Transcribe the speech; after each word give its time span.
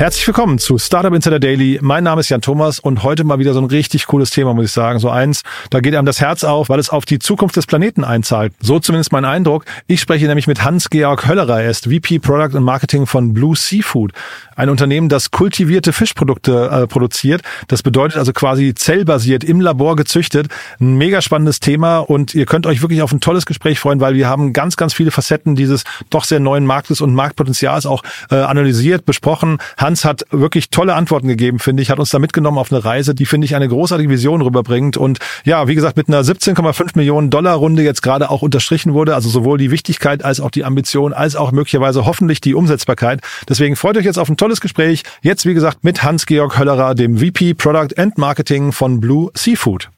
Herzlich 0.00 0.26
willkommen 0.26 0.58
zu 0.58 0.78
Startup 0.78 1.12
Insider 1.12 1.38
Daily. 1.38 1.78
Mein 1.82 2.04
Name 2.04 2.20
ist 2.20 2.30
Jan 2.30 2.40
Thomas 2.40 2.78
und 2.78 3.02
heute 3.02 3.22
mal 3.22 3.38
wieder 3.38 3.52
so 3.52 3.60
ein 3.60 3.66
richtig 3.66 4.06
cooles 4.06 4.30
Thema, 4.30 4.54
muss 4.54 4.64
ich 4.64 4.72
sagen. 4.72 4.98
So 4.98 5.10
eins, 5.10 5.42
da 5.68 5.80
geht 5.80 5.94
einem 5.94 6.06
das 6.06 6.22
Herz 6.22 6.42
auf, 6.42 6.70
weil 6.70 6.78
es 6.78 6.88
auf 6.88 7.04
die 7.04 7.18
Zukunft 7.18 7.54
des 7.56 7.66
Planeten 7.66 8.02
einzahlt. 8.02 8.54
So 8.60 8.78
zumindest 8.78 9.12
mein 9.12 9.26
Eindruck. 9.26 9.66
Ich 9.88 10.00
spreche 10.00 10.26
nämlich 10.26 10.46
mit 10.46 10.64
Hans-Georg 10.64 11.28
Höllerer. 11.28 11.60
Er 11.60 11.70
ist 11.70 11.84
VP 11.84 12.20
Product 12.20 12.56
and 12.56 12.64
Marketing 12.64 13.04
von 13.04 13.34
Blue 13.34 13.54
Seafood. 13.54 14.12
Ein 14.56 14.70
Unternehmen, 14.70 15.10
das 15.10 15.32
kultivierte 15.32 15.92
Fischprodukte 15.92 16.70
äh, 16.70 16.86
produziert. 16.86 17.42
Das 17.68 17.82
bedeutet 17.82 18.16
also 18.16 18.32
quasi 18.32 18.74
zellbasiert, 18.74 19.44
im 19.44 19.60
Labor 19.60 19.96
gezüchtet. 19.96 20.46
Ein 20.80 20.96
mega 20.96 21.20
spannendes 21.20 21.60
Thema 21.60 21.98
und 21.98 22.34
ihr 22.34 22.46
könnt 22.46 22.66
euch 22.66 22.80
wirklich 22.80 23.02
auf 23.02 23.12
ein 23.12 23.20
tolles 23.20 23.44
Gespräch 23.44 23.78
freuen, 23.78 24.00
weil 24.00 24.14
wir 24.14 24.30
haben 24.30 24.54
ganz, 24.54 24.78
ganz 24.78 24.94
viele 24.94 25.10
Facetten 25.10 25.56
dieses 25.56 25.84
doch 26.08 26.24
sehr 26.24 26.40
neuen 26.40 26.64
Marktes 26.64 27.02
und 27.02 27.14
Marktpotenzials 27.14 27.84
auch 27.84 28.02
äh, 28.30 28.36
analysiert, 28.36 29.04
besprochen. 29.04 29.58
Hans 29.76 29.89
hat 30.04 30.24
wirklich 30.30 30.70
tolle 30.70 30.94
Antworten 30.94 31.28
gegeben, 31.28 31.58
finde 31.58 31.82
ich, 31.82 31.90
hat 31.90 31.98
uns 31.98 32.10
da 32.10 32.18
mitgenommen 32.18 32.58
auf 32.58 32.72
eine 32.72 32.84
Reise, 32.84 33.14
die, 33.14 33.26
finde 33.26 33.44
ich, 33.44 33.54
eine 33.54 33.68
großartige 33.68 34.10
Vision 34.10 34.42
rüberbringt. 34.42 34.96
Und 34.96 35.18
ja, 35.44 35.68
wie 35.68 35.74
gesagt, 35.74 35.96
mit 35.96 36.08
einer 36.08 36.22
17,5 36.22 36.92
Millionen 36.94 37.30
Dollar 37.30 37.54
Runde 37.54 37.82
jetzt 37.82 38.02
gerade 38.02 38.30
auch 38.30 38.42
unterstrichen 38.42 38.94
wurde, 38.94 39.14
also 39.14 39.28
sowohl 39.28 39.58
die 39.58 39.70
Wichtigkeit 39.70 40.24
als 40.24 40.40
auch 40.40 40.50
die 40.50 40.64
Ambition, 40.64 41.12
als 41.12 41.36
auch 41.36 41.52
möglicherweise 41.52 42.06
hoffentlich 42.06 42.40
die 42.40 42.54
Umsetzbarkeit. 42.54 43.20
Deswegen 43.48 43.76
freut 43.76 43.96
euch 43.96 44.04
jetzt 44.04 44.18
auf 44.18 44.28
ein 44.28 44.36
tolles 44.36 44.60
Gespräch. 44.60 45.02
Jetzt, 45.22 45.46
wie 45.46 45.54
gesagt, 45.54 45.84
mit 45.84 46.02
Hans-Georg 46.02 46.58
Höllerer, 46.58 46.94
dem 46.94 47.18
VP 47.18 47.54
Product 47.54 47.96
and 47.96 48.18
Marketing 48.18 48.72
von 48.72 49.00
Blue 49.00 49.30
Seafood. 49.34 49.90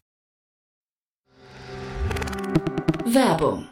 Werbung. 3.04 3.71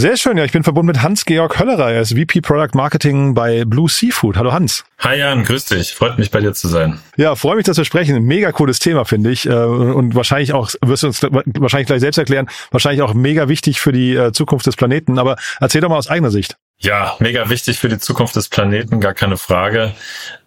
Sehr 0.00 0.16
schön, 0.16 0.38
ja, 0.38 0.44
ich 0.44 0.52
bin 0.52 0.64
verbunden 0.64 0.86
mit 0.86 1.02
Hans-Georg 1.02 1.58
Höllerer. 1.58 1.92
Er 1.92 2.00
ist 2.00 2.14
VP 2.14 2.40
Product 2.40 2.70
Marketing 2.72 3.34
bei 3.34 3.66
Blue 3.66 3.86
Seafood. 3.86 4.38
Hallo 4.38 4.50
Hans. 4.50 4.82
Hi 5.00 5.18
Jan, 5.18 5.44
grüß 5.44 5.66
dich. 5.66 5.92
Freut 5.94 6.16
mich 6.18 6.30
bei 6.30 6.40
dir 6.40 6.54
zu 6.54 6.68
sein. 6.68 6.98
Ja, 7.18 7.36
freue 7.36 7.56
mich, 7.56 7.66
dass 7.66 7.76
wir 7.76 7.84
sprechen. 7.84 8.18
Mega 8.24 8.50
cooles 8.50 8.78
Thema, 8.78 9.04
finde 9.04 9.30
ich. 9.30 9.44
Äh, 9.44 9.52
Und 9.52 10.14
wahrscheinlich 10.14 10.54
auch, 10.54 10.70
wirst 10.80 11.02
du 11.02 11.08
uns 11.08 11.22
wahrscheinlich 11.22 11.86
gleich 11.86 12.00
selbst 12.00 12.16
erklären, 12.16 12.48
wahrscheinlich 12.70 13.02
auch 13.02 13.12
mega 13.12 13.50
wichtig 13.50 13.78
für 13.78 13.92
die 13.92 14.14
äh, 14.14 14.32
Zukunft 14.32 14.66
des 14.66 14.74
Planeten. 14.74 15.18
Aber 15.18 15.36
erzähl 15.60 15.82
doch 15.82 15.90
mal 15.90 15.98
aus 15.98 16.08
eigener 16.08 16.30
Sicht. 16.30 16.56
Ja, 16.78 17.16
mega 17.18 17.50
wichtig 17.50 17.78
für 17.78 17.90
die 17.90 17.98
Zukunft 17.98 18.34
des 18.36 18.48
Planeten, 18.48 19.00
gar 19.00 19.12
keine 19.12 19.36
Frage. 19.36 19.92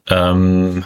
Ähm, 0.09 0.83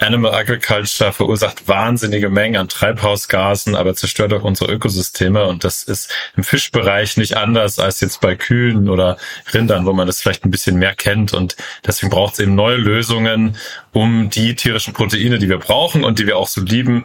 Animal 0.00 0.34
Agriculture 0.34 1.12
verursacht 1.12 1.68
wahnsinnige 1.68 2.30
Mengen 2.30 2.56
an 2.56 2.68
Treibhausgasen, 2.68 3.76
aber 3.76 3.94
zerstört 3.94 4.32
auch 4.32 4.44
unsere 4.44 4.72
Ökosysteme. 4.72 5.46
Und 5.46 5.62
das 5.64 5.82
ist 5.82 6.10
im 6.36 6.42
Fischbereich 6.42 7.16
nicht 7.16 7.36
anders 7.36 7.78
als 7.78 8.00
jetzt 8.00 8.20
bei 8.20 8.34
Kühen 8.34 8.88
oder 8.88 9.18
Rindern, 9.52 9.84
wo 9.84 9.92
man 9.92 10.06
das 10.06 10.20
vielleicht 10.20 10.44
ein 10.44 10.50
bisschen 10.50 10.78
mehr 10.78 10.94
kennt. 10.94 11.34
Und 11.34 11.56
deswegen 11.86 12.10
braucht 12.10 12.34
es 12.34 12.40
eben 12.40 12.54
neue 12.54 12.76
Lösungen, 12.76 13.56
um 13.92 14.30
die 14.30 14.54
tierischen 14.54 14.94
Proteine, 14.94 15.38
die 15.38 15.48
wir 15.48 15.58
brauchen 15.58 16.04
und 16.04 16.18
die 16.18 16.26
wir 16.26 16.36
auch 16.36 16.48
so 16.48 16.60
lieben, 16.60 17.04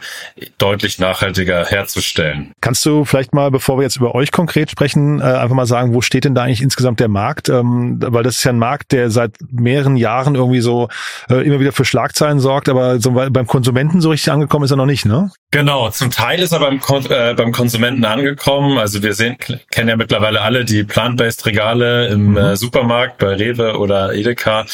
deutlich 0.57 0.99
nachhaltiger 0.99 1.65
herzustellen. 1.65 2.51
Kannst 2.61 2.85
du 2.85 3.05
vielleicht 3.05 3.33
mal, 3.33 3.51
bevor 3.51 3.77
wir 3.77 3.83
jetzt 3.83 3.97
über 3.97 4.13
euch 4.13 4.31
konkret 4.31 4.69
sprechen, 4.69 5.19
äh, 5.19 5.23
einfach 5.23 5.55
mal 5.55 5.65
sagen, 5.65 5.93
wo 5.93 6.01
steht 6.01 6.25
denn 6.25 6.35
da 6.35 6.43
eigentlich 6.43 6.61
insgesamt 6.61 6.99
der 6.99 7.07
Markt? 7.07 7.49
Ähm, 7.49 7.97
weil 7.99 8.23
das 8.23 8.37
ist 8.37 8.43
ja 8.43 8.51
ein 8.51 8.59
Markt, 8.59 8.91
der 8.91 9.09
seit 9.09 9.35
mehreren 9.49 9.97
Jahren 9.97 10.35
irgendwie 10.35 10.61
so 10.61 10.89
äh, 11.29 11.45
immer 11.45 11.59
wieder 11.59 11.71
für 11.71 11.85
Schlagzeilen 11.85 12.39
sorgt, 12.39 12.69
aber 12.69 12.99
so 12.99 13.11
beim 13.11 13.47
Konsumenten 13.47 14.01
so 14.01 14.09
richtig 14.09 14.31
angekommen 14.31 14.65
ist 14.65 14.71
er 14.71 14.77
noch 14.77 14.85
nicht, 14.85 15.05
ne? 15.05 15.31
Genau, 15.55 15.89
zum 15.89 16.11
Teil 16.11 16.41
ist 16.41 16.51
er 16.51 16.59
beim, 16.59 16.81
Kon 16.81 17.09
äh, 17.09 17.33
beim 17.33 17.53
Konsumenten 17.53 18.03
angekommen. 18.03 18.77
Also 18.77 19.01
wir 19.01 19.13
sehen, 19.13 19.37
kennen 19.71 19.87
ja 19.87 19.95
mittlerweile 19.95 20.41
alle 20.41 20.65
die 20.65 20.83
Plant-Based 20.83 21.45
Regale 21.45 22.09
im 22.09 22.31
mhm. 22.31 22.37
äh, 22.37 22.57
Supermarkt 22.57 23.19
bei 23.19 23.35
Rewe 23.35 23.77
oder 23.79 24.13
Edeka. 24.13 24.65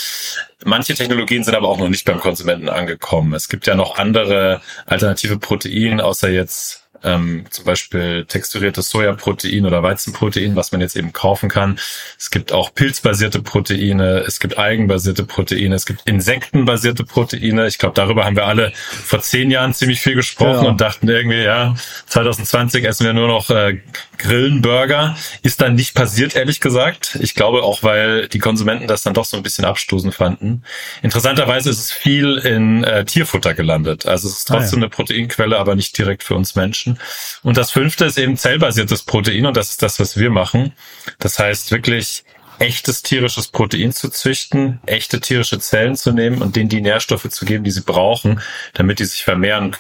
Manche 0.65 0.95
Technologien 0.95 1.43
sind 1.43 1.53
aber 1.53 1.69
auch 1.69 1.77
noch 1.77 1.87
nicht 1.87 2.05
beim 2.05 2.19
Konsumenten 2.19 2.67
angekommen. 2.67 3.35
Es 3.35 3.47
gibt 3.47 3.67
ja 3.67 3.75
noch 3.75 3.99
andere 3.99 4.59
alternative 4.87 5.37
Proteine, 5.37 6.03
außer 6.03 6.31
jetzt 6.31 6.89
ähm, 7.03 7.45
zum 7.49 7.65
Beispiel 7.65 8.25
texturiertes 8.25 8.89
Sojaprotein 8.89 9.65
oder 9.65 9.83
Weizenprotein, 9.83 10.55
was 10.55 10.71
man 10.71 10.81
jetzt 10.81 10.95
eben 10.95 11.13
kaufen 11.13 11.49
kann. 11.49 11.79
Es 12.17 12.29
gibt 12.29 12.51
auch 12.51 12.73
pilzbasierte 12.73 13.41
Proteine, 13.41 14.23
es 14.27 14.39
gibt 14.39 14.57
algenbasierte 14.57 15.23
Proteine, 15.23 15.75
es 15.75 15.85
gibt 15.85 16.01
insektenbasierte 16.05 17.03
Proteine. 17.03 17.67
Ich 17.67 17.77
glaube, 17.77 17.95
darüber 17.95 18.25
haben 18.25 18.35
wir 18.35 18.45
alle 18.45 18.71
vor 18.75 19.21
zehn 19.21 19.51
Jahren 19.51 19.73
ziemlich 19.73 20.01
viel 20.01 20.15
gesprochen 20.15 20.65
ja. 20.65 20.69
und 20.69 20.81
dachten 20.81 21.07
irgendwie, 21.07 21.41
ja, 21.41 21.75
2020 22.07 22.85
essen 22.85 23.05
wir 23.05 23.13
nur 23.13 23.27
noch 23.27 23.49
äh, 23.49 23.79
Grillenburger. 24.17 25.15
Ist 25.41 25.61
dann 25.61 25.75
nicht 25.75 25.95
passiert, 25.95 26.35
ehrlich 26.35 26.59
gesagt. 26.59 27.17
Ich 27.21 27.33
glaube 27.35 27.63
auch, 27.63 27.83
weil 27.83 28.27
die 28.27 28.39
Konsumenten 28.39 28.87
das 28.87 29.03
dann 29.03 29.13
doch 29.13 29.25
so 29.25 29.37
ein 29.37 29.43
bisschen 29.43 29.65
abstoßend 29.65 30.13
fanden. 30.13 30.63
Interessanterweise 31.01 31.69
ist 31.69 31.79
es 31.79 31.91
viel 31.91 32.37
in 32.37 32.83
äh, 32.83 33.05
Tierfutter 33.05 33.53
gelandet. 33.53 34.05
Also 34.05 34.27
es 34.27 34.39
ist 34.39 34.47
trotzdem 34.47 34.79
ah, 34.79 34.81
ja. 34.81 34.85
eine 34.85 34.89
Proteinquelle, 34.89 35.57
aber 35.57 35.75
nicht 35.75 35.97
direkt 35.97 36.23
für 36.23 36.35
uns 36.35 36.55
Menschen. 36.55 36.90
Menschen. 36.91 36.99
Und 37.43 37.57
das 37.57 37.71
fünfte 37.71 38.05
ist 38.05 38.17
eben 38.17 38.37
zellbasiertes 38.37 39.03
Protein 39.03 39.45
und 39.45 39.57
das 39.57 39.71
ist 39.71 39.81
das, 39.81 39.99
was 39.99 40.17
wir 40.17 40.29
machen. 40.29 40.73
Das 41.19 41.39
heißt 41.39 41.71
wirklich 41.71 42.23
echtes 42.59 43.01
tierisches 43.01 43.47
Protein 43.47 43.91
zu 43.91 44.09
züchten, 44.09 44.79
echte 44.85 45.19
tierische 45.19 45.59
Zellen 45.59 45.95
zu 45.95 46.11
nehmen 46.11 46.41
und 46.41 46.55
denen 46.55 46.69
die 46.69 46.81
Nährstoffe 46.81 47.27
zu 47.29 47.45
geben, 47.45 47.63
die 47.63 47.71
sie 47.71 47.81
brauchen, 47.81 48.39
damit 48.73 48.99
die 48.99 49.05
sich 49.05 49.23
vermehren 49.23 49.75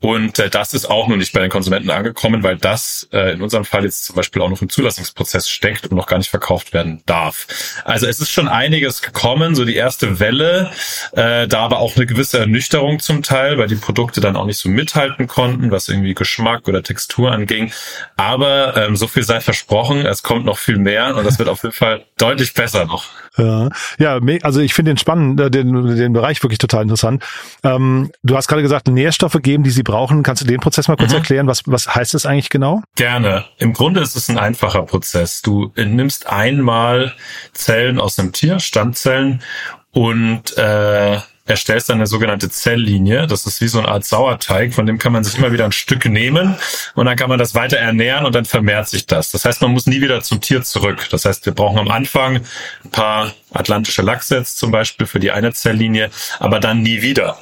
und 0.00 0.38
äh, 0.38 0.48
das 0.48 0.74
ist 0.74 0.88
auch 0.88 1.08
noch 1.08 1.16
nicht 1.16 1.32
bei 1.32 1.40
den 1.40 1.50
Konsumenten 1.50 1.90
angekommen, 1.90 2.44
weil 2.44 2.56
das 2.56 3.08
äh, 3.12 3.32
in 3.32 3.42
unserem 3.42 3.64
Fall 3.64 3.82
jetzt 3.82 4.04
zum 4.04 4.14
Beispiel 4.14 4.40
auch 4.42 4.48
noch 4.48 4.62
im 4.62 4.68
Zulassungsprozess 4.68 5.48
steckt 5.48 5.86
und 5.86 5.96
noch 5.96 6.06
gar 6.06 6.18
nicht 6.18 6.30
verkauft 6.30 6.72
werden 6.72 7.02
darf. 7.06 7.46
Also 7.84 8.06
es 8.06 8.20
ist 8.20 8.30
schon 8.30 8.46
einiges 8.46 9.02
gekommen, 9.02 9.56
so 9.56 9.64
die 9.64 9.74
erste 9.74 10.20
Welle, 10.20 10.70
äh, 11.12 11.48
da 11.48 11.60
aber 11.60 11.80
auch 11.80 11.96
eine 11.96 12.06
gewisse 12.06 12.38
Ernüchterung 12.38 13.00
zum 13.00 13.22
Teil, 13.22 13.58
weil 13.58 13.66
die 13.66 13.74
Produkte 13.74 14.20
dann 14.20 14.36
auch 14.36 14.46
nicht 14.46 14.58
so 14.58 14.68
mithalten 14.68 15.26
konnten, 15.26 15.72
was 15.72 15.88
irgendwie 15.88 16.14
Geschmack 16.14 16.68
oder 16.68 16.84
Textur 16.84 17.32
anging. 17.32 17.72
Aber 18.16 18.76
ähm, 18.76 18.94
so 18.94 19.08
viel 19.08 19.24
sei 19.24 19.40
versprochen, 19.40 20.06
es 20.06 20.22
kommt 20.22 20.44
noch 20.44 20.58
viel 20.58 20.78
mehr 20.78 21.16
und 21.16 21.26
das 21.26 21.40
wird 21.40 21.48
auf 21.48 21.64
jeden 21.64 21.74
Fall 21.74 22.04
deutlich 22.18 22.54
besser 22.54 22.84
noch. 22.86 23.06
Ja, 23.38 24.18
also 24.42 24.60
ich 24.60 24.74
finde 24.74 24.90
den 24.90 24.98
spannend, 24.98 25.40
äh, 25.40 25.48
den, 25.48 25.96
den 25.96 26.12
Bereich 26.12 26.42
wirklich 26.42 26.58
total 26.58 26.82
interessant. 26.82 27.22
Ähm, 27.62 28.10
du 28.24 28.36
hast 28.36 28.48
gerade 28.48 28.62
gesagt, 28.62 28.88
Nährstoffe 28.88 29.38
geben, 29.42 29.57
die 29.62 29.70
sie 29.70 29.82
brauchen. 29.82 30.22
Kannst 30.22 30.42
du 30.42 30.46
den 30.46 30.60
Prozess 30.60 30.88
mal 30.88 30.96
kurz 30.96 31.10
mhm. 31.10 31.18
erklären? 31.18 31.46
Was, 31.46 31.62
was 31.66 31.94
heißt 31.94 32.14
das 32.14 32.26
eigentlich 32.26 32.50
genau? 32.50 32.82
Gerne. 32.96 33.44
Im 33.58 33.72
Grunde 33.72 34.00
ist 34.00 34.16
es 34.16 34.28
ein 34.28 34.38
einfacher 34.38 34.82
Prozess. 34.82 35.42
Du 35.42 35.72
nimmst 35.76 36.28
einmal 36.28 37.14
Zellen 37.52 38.00
aus 38.00 38.18
einem 38.18 38.32
Tier, 38.32 38.60
Stammzellen, 38.60 39.42
und 39.90 40.56
äh, 40.56 41.18
erstellst 41.48 41.88
dann 41.88 41.96
eine 41.96 42.06
sogenannte 42.06 42.50
Zelllinie. 42.50 43.26
Das 43.26 43.46
ist 43.46 43.60
wie 43.60 43.68
so 43.68 43.78
eine 43.78 43.88
Art 43.88 44.04
Sauerteig, 44.04 44.74
von 44.74 44.86
dem 44.86 44.98
kann 44.98 45.12
man 45.12 45.24
sich 45.24 45.38
immer 45.38 45.50
wieder 45.50 45.64
ein 45.64 45.72
Stück 45.72 46.04
nehmen 46.04 46.56
und 46.94 47.06
dann 47.06 47.16
kann 47.16 47.28
man 47.28 47.38
das 47.38 47.54
weiter 47.54 47.78
ernähren 47.78 48.26
und 48.26 48.34
dann 48.34 48.44
vermehrt 48.44 48.88
sich 48.88 49.06
das. 49.06 49.30
Das 49.30 49.44
heißt, 49.44 49.62
man 49.62 49.72
muss 49.72 49.86
nie 49.86 50.00
wieder 50.00 50.20
zum 50.20 50.40
Tier 50.40 50.62
zurück. 50.62 51.08
Das 51.10 51.24
heißt, 51.24 51.46
wir 51.46 51.54
brauchen 51.54 51.78
am 51.78 51.90
Anfang 51.90 52.42
ein 52.84 52.90
paar 52.90 53.32
atlantische 53.52 54.02
jetzt 54.30 54.58
zum 54.58 54.70
Beispiel 54.70 55.06
für 55.06 55.20
die 55.20 55.30
eine 55.30 55.52
Zelllinie, 55.52 56.10
aber 56.38 56.60
dann 56.60 56.82
nie 56.82 57.02
wieder. 57.02 57.38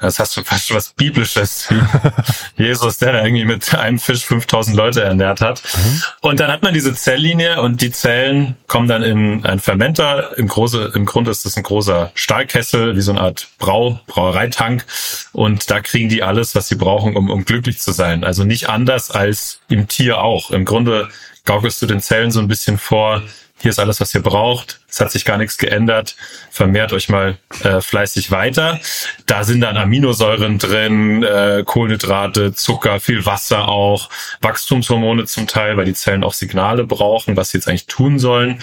Das 0.00 0.18
hast 0.18 0.36
du 0.36 0.42
fast 0.42 0.68
schon 0.68 0.76
was 0.76 0.90
Biblisches. 0.90 1.68
Jesus, 2.56 2.98
der 2.98 3.12
da 3.12 3.24
irgendwie 3.24 3.44
mit 3.44 3.74
einem 3.74 3.98
Fisch 3.98 4.24
5000 4.24 4.76
Leute 4.76 5.02
ernährt 5.02 5.40
hat. 5.40 5.62
Mhm. 5.62 6.02
Und 6.20 6.40
dann 6.40 6.50
hat 6.50 6.62
man 6.62 6.74
diese 6.74 6.94
Zelllinie 6.94 7.60
und 7.60 7.80
die 7.80 7.90
Zellen 7.90 8.56
kommen 8.66 8.88
dann 8.88 9.02
in 9.02 9.44
einen 9.44 9.60
Fermenter. 9.60 10.36
Im, 10.38 10.48
große, 10.48 10.92
im 10.94 11.04
Grunde 11.04 11.30
ist 11.30 11.44
das 11.44 11.56
ein 11.56 11.62
großer 11.62 12.10
Stahlkessel, 12.14 12.96
wie 12.96 13.00
so 13.00 13.12
eine 13.12 13.20
Art 13.20 13.48
Brau, 13.58 14.00
Brauereitank. 14.06 14.84
Und 15.32 15.70
da 15.70 15.80
kriegen 15.80 16.08
die 16.08 16.22
alles, 16.22 16.54
was 16.54 16.68
sie 16.68 16.76
brauchen, 16.76 17.16
um, 17.16 17.30
um 17.30 17.44
glücklich 17.44 17.80
zu 17.80 17.92
sein. 17.92 18.24
Also 18.24 18.44
nicht 18.44 18.68
anders 18.68 19.10
als 19.10 19.60
im 19.68 19.88
Tier 19.88 20.20
auch. 20.20 20.50
Im 20.50 20.64
Grunde 20.64 21.08
gaukelst 21.44 21.80
du 21.80 21.86
den 21.86 22.00
Zellen 22.00 22.30
so 22.30 22.40
ein 22.40 22.48
bisschen 22.48 22.78
vor, 22.78 23.22
hier 23.60 23.70
ist 23.70 23.78
alles, 23.78 24.00
was 24.00 24.14
ihr 24.14 24.22
braucht. 24.22 24.80
Es 24.88 25.00
hat 25.00 25.10
sich 25.10 25.24
gar 25.24 25.36
nichts 25.36 25.58
geändert. 25.58 26.16
Vermehrt 26.50 26.92
euch 26.92 27.08
mal 27.08 27.38
äh, 27.64 27.80
fleißig 27.80 28.30
weiter. 28.30 28.78
Da 29.26 29.42
sind 29.42 29.60
dann 29.62 29.76
Aminosäuren 29.76 30.58
drin, 30.58 31.24
äh, 31.24 31.64
Kohlenhydrate, 31.64 32.54
Zucker, 32.54 33.00
viel 33.00 33.26
Wasser 33.26 33.68
auch, 33.68 34.10
Wachstumshormone 34.42 35.24
zum 35.26 35.46
Teil, 35.48 35.76
weil 35.76 35.86
die 35.86 35.94
Zellen 35.94 36.22
auch 36.22 36.34
Signale 36.34 36.84
brauchen, 36.84 37.36
was 37.36 37.50
sie 37.50 37.58
jetzt 37.58 37.68
eigentlich 37.68 37.86
tun 37.86 38.18
sollen. 38.18 38.60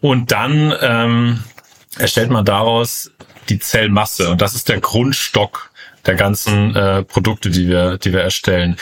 Und 0.00 0.30
dann 0.30 0.72
ähm, 0.80 1.42
erstellt 1.98 2.30
man 2.30 2.44
daraus 2.44 3.10
die 3.48 3.58
Zellmasse. 3.58 4.30
Und 4.30 4.40
das 4.40 4.54
ist 4.54 4.68
der 4.68 4.80
Grundstock 4.80 5.70
der 6.06 6.14
ganzen 6.14 6.74
äh, 6.76 7.02
Produkte, 7.02 7.50
die 7.50 7.68
wir, 7.68 7.98
die 7.98 8.12
wir 8.12 8.20
erstellen. 8.20 8.76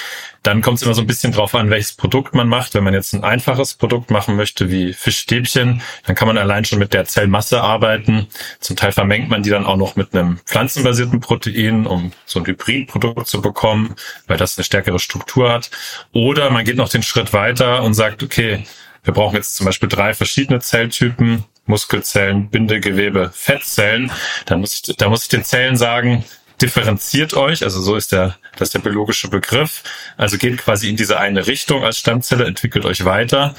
Dann 0.46 0.62
kommt 0.62 0.76
es 0.76 0.84
immer 0.84 0.94
so 0.94 1.00
ein 1.00 1.08
bisschen 1.08 1.32
drauf 1.32 1.56
an, 1.56 1.70
welches 1.70 1.94
Produkt 1.94 2.32
man 2.32 2.46
macht. 2.46 2.74
Wenn 2.74 2.84
man 2.84 2.94
jetzt 2.94 3.12
ein 3.12 3.24
einfaches 3.24 3.74
Produkt 3.74 4.12
machen 4.12 4.36
möchte, 4.36 4.70
wie 4.70 4.92
Fischstäbchen, 4.92 5.82
dann 6.04 6.14
kann 6.14 6.28
man 6.28 6.38
allein 6.38 6.64
schon 6.64 6.78
mit 6.78 6.92
der 6.92 7.04
Zellmasse 7.04 7.62
arbeiten. 7.62 8.28
Zum 8.60 8.76
Teil 8.76 8.92
vermengt 8.92 9.28
man 9.28 9.42
die 9.42 9.50
dann 9.50 9.66
auch 9.66 9.76
noch 9.76 9.96
mit 9.96 10.14
einem 10.14 10.38
pflanzenbasierten 10.46 11.18
Protein, 11.18 11.84
um 11.84 12.12
so 12.26 12.38
ein 12.38 12.46
Hybridprodukt 12.46 13.26
zu 13.26 13.42
bekommen, 13.42 13.96
weil 14.28 14.36
das 14.36 14.56
eine 14.56 14.62
stärkere 14.62 15.00
Struktur 15.00 15.50
hat. 15.50 15.72
Oder 16.12 16.48
man 16.50 16.64
geht 16.64 16.76
noch 16.76 16.90
den 16.90 17.02
Schritt 17.02 17.32
weiter 17.32 17.82
und 17.82 17.94
sagt, 17.94 18.22
okay, 18.22 18.62
wir 19.02 19.14
brauchen 19.14 19.34
jetzt 19.34 19.56
zum 19.56 19.66
Beispiel 19.66 19.88
drei 19.88 20.14
verschiedene 20.14 20.60
Zelltypen, 20.60 21.42
Muskelzellen, 21.64 22.50
Bindegewebe, 22.50 23.32
Fettzellen. 23.34 24.12
Dann 24.44 24.60
muss 24.60 24.74
ich, 24.74 24.96
da 24.96 25.08
muss 25.08 25.24
ich 25.24 25.28
den 25.28 25.42
Zellen 25.42 25.76
sagen, 25.76 26.24
differenziert 26.60 27.34
euch, 27.34 27.62
also 27.62 27.80
so 27.80 27.96
ist 27.96 28.12
der, 28.12 28.36
das 28.56 28.68
ist 28.68 28.74
der 28.74 28.80
biologische 28.80 29.28
Begriff. 29.28 29.82
Also 30.16 30.38
geht 30.38 30.58
quasi 30.58 30.88
in 30.88 30.96
diese 30.96 31.18
eine 31.18 31.46
Richtung 31.46 31.84
als 31.84 31.98
Stammzelle, 31.98 32.44
entwickelt 32.44 32.84
euch 32.84 33.04
weiter 33.04 33.54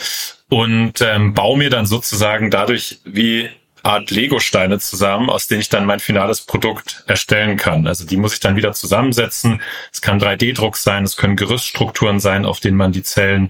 und 0.50 1.02
ähm, 1.02 1.34
baue 1.34 1.58
mir 1.58 1.70
dann 1.70 1.86
sozusagen 1.86 2.50
dadurch 2.50 3.00
wie 3.06 3.50
Art 3.84 4.12
Lego-Steine 4.12 4.80
zusammen, 4.80 5.30
aus 5.30 5.48
denen 5.48 5.62
ich 5.62 5.70
dann 5.70 5.86
mein 5.86 6.00
finales 6.00 6.42
Produkt 6.42 7.04
erstellen 7.08 7.56
kann. 7.58 7.88
Also 7.88 8.06
die 8.06 8.18
muss 8.18 8.34
ich 8.34 8.40
dann 8.40 8.58
wieder 8.58 8.74
zusammensetzen. 8.74 9.62
Es 9.94 10.02
kann 10.02 10.20
3D-Druck 10.20 10.76
sein, 10.76 11.04
es 11.04 11.16
können 11.16 11.38
Gerüststrukturen 11.38 12.20
sein, 12.20 12.46
auf 12.46 12.60
denen 12.60 12.76
man 12.76 12.92
die 12.92 13.04
Zellen 13.04 13.50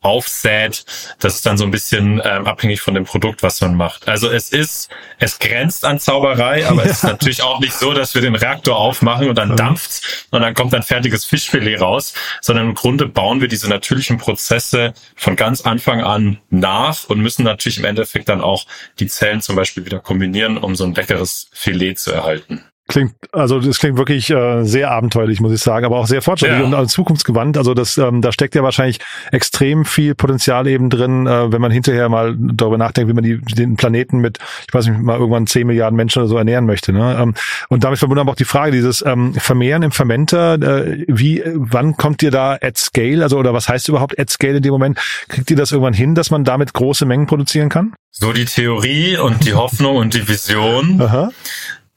aufsät. 0.00 0.84
Das 1.18 1.34
ist 1.34 1.46
dann 1.46 1.58
so 1.58 1.64
ein 1.64 1.70
bisschen 1.70 2.22
ähm, 2.24 2.46
abhängig 2.46 2.80
von 2.80 2.94
dem 2.94 3.04
Produkt, 3.04 3.42
was 3.42 3.60
man 3.60 3.74
macht. 3.74 4.06
Also 4.08 4.30
es 4.30 4.50
ist, 4.50 4.90
es 5.18 5.38
grenzt 5.38 5.84
an 5.84 5.98
Zauberei, 5.98 6.66
aber 6.68 6.84
es 6.84 6.98
ist 6.98 7.04
natürlich 7.04 7.42
auch 7.42 7.60
nicht 7.60 7.74
so, 7.74 7.92
dass 7.92 8.14
wir 8.14 8.22
den 8.22 8.36
Reaktor 8.36 8.76
aufmachen 8.76 9.28
und 9.28 9.36
dann 9.36 9.56
dampft's 9.56 10.26
und 10.30 10.40
dann 10.40 10.54
kommt 10.54 10.74
ein 10.74 10.82
fertiges 10.82 11.24
Fischfilet 11.24 11.80
raus, 11.80 12.14
sondern 12.40 12.68
im 12.68 12.74
Grunde 12.74 13.06
bauen 13.06 13.40
wir 13.40 13.48
diese 13.48 13.68
natürlichen 13.68 14.18
Prozesse 14.18 14.94
von 15.16 15.36
ganz 15.36 15.62
Anfang 15.62 16.02
an 16.02 16.38
nach 16.50 17.04
und 17.08 17.20
müssen 17.20 17.44
natürlich 17.44 17.78
im 17.78 17.84
Endeffekt 17.84 18.28
dann 18.28 18.40
auch 18.40 18.66
die 19.00 19.06
Zellen 19.08 19.40
zum 19.40 19.56
Beispiel 19.56 19.84
wieder 19.84 19.98
kombinieren, 19.98 20.58
um 20.58 20.76
so 20.76 20.84
ein 20.84 20.94
leckeres 20.94 21.50
Filet 21.52 21.96
zu 21.96 22.12
erhalten. 22.12 22.64
Klingt, 22.88 23.12
also 23.32 23.60
das 23.60 23.78
klingt 23.78 23.98
wirklich 23.98 24.30
äh, 24.30 24.64
sehr 24.64 24.90
abenteuerlich, 24.90 25.40
muss 25.40 25.52
ich 25.52 25.60
sagen, 25.60 25.84
aber 25.84 25.98
auch 25.98 26.06
sehr 26.06 26.22
fortschrittlich 26.22 26.60
ja. 26.60 26.64
und 26.64 26.72
äh, 26.72 26.86
zukunftsgewandt. 26.86 27.58
Also 27.58 27.74
das, 27.74 27.98
ähm, 27.98 28.22
da 28.22 28.32
steckt 28.32 28.54
ja 28.54 28.62
wahrscheinlich 28.62 28.98
extrem 29.30 29.84
viel 29.84 30.14
Potenzial 30.14 30.66
eben 30.66 30.88
drin, 30.88 31.26
äh, 31.26 31.52
wenn 31.52 31.60
man 31.60 31.70
hinterher 31.70 32.08
mal 32.08 32.34
darüber 32.38 32.78
nachdenkt, 32.78 33.10
wie 33.10 33.14
man 33.14 33.24
die, 33.24 33.42
den 33.42 33.76
Planeten 33.76 34.20
mit, 34.20 34.38
ich 34.66 34.72
weiß 34.72 34.86
nicht, 34.86 35.00
mal 35.00 35.18
irgendwann 35.18 35.46
zehn 35.46 35.66
Milliarden 35.66 35.96
Menschen 35.96 36.20
oder 36.20 36.28
so 36.28 36.38
ernähren 36.38 36.64
möchte. 36.64 36.94
Ne? 36.94 37.14
Ähm, 37.20 37.34
und 37.68 37.84
damit 37.84 37.98
verbunden 37.98 38.20
aber 38.20 38.32
auch 38.32 38.36
die 38.36 38.46
Frage, 38.46 38.72
dieses 38.72 39.04
ähm, 39.04 39.34
Vermehren 39.34 39.82
im 39.82 39.90
Fermenter, 39.90 40.54
äh, 40.54 41.04
wie, 41.08 41.42
wann 41.44 41.94
kommt 41.98 42.22
ihr 42.22 42.30
da 42.30 42.56
at 42.58 42.78
scale? 42.78 43.22
Also 43.22 43.36
oder 43.36 43.52
was 43.52 43.68
heißt 43.68 43.90
überhaupt 43.90 44.18
at 44.18 44.30
scale 44.30 44.56
in 44.56 44.62
dem 44.62 44.72
Moment? 44.72 44.98
Kriegt 45.28 45.50
ihr 45.50 45.58
das 45.58 45.72
irgendwann 45.72 45.92
hin, 45.92 46.14
dass 46.14 46.30
man 46.30 46.42
damit 46.42 46.72
große 46.72 47.04
Mengen 47.04 47.26
produzieren 47.26 47.68
kann? 47.68 47.92
So 48.10 48.32
die 48.32 48.46
Theorie 48.46 49.18
und 49.18 49.44
die 49.44 49.52
Hoffnung 49.52 49.96
und 49.96 50.14
die 50.14 50.26
Vision. 50.26 51.02
Aha 51.02 51.28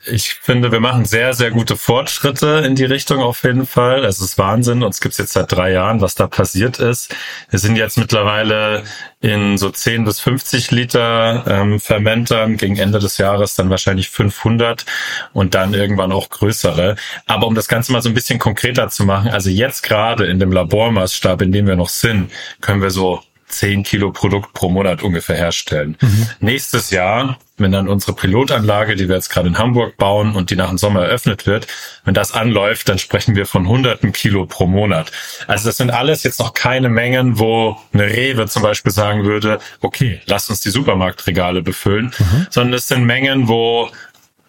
ich 0.06 0.34
finde, 0.34 0.72
wir 0.72 0.80
machen 0.80 1.06
sehr, 1.06 1.34
sehr 1.34 1.52
gute 1.52 1.78
Fortschritte 1.78 2.64
in 2.66 2.76
die 2.76 2.86
Richtung 2.86 3.20
auf 3.20 3.44
jeden 3.44 3.68
Fall. 3.68 4.04
Es 4.04 4.20
ist 4.20 4.38
Wahnsinn. 4.38 4.84
Uns 4.84 5.00
gibt's 5.00 5.20
jetzt 5.20 5.34
seit 5.34 5.52
drei 5.52 5.72
Jahren, 5.72 6.02
was 6.02 6.16
da 6.16 6.28
passiert 6.28 6.80
ist. 6.80 7.14
Wir 7.50 7.60
sind 7.60 7.76
jetzt 7.76 7.98
mittlerweile 7.98 8.84
in 9.20 9.58
so 9.60 9.70
10 9.70 10.06
bis 10.06 10.20
50 10.20 10.72
Liter 10.72 11.44
ähm, 11.48 11.80
Fermentern, 11.80 12.58
gegen 12.58 12.78
Ende 12.78 12.98
des 12.98 13.20
Jahres 13.20 13.56
dann 13.56 13.70
wahrscheinlich 13.70 14.10
500 14.10 14.86
und 15.34 15.54
dann 15.54 15.76
irgendwann 15.76 16.12
auch 16.12 16.30
größere. 16.30 16.96
Aber 17.28 17.46
um 17.46 17.54
das 17.54 17.68
Ganze 17.68 17.92
mal 17.92 18.02
so 18.02 18.10
ein 18.10 18.16
bisschen 18.16 18.40
konkreter 18.40 18.90
zu 18.90 19.06
machen, 19.06 19.30
also 19.30 19.52
jetzt 19.52 19.84
gerade 19.84 20.26
in 20.26 20.40
dem 20.40 20.52
Labormaßstab, 20.52 21.44
in 21.44 21.52
dem 21.52 21.68
wir 21.68 21.76
noch 21.76 21.90
sind, 21.90 22.32
können 22.62 22.82
wir 22.82 22.90
so 22.90 23.22
10 23.52 23.84
Kilo 23.84 24.12
Produkt 24.12 24.54
pro 24.54 24.70
Monat 24.70 25.04
ungefähr 25.04 25.36
herstellen. 25.36 25.98
Mhm. 26.02 26.28
Nächstes 26.40 26.90
Jahr, 26.90 27.38
wenn 27.62 27.72
dann 27.72 27.88
unsere 27.88 28.14
Pilotanlage, 28.14 28.96
die 28.96 29.08
wir 29.08 29.16
jetzt 29.16 29.30
gerade 29.30 29.48
in 29.48 29.58
Hamburg 29.58 29.98
bauen 29.98 30.36
und 30.36 30.50
die 30.50 30.56
nach 30.56 30.70
dem 30.70 30.78
Sommer 30.78 31.04
eröffnet 31.04 31.46
wird, 31.46 31.68
wenn 32.06 32.14
das 32.14 32.34
anläuft, 32.34 32.90
dann 32.90 33.00
sprechen 33.00 33.36
wir 33.36 33.46
von 33.46 33.68
hunderten 33.68 34.12
Kilo 34.12 34.46
pro 34.46 34.68
Monat. 34.68 35.12
Also 35.48 35.70
das 35.70 35.78
sind 35.78 35.92
alles 35.92 36.24
jetzt 36.24 36.40
noch 36.40 36.54
keine 36.54 36.90
Mengen, 36.90 37.40
wo 37.40 37.78
eine 37.94 38.06
Rewe 38.06 38.48
zum 38.48 38.64
Beispiel 38.64 38.92
sagen 38.92 39.24
würde, 39.26 39.60
okay, 39.82 40.22
lass 40.26 40.50
uns 40.50 40.62
die 40.62 40.70
Supermarktregale 40.70 41.62
befüllen, 41.62 42.14
mhm. 42.18 42.48
sondern 42.50 42.74
es 42.74 42.88
sind 42.88 43.06
Mengen, 43.06 43.48
wo 43.48 43.90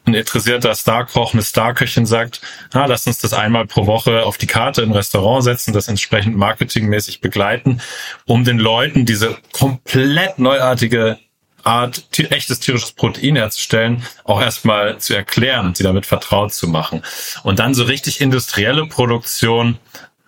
ein 0.04 0.14
interessierter 0.14 0.74
Starkoch, 0.74 1.32
eine 1.32 1.42
Starköchin 1.42 2.06
sagt, 2.06 2.40
ah, 2.72 2.86
lass 2.86 3.06
uns 3.06 3.18
das 3.18 3.32
einmal 3.32 3.66
pro 3.66 3.86
Woche 3.86 4.24
auf 4.24 4.36
die 4.36 4.46
Karte 4.46 4.82
im 4.82 4.92
Restaurant 4.92 5.44
setzen, 5.44 5.72
das 5.72 5.88
entsprechend 5.88 6.36
marketingmäßig 6.36 7.20
begleiten, 7.20 7.80
um 8.26 8.44
den 8.44 8.58
Leuten 8.58 9.06
diese 9.06 9.36
komplett 9.52 10.38
neuartige 10.38 11.18
Art 11.64 12.04
echtes 12.18 12.60
tierisches 12.60 12.92
Protein 12.92 13.36
herzustellen, 13.36 14.04
auch 14.24 14.40
erstmal 14.40 14.98
zu 14.98 15.14
erklären, 15.14 15.74
sie 15.74 15.84
damit 15.84 16.06
vertraut 16.06 16.52
zu 16.52 16.68
machen. 16.68 17.02
Und 17.42 17.58
dann 17.58 17.74
so 17.74 17.84
richtig 17.84 18.20
industrielle 18.20 18.86
Produktion 18.86 19.78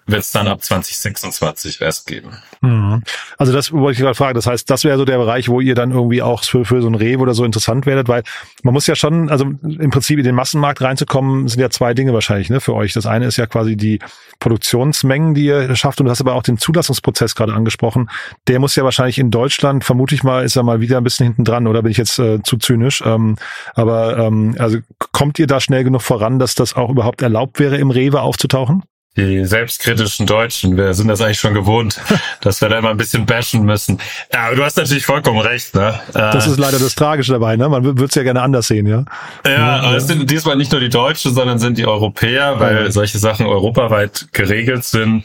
wird 0.06 0.20
es 0.20 0.32
dann 0.32 0.48
ab 0.48 0.62
2026 0.62 1.80
erst 1.80 2.06
geben. 2.06 2.30
Mhm. 2.60 3.02
Also 3.38 3.52
das 3.52 3.72
wollte 3.72 3.92
ich 3.92 3.98
gerade 4.00 4.14
fragen. 4.14 4.34
Das 4.34 4.46
heißt, 4.46 4.68
das 4.68 4.84
wäre 4.84 4.98
so 4.98 5.04
der 5.04 5.18
Bereich, 5.18 5.48
wo 5.48 5.60
ihr 5.60 5.74
dann 5.74 5.92
irgendwie 5.92 6.22
auch 6.22 6.44
für, 6.44 6.64
für 6.64 6.82
so 6.82 6.88
ein 6.88 6.94
Rewe 6.94 7.22
oder 7.22 7.34
so 7.34 7.44
interessant 7.44 7.86
werdet, 7.86 8.08
weil 8.08 8.22
man 8.62 8.74
muss 8.74 8.86
ja 8.86 8.94
schon, 8.94 9.30
also 9.30 9.44
im 9.44 9.90
Prinzip 9.90 10.18
in 10.18 10.24
den 10.24 10.34
Massenmarkt 10.34 10.82
reinzukommen, 10.82 11.48
sind 11.48 11.60
ja 11.60 11.70
zwei 11.70 11.94
Dinge 11.94 12.12
wahrscheinlich 12.12 12.50
ne, 12.50 12.60
für 12.60 12.74
euch. 12.74 12.92
Das 12.92 13.06
eine 13.06 13.26
ist 13.26 13.36
ja 13.36 13.46
quasi 13.46 13.76
die 13.76 13.98
Produktionsmengen, 14.40 15.34
die 15.34 15.46
ihr 15.46 15.74
schafft 15.76 16.00
und 16.00 16.06
du 16.06 16.10
hast 16.10 16.20
aber 16.20 16.34
auch 16.34 16.42
den 16.42 16.58
Zulassungsprozess 16.58 17.34
gerade 17.34 17.54
angesprochen. 17.54 18.10
Der 18.46 18.58
muss 18.58 18.76
ja 18.76 18.84
wahrscheinlich 18.84 19.18
in 19.18 19.30
Deutschland, 19.30 19.84
vermute 19.84 20.14
ich 20.14 20.22
mal, 20.22 20.44
ist 20.44 20.56
er 20.56 20.62
mal 20.62 20.80
wieder 20.80 20.98
ein 20.98 21.04
bisschen 21.04 21.26
hinten 21.26 21.44
dran 21.44 21.66
oder 21.66 21.82
bin 21.82 21.90
ich 21.90 21.98
jetzt 21.98 22.18
äh, 22.18 22.42
zu 22.42 22.58
zynisch? 22.58 23.02
Ähm, 23.04 23.36
aber 23.74 24.18
ähm, 24.18 24.54
also 24.58 24.78
kommt 25.12 25.38
ihr 25.38 25.46
da 25.46 25.60
schnell 25.60 25.84
genug 25.84 26.02
voran, 26.02 26.38
dass 26.38 26.54
das 26.54 26.74
auch 26.74 26.90
überhaupt 26.90 27.22
erlaubt 27.22 27.58
wäre, 27.58 27.76
im 27.76 27.90
Rewe 27.90 28.20
aufzutauchen? 28.20 28.82
Die 29.16 29.44
selbstkritischen 29.44 30.26
Deutschen, 30.26 30.76
wir 30.76 30.92
sind 30.94 31.06
das 31.06 31.20
eigentlich 31.20 31.38
schon 31.38 31.54
gewohnt, 31.54 32.00
dass 32.40 32.60
wir 32.60 32.68
da 32.68 32.78
immer 32.78 32.90
ein 32.90 32.96
bisschen 32.96 33.26
bashen 33.26 33.64
müssen. 33.64 33.98
Ja, 34.32 34.46
aber 34.46 34.56
du 34.56 34.64
hast 34.64 34.76
natürlich 34.76 35.06
vollkommen 35.06 35.38
recht, 35.38 35.74
ne? 35.74 36.00
Das 36.12 36.46
ist 36.46 36.58
leider 36.58 36.78
das 36.78 36.94
Tragische 36.94 37.32
dabei, 37.32 37.56
ne? 37.56 37.68
Man 37.68 37.84
würde 37.84 38.04
es 38.04 38.14
ja 38.14 38.24
gerne 38.24 38.42
anders 38.42 38.66
sehen, 38.66 38.86
ja. 38.86 39.04
Ja, 39.44 39.50
ja 39.50 39.80
aber 39.80 39.96
es 39.96 40.06
sind 40.06 40.28
diesmal 40.30 40.56
nicht 40.56 40.72
nur 40.72 40.80
die 40.80 40.88
Deutschen, 40.88 41.32
sondern 41.32 41.58
sind 41.58 41.78
die 41.78 41.86
Europäer, 41.86 42.58
weil 42.58 42.90
solche 42.90 43.18
Sachen 43.18 43.46
europaweit 43.46 44.26
geregelt 44.32 44.84
sind. 44.84 45.24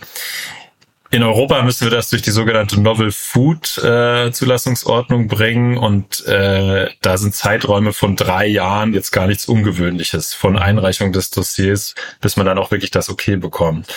In 1.11 1.23
Europa 1.23 1.63
müssen 1.63 1.85
wir 1.85 1.91
das 1.91 2.11
durch 2.11 2.21
die 2.21 2.29
sogenannte 2.29 2.79
Novel 2.79 3.11
Food 3.11 3.79
äh, 3.79 4.31
Zulassungsordnung 4.31 5.27
bringen 5.27 5.75
und 5.75 6.25
äh, 6.27 6.89
da 7.01 7.17
sind 7.17 7.33
Zeiträume 7.33 7.93
von 7.93 8.15
drei 8.15 8.45
Jahren 8.45 8.93
jetzt 8.93 9.09
gar 9.11 9.25
nichts 9.25 9.47
Ungewöhnliches 9.47 10.35
von 10.35 10.55
Einreichung 10.55 11.11
des 11.11 11.31
Dossiers, 11.31 11.95
bis 12.21 12.37
man 12.37 12.45
dann 12.45 12.59
auch 12.59 12.69
wirklich 12.69 12.91
das 12.91 13.09
Okay 13.09 13.37
bekommt. 13.37 13.87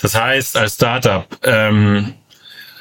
Das 0.00 0.14
heißt, 0.14 0.56
als 0.56 0.74
Startup 0.74 1.26
ähm, 1.42 2.14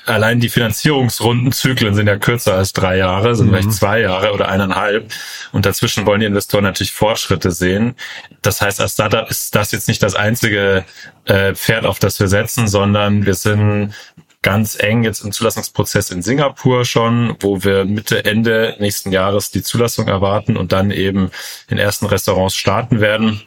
allein 0.10 0.40
die 0.40 0.50
Finanzierungsrundenzyklen 0.50 1.96
sind 1.96 2.08
ja 2.08 2.18
kürzer 2.18 2.56
als 2.56 2.74
drei 2.74 2.98
Jahre, 2.98 3.36
sind 3.36 3.48
mhm. 3.48 3.52
vielleicht 3.52 3.74
zwei 3.74 4.02
Jahre 4.02 4.34
oder 4.34 4.50
eineinhalb. 4.50 5.12
Und 5.52 5.66
dazwischen 5.66 6.06
wollen 6.06 6.20
die 6.20 6.26
Investoren 6.26 6.64
natürlich 6.64 6.92
Fortschritte 6.92 7.52
sehen. 7.52 7.96
Das 8.42 8.62
heißt, 8.62 8.82
als 8.82 8.94
Startup 8.94 9.30
ist 9.30 9.56
das 9.56 9.72
jetzt 9.72 9.88
nicht 9.88 10.04
das 10.04 10.16
einzige 10.16 10.84
äh, 11.26 11.54
Pferd, 11.54 11.86
auf 11.86 12.00
das 12.00 12.20
wir 12.20 12.28
setzen, 12.28 12.68
sondern 12.68 13.26
wir 13.26 13.36
sind 13.36 13.94
ganz 14.42 14.78
eng 14.80 15.04
jetzt 15.04 15.24
im 15.24 15.32
Zulassungsprozess 15.32 16.12
in 16.12 16.22
Singapur 16.22 16.86
schon, 16.86 17.36
wo 17.40 17.64
wir 17.64 17.84
Mitte, 17.86 18.24
Ende 18.24 18.76
nächsten 18.80 19.12
Jahres 19.12 19.52
die 19.52 19.64
Zulassung 19.64 20.08
erwarten 20.08 20.56
und 20.56 20.72
dann 20.72 20.92
eben 20.92 21.32
in 21.68 21.78
ersten 21.78 22.06
Restaurants 22.06 22.56
starten 22.56 23.02
werden. 23.02 23.42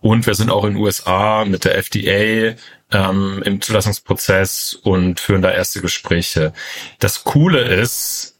Und 0.00 0.26
wir 0.26 0.34
sind 0.34 0.50
auch 0.50 0.64
in 0.64 0.74
den 0.74 0.82
USA 0.82 1.44
mit 1.44 1.64
der 1.64 1.76
FDA 1.76 2.56
ähm, 2.90 3.42
im 3.44 3.60
Zulassungsprozess 3.60 4.72
und 4.74 5.20
führen 5.20 5.42
da 5.42 5.50
erste 5.50 5.82
Gespräche. 5.82 6.54
Das 6.98 7.24
Coole 7.24 7.60
ist, 7.60 8.37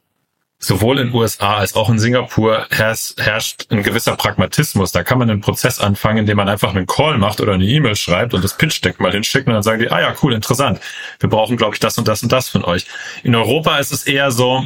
sowohl 0.59 0.99
in 0.99 1.15
USA 1.15 1.57
als 1.57 1.77
auch 1.77 1.89
in 1.89 1.99
Singapur 1.99 2.67
herrscht, 2.71 3.67
ein 3.71 3.83
gewisser 3.83 4.17
Pragmatismus. 4.17 4.91
Da 4.91 5.05
kann 5.05 5.19
man 5.19 5.31
einen 5.31 5.41
Prozess 5.41 5.79
anfangen, 5.79 6.19
indem 6.19 6.37
man 6.37 6.49
einfach 6.49 6.75
einen 6.75 6.87
Call 6.87 7.17
macht 7.19 7.41
oder 7.41 7.53
eine 7.53 7.65
E-Mail 7.65 7.95
schreibt 7.95 8.35
und 8.35 8.43
das 8.43 8.57
Pitch-Deck 8.57 8.99
mal 8.99 9.13
hinschickt 9.13 9.47
und 9.47 9.55
dann 9.55 9.63
sagen 9.63 9.81
die, 9.81 9.91
ah 9.91 10.01
ja, 10.01 10.15
cool, 10.23 10.35
interessant. 10.35 10.81
Wir 11.21 11.29
brauchen, 11.29 11.57
glaube 11.57 11.75
ich, 11.75 11.81
das 11.81 11.97
und 11.97 12.09
das 12.09 12.23
und 12.23 12.33
das 12.33 12.49
von 12.49 12.65
euch. 12.65 12.87
In 13.23 13.35
Europa 13.37 13.79
ist 13.79 13.93
es 13.93 14.05
eher 14.05 14.33
so, 14.33 14.65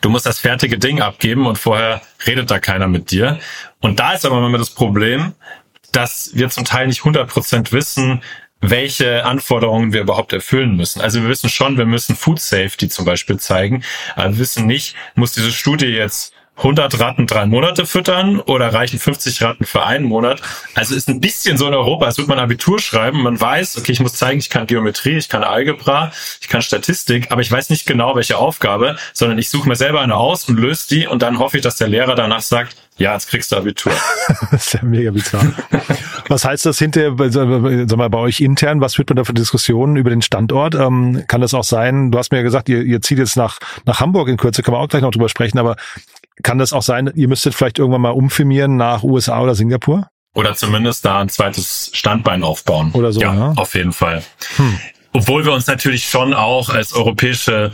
du 0.00 0.08
musst 0.08 0.26
das 0.26 0.38
fertige 0.38 0.78
Ding 0.78 1.00
abgeben 1.00 1.46
und 1.46 1.58
vorher 1.58 2.02
redet 2.26 2.50
da 2.50 2.60
keiner 2.60 2.86
mit 2.86 3.10
dir. 3.10 3.40
Und 3.80 3.98
da 3.98 4.12
ist 4.12 4.24
aber 4.24 4.38
immer 4.38 4.58
das 4.58 4.70
Problem, 4.70 5.32
dass 5.90 6.30
wir 6.34 6.48
zum 6.50 6.64
Teil 6.64 6.86
nicht 6.86 7.02
100% 7.02 7.72
wissen, 7.72 8.22
welche 8.70 9.24
Anforderungen 9.24 9.92
wir 9.92 10.00
überhaupt 10.00 10.32
erfüllen 10.32 10.76
müssen. 10.76 11.00
Also 11.00 11.22
wir 11.22 11.28
wissen 11.28 11.48
schon, 11.48 11.76
wir 11.78 11.86
müssen 11.86 12.16
Food 12.16 12.40
Safety 12.40 12.88
zum 12.88 13.04
Beispiel 13.04 13.38
zeigen, 13.38 13.82
aber 14.16 14.30
wir 14.32 14.38
wissen 14.38 14.66
nicht, 14.66 14.94
muss 15.14 15.32
diese 15.32 15.52
Studie 15.52 15.86
jetzt 15.86 16.34
100 16.56 17.00
Ratten 17.00 17.26
drei 17.26 17.46
Monate 17.46 17.84
füttern 17.84 18.38
oder 18.38 18.72
reichen 18.72 18.98
50 18.98 19.42
Ratten 19.42 19.64
für 19.64 19.84
einen 19.84 20.04
Monat? 20.04 20.40
Also 20.74 20.94
ist 20.94 21.08
ein 21.08 21.20
bisschen 21.20 21.58
so 21.58 21.66
in 21.66 21.74
Europa, 21.74 22.06
als 22.06 22.16
würde 22.16 22.28
man 22.28 22.38
Abitur 22.38 22.78
schreiben. 22.78 23.22
Man 23.22 23.40
weiß, 23.40 23.76
okay, 23.76 23.90
ich 23.90 24.00
muss 24.00 24.14
zeigen, 24.14 24.38
ich 24.38 24.50
kann 24.50 24.66
Geometrie, 24.66 25.16
ich 25.16 25.28
kann 25.28 25.42
Algebra, 25.42 26.12
ich 26.40 26.48
kann 26.48 26.62
Statistik, 26.62 27.32
aber 27.32 27.40
ich 27.40 27.50
weiß 27.50 27.70
nicht 27.70 27.86
genau, 27.86 28.14
welche 28.14 28.38
Aufgabe, 28.38 28.96
sondern 29.12 29.38
ich 29.38 29.50
suche 29.50 29.68
mir 29.68 29.74
selber 29.74 30.00
eine 30.00 30.16
aus 30.16 30.48
und 30.48 30.56
löse 30.56 30.88
die 30.88 31.06
und 31.08 31.22
dann 31.22 31.40
hoffe 31.40 31.56
ich, 31.56 31.62
dass 31.62 31.76
der 31.76 31.88
Lehrer 31.88 32.14
danach 32.14 32.42
sagt, 32.42 32.76
ja, 32.96 33.14
jetzt 33.14 33.28
kriegst 33.28 33.50
du 33.50 33.56
Abitur. 33.56 33.92
das 34.50 34.66
ist 34.66 34.74
ja 34.74 34.82
mega 34.82 35.10
bizarr. 35.10 35.52
Was 36.28 36.44
heißt 36.44 36.64
das 36.66 36.78
hinterher, 36.78 37.14
sag 37.30 37.96
mal, 37.96 38.08
bei 38.08 38.18
euch 38.18 38.40
intern? 38.40 38.80
Was 38.80 38.94
führt 38.94 39.08
man 39.10 39.16
da 39.16 39.24
für 39.24 39.34
Diskussionen 39.34 39.96
über 39.96 40.10
den 40.10 40.22
Standort? 40.22 40.74
Ähm, 40.74 41.24
kann 41.26 41.40
das 41.40 41.54
auch 41.54 41.64
sein, 41.64 42.10
du 42.12 42.18
hast 42.18 42.30
mir 42.30 42.38
ja 42.38 42.44
gesagt, 42.44 42.68
ihr, 42.68 42.82
ihr 42.82 43.00
zieht 43.00 43.18
jetzt 43.18 43.36
nach, 43.36 43.58
nach 43.84 44.00
Hamburg 44.00 44.28
in 44.28 44.36
Kürze, 44.36 44.62
können 44.62 44.76
wir 44.76 44.80
auch 44.80 44.88
gleich 44.88 45.02
noch 45.02 45.10
drüber 45.10 45.28
sprechen, 45.28 45.58
aber 45.58 45.76
kann 46.42 46.58
das 46.58 46.72
auch 46.72 46.82
sein, 46.82 47.10
ihr 47.14 47.28
müsstet 47.28 47.54
vielleicht 47.54 47.78
irgendwann 47.78 48.00
mal 48.00 48.10
umfirmieren 48.10 48.76
nach 48.76 49.02
USA 49.02 49.40
oder 49.40 49.54
Singapur? 49.54 50.08
Oder 50.34 50.54
zumindest 50.54 51.04
da 51.04 51.20
ein 51.20 51.28
zweites 51.28 51.90
Standbein 51.92 52.42
aufbauen. 52.42 52.90
Oder 52.92 53.12
so, 53.12 53.20
ja. 53.20 53.34
ja. 53.34 53.52
Auf 53.56 53.74
jeden 53.74 53.92
Fall. 53.92 54.22
Hm. 54.56 54.78
Obwohl 55.12 55.44
wir 55.44 55.52
uns 55.52 55.68
natürlich 55.68 56.08
schon 56.08 56.34
auch 56.34 56.70
als 56.70 56.92
europäische 56.92 57.70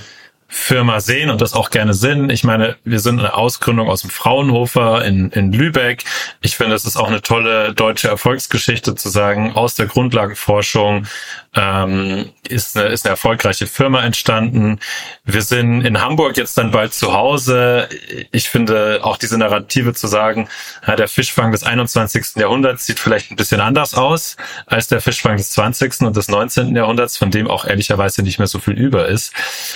Firma 0.53 1.01
sehen 1.01 1.31
und 1.31 1.41
das 1.41 1.55
auch 1.55 1.71
gerne 1.71 1.95
sind. 1.95 2.31
Ich 2.31 2.43
meine, 2.43 2.77
wir 2.85 2.99
sind 2.99 3.21
eine 3.21 3.35
Ausgründung 3.35 3.89
aus 3.89 4.01
dem 4.03 4.11
Fraunhofer 4.11 5.05
in, 5.05 5.31
in 5.31 5.53
Lübeck. 5.53 6.05
Ich 6.41 6.57
finde, 6.57 6.75
es 6.75 6.85
ist 6.85 6.97
auch 6.97 7.07
eine 7.07 7.23
tolle 7.23 7.73
deutsche 7.73 8.09
Erfolgsgeschichte 8.09 8.97
zu 8.97 9.09
sagen, 9.09 9.53
aus 9.53 9.77
der 9.77 9.87
Grundlagenforschung 9.87 11.07
ähm, 11.55 12.31
ist, 12.51 12.77
eine, 12.77 12.89
ist 12.89 13.05
eine 13.07 13.13
erfolgreiche 13.13 13.67
Firma 13.67 14.03
entstanden. 14.03 14.79
Wir 15.25 15.43
sind 15.43 15.83
in 15.83 16.01
Hamburg 16.01 16.37
jetzt 16.37 16.59
dann 16.59 16.71
bald 16.71 16.95
zu 16.95 17.13
Hause. 17.13 17.89
Ich 18.33 18.49
finde 18.49 19.01
auch 19.03 19.17
diese 19.17 19.39
Narrative 19.39 19.95
zu 19.95 20.07
sagen, 20.07 20.49
ja, 20.87 20.97
der 20.97 21.09
Fischfang 21.09 21.53
des 21.53 21.63
21. 21.63 22.37
Jahrhunderts 22.37 22.87
sieht 22.87 22.99
vielleicht 22.99 23.31
ein 23.31 23.37
bisschen 23.37 23.61
anders 23.61 23.95
aus 23.95 24.37
als 24.67 24.89
der 24.89 25.01
Fischfang 25.01 25.37
des 25.37 25.51
20. 25.51 26.01
und 26.03 26.17
des 26.17 26.29
19. 26.29 26.75
Jahrhunderts, 26.75 27.17
von 27.17 27.31
dem 27.31 27.49
auch 27.49 27.65
ehrlicherweise 27.65 28.23
nicht 28.23 28.39
mehr 28.39 28.49
so 28.49 28.59
viel 28.59 28.75
über 28.75 29.07
ist. 29.07 29.33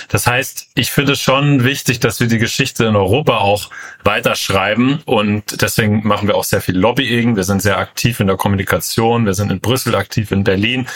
Das 0.09 0.27
heißt, 0.27 0.67
ich 0.75 0.91
finde 0.91 1.15
schon 1.15 1.63
wichtig, 1.63 1.99
dass 1.99 2.19
wir 2.19 2.27
die 2.27 2.37
Geschichte 2.37 2.85
in 2.85 2.95
Europa 2.95 3.37
auch 3.37 3.69
weiterschreiben 4.03 4.99
und 5.05 5.61
deswegen 5.61 6.05
machen 6.05 6.27
wir 6.27 6.35
auch 6.35 6.43
sehr 6.43 6.61
viel 6.61 6.77
Lobbying. 6.77 7.35
Wir 7.35 7.43
sind 7.43 7.61
sehr 7.61 7.77
aktiv 7.77 8.19
in 8.19 8.27
der 8.27 8.37
Kommunikation. 8.37 9.25
Wir 9.25 9.33
sind 9.33 9.51
in 9.51 9.59
Brüssel 9.59 9.95
aktiv, 9.95 10.31
in 10.31 10.43
Berlin, 10.43 10.87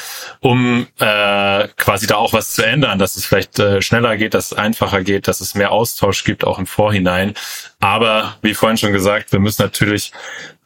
um 0.42 0.88
äh, 1.00 1.68
quasi 1.78 2.08
da 2.08 2.16
auch 2.16 2.34
was 2.34 2.52
zu 2.52 2.66
ändern, 2.66 3.00
dass 3.00 3.16
es 3.16 3.26
vielleicht 3.26 3.60
äh, 3.60 3.82
schneller 3.82 4.18
geht, 4.18 4.34
dass 4.34 4.52
es 4.52 4.58
einfacher 4.58 5.04
geht, 5.04 5.28
dass 5.28 5.42
es 5.42 5.56
mehr 5.56 5.72
Austausch 5.72 6.24
gibt, 6.24 6.46
auch 6.46 6.60
im 6.60 6.66
Vorhinein. 6.66 7.34
Aber 7.80 8.38
wie 8.42 8.54
vorhin 8.54 8.78
schon 8.78 8.92
gesagt, 8.92 9.32
wir 9.32 9.40
müssen 9.40 9.62
natürlich 9.62 10.12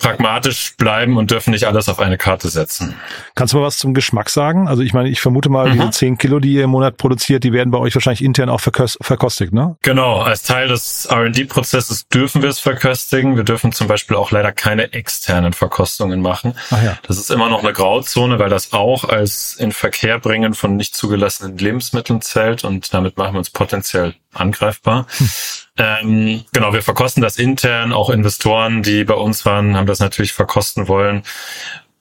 pragmatisch 0.04 0.76
bleiben 0.78 1.18
und 1.18 1.32
dürfen 1.32 1.52
nicht 1.52 1.66
alles 1.66 1.88
auf 1.88 2.00
eine 2.00 2.18
Karte 2.18 2.50
setzen. 2.50 2.96
Kannst 3.36 3.54
du 3.54 3.58
mal 3.58 3.64
was 3.64 3.78
zum 3.78 3.94
Geschmack 3.94 4.30
sagen? 4.30 4.68
Also 4.68 4.84
ich 4.84 4.94
meine, 4.94 5.10
ich 5.10 5.22
vermute 5.22 5.50
mal, 5.50 5.70
mhm. 5.70 5.74
diese 5.74 5.90
10 5.92 6.18
Kilo, 6.18 6.40
die 6.40 6.54
ihr 6.54 6.66
im 6.66 6.72
Monat 6.72 6.98
produziert, 6.98 7.44
die 7.44 7.54
werden 7.54 7.72
bei 7.72 7.78
euch 7.78 7.96
wahrscheinlich 7.96 8.24
intern 8.24 8.50
auch 8.50 8.60
verkostigt, 8.60 9.54
ne? 9.54 9.78
Genau, 9.82 10.20
als 10.20 10.44
Teil 10.44 10.68
des 10.68 11.06
R&D-Prozesses 11.06 12.08
dürfen 12.10 12.42
wir 12.42 12.50
es 12.50 12.60
verköstigen. 12.60 13.38
Wir 13.38 13.44
dürfen 13.46 13.72
zum 13.72 13.88
Beispiel 13.88 14.18
auch 14.18 14.32
leider 14.32 14.52
keine 14.52 14.92
externen 14.92 15.54
Verkostungen 15.54 16.22
machen. 16.22 16.54
Ach 16.70 16.84
ja. 16.84 16.98
Das 17.08 17.18
ist 17.18 17.32
immer 17.32 17.50
noch 17.50 17.64
eine 17.64 17.72
Grauzone, 17.72 18.40
weil 18.40 18.50
das 18.50 18.74
auch 18.74 19.06
als 19.06 19.54
in 19.54 19.72
Verkehr 19.72 20.20
bringen 20.20 20.54
von 20.54 20.76
nicht 20.76 20.96
zugelassenen 20.96 21.58
Lebensmitteln 21.58 22.22
zählt 22.22 22.66
und 22.66 22.94
damit 22.94 23.18
machen 23.18 23.36
wir 23.36 23.40
uns 23.40 23.50
potenziell 23.50 24.16
angreifbar. 24.34 25.08
Hm. 25.18 25.30
Ähm, 25.78 26.46
genau, 26.52 26.74
wir 26.74 26.84
verkosten 26.84 27.24
das 27.24 27.38
intern. 27.38 27.94
Auch 27.94 28.10
Investoren, 28.10 28.84
die 28.84 29.04
bei 29.04 29.16
uns 29.16 29.46
waren, 29.46 29.76
haben 29.76 29.88
das 29.88 30.00
natürlich 30.00 30.34
verkosten 30.34 30.88
wollen, 30.88 31.24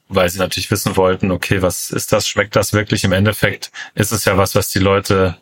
weil 0.09 0.29
sie 0.29 0.39
natürlich 0.39 0.71
wissen 0.71 0.97
wollten, 0.97 1.31
okay, 1.31 1.63
was 1.63 1.91
ist 1.91 2.13
das? 2.13 2.29
Schmeckt 2.29 2.55
das 2.55 2.73
wirklich? 2.73 3.05
Im 3.05 3.13
Endeffekt 3.13 3.73
ist 3.95 4.13
es 4.13 4.25
ja 4.25 4.37
was, 4.37 4.55
was 4.55 4.69
die 4.69 4.79
Leute 4.79 5.39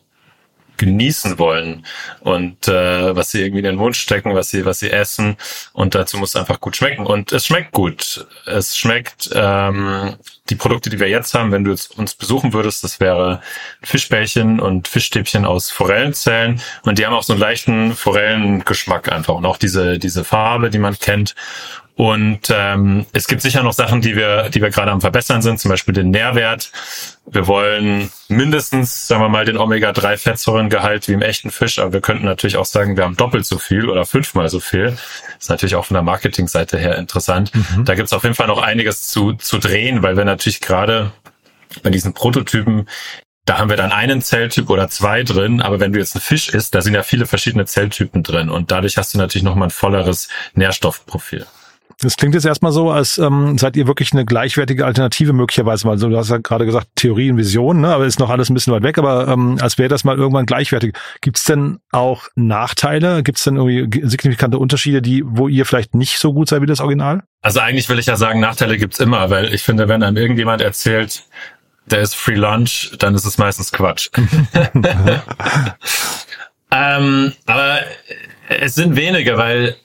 genießen 0.81 1.39
wollen 1.39 1.85
und 2.21 2.67
äh, 2.67 3.15
was 3.15 3.31
sie 3.31 3.43
irgendwie 3.43 3.59
in 3.59 3.67
den 3.67 3.77
Mund 3.77 3.97
stecken, 3.97 4.35
was 4.35 4.49
sie 4.49 4.65
was 4.65 4.79
sie 4.79 4.91
essen 4.91 5.37
und 5.75 5.95
dazu 5.95 6.17
muss 6.17 6.31
es 6.31 6.37
einfach 6.37 6.59
gut 6.59 6.75
schmecken 6.75 7.05
und 7.05 7.33
es 7.33 7.45
schmeckt 7.47 7.73
gut. 7.73 8.27
Es 8.47 8.79
schmeckt 8.79 9.31
ähm, 9.35 10.17
die 10.49 10.55
Produkte, 10.55 10.89
die 10.89 10.99
wir 10.99 11.09
jetzt 11.09 11.35
haben, 11.35 11.53
wenn 11.53 11.65
du 11.65 11.71
jetzt 11.71 11.99
uns 11.99 12.15
besuchen 12.15 12.55
würdest, 12.55 12.83
das 12.83 12.99
wäre 12.99 13.43
Fischbällchen 13.83 14.59
und 14.59 14.89
Fischstäbchen 14.89 15.45
aus 15.45 15.71
Forellenzellen 15.71 16.63
und 16.83 16.99
die 16.99 17.05
haben 17.05 17.15
auch 17.15 17.23
so 17.23 17.35
einen 17.35 17.41
leichten 17.41 17.95
Forellengeschmack 17.95 19.13
einfach 19.13 19.35
und 19.35 19.45
auch 19.45 19.59
diese 19.59 19.99
diese 19.99 20.25
Farbe, 20.25 20.71
die 20.71 20.79
man 20.79 20.99
kennt 20.99 21.35
und 22.00 22.49
ähm, 22.49 23.04
es 23.12 23.26
gibt 23.26 23.42
sicher 23.42 23.62
noch 23.62 23.75
Sachen, 23.75 24.00
die 24.00 24.16
wir, 24.16 24.49
die 24.49 24.62
wir 24.62 24.71
gerade 24.71 24.90
am 24.90 25.02
verbessern 25.02 25.42
sind, 25.42 25.61
zum 25.61 25.71
Beispiel 25.71 25.92
den 25.92 26.09
Nährwert. 26.09 26.73
Wir 27.26 27.47
wollen 27.47 28.11
mindestens, 28.28 29.07
sagen 29.07 29.21
wir 29.21 29.28
mal, 29.28 29.45
den 29.45 29.59
Omega-3-Fettsäurengehalt 29.59 31.09
wie 31.09 31.12
im 31.12 31.21
echten 31.21 31.50
Fisch, 31.50 31.78
aber 31.78 31.92
wir 31.92 32.00
könnten 32.00 32.25
natürlich 32.25 32.57
auch 32.57 32.64
sagen, 32.64 32.97
wir 32.97 33.04
haben 33.04 33.19
doppelt 33.19 33.45
so 33.45 33.59
viel 33.59 33.90
oder 33.90 34.07
fünfmal 34.07 34.49
so 34.49 34.61
viel. 34.61 34.92
Das 34.92 35.40
ist 35.40 35.50
natürlich 35.50 35.75
auch 35.75 35.85
von 35.85 35.95
der 35.95 36.02
Marketingseite 36.02 36.78
her 36.78 36.97
interessant. 36.97 37.54
Mhm. 37.54 37.85
Da 37.85 37.95
gibt 37.95 38.07
es 38.07 38.14
auf 38.14 38.23
jeden 38.23 38.35
Fall 38.35 38.47
noch 38.47 38.62
einiges 38.62 39.09
zu, 39.09 39.35
zu 39.35 39.59
drehen, 39.59 40.02
weil 40.02 40.16
wir 40.16 40.25
natürlich 40.25 40.62
gerade 40.62 41.12
bei 41.83 41.90
diesen 41.90 42.14
Prototypen 42.14 42.88
da 43.45 43.59
haben 43.59 43.69
wir 43.69 43.76
dann 43.76 43.92
einen 43.92 44.23
Zelltyp 44.23 44.71
oder 44.71 44.88
zwei 44.88 45.23
drin, 45.23 45.61
aber 45.61 45.80
wenn 45.80 45.92
du 45.92 45.99
jetzt 45.99 46.14
ein 46.14 46.21
Fisch 46.21 46.49
isst, 46.49 46.75
da 46.75 46.83
sind 46.83 46.95
ja 46.95 47.02
viele 47.02 47.26
verschiedene 47.26 47.66
Zelltypen 47.66 48.23
drin 48.23 48.49
und 48.49 48.71
dadurch 48.71 48.97
hast 48.97 49.12
du 49.12 49.19
natürlich 49.19 49.42
nochmal 49.42 49.69
ein 49.69 49.73
volleres 49.73 50.28
Nährstoffprofil. 50.54 51.47
Das 52.02 52.16
klingt 52.16 52.35
jetzt 52.35 52.47
erstmal 52.47 52.73
so, 52.73 52.90
als 52.90 53.19
ähm, 53.19 53.59
seid 53.59 53.76
ihr 53.76 53.87
wirklich 53.87 54.12
eine 54.12 54.25
gleichwertige 54.25 54.87
Alternative 54.87 55.35
möglicherweise 55.35 55.87
mal. 55.87 55.92
Also 55.92 56.09
du 56.09 56.16
hast 56.16 56.30
ja 56.30 56.38
gerade 56.38 56.64
gesagt 56.64 56.88
Theorie 56.97 57.30
und 57.30 57.37
Vision, 57.37 57.83
ne? 57.83 57.95
aber 57.95 58.07
ist 58.07 58.19
noch 58.19 58.30
alles 58.30 58.49
ein 58.49 58.54
bisschen 58.54 58.73
weit 58.73 58.83
weg, 58.83 58.97
aber 58.97 59.28
ähm, 59.28 59.59
als 59.61 59.76
wäre 59.76 59.90
das 59.90 60.04
mal 60.04 60.16
irgendwann 60.16 60.47
gleichwertig. 60.47 60.97
Gibt 61.21 61.37
es 61.37 61.45
denn 61.45 61.78
auch 61.92 62.28
Nachteile? 62.37 63.23
Gibt 63.23 63.37
es 63.37 63.45
denn 63.45 63.57
irgendwie 63.57 64.09
signifikante 64.09 64.59
Unterschiede, 64.59 65.02
die, 65.02 65.23
wo 65.26 65.49
ihr 65.49 65.66
vielleicht 65.66 65.95
nicht 65.95 66.19
so 66.19 66.33
gut 66.33 66.49
seid 66.49 66.62
wie 66.62 66.66
das 66.66 66.80
Original? 66.80 67.23
Also 67.42 67.61
eigentlich 67.61 67.88
will 67.90 67.99
ich 67.99 68.07
ja 68.07 68.16
sagen, 68.16 68.40
Nachteile 68.40 68.78
gibt's 68.78 68.99
immer, 68.99 69.28
weil 69.28 69.52
ich 69.52 69.62
finde, 69.62 69.88
wenn 69.88 70.02
einem 70.02 70.16
irgendjemand 70.16 70.62
erzählt, 70.62 71.25
der 71.85 72.00
ist 72.00 72.14
Free 72.14 72.35
Lunch, 72.35 72.92
dann 72.99 73.14
ist 73.14 73.26
es 73.26 73.37
meistens 73.37 73.73
Quatsch. 73.73 74.09
ähm, 76.71 77.33
aber 77.45 77.80
es 78.49 78.75
sind 78.75 78.97
wenige, 78.97 79.37
weil 79.37 79.76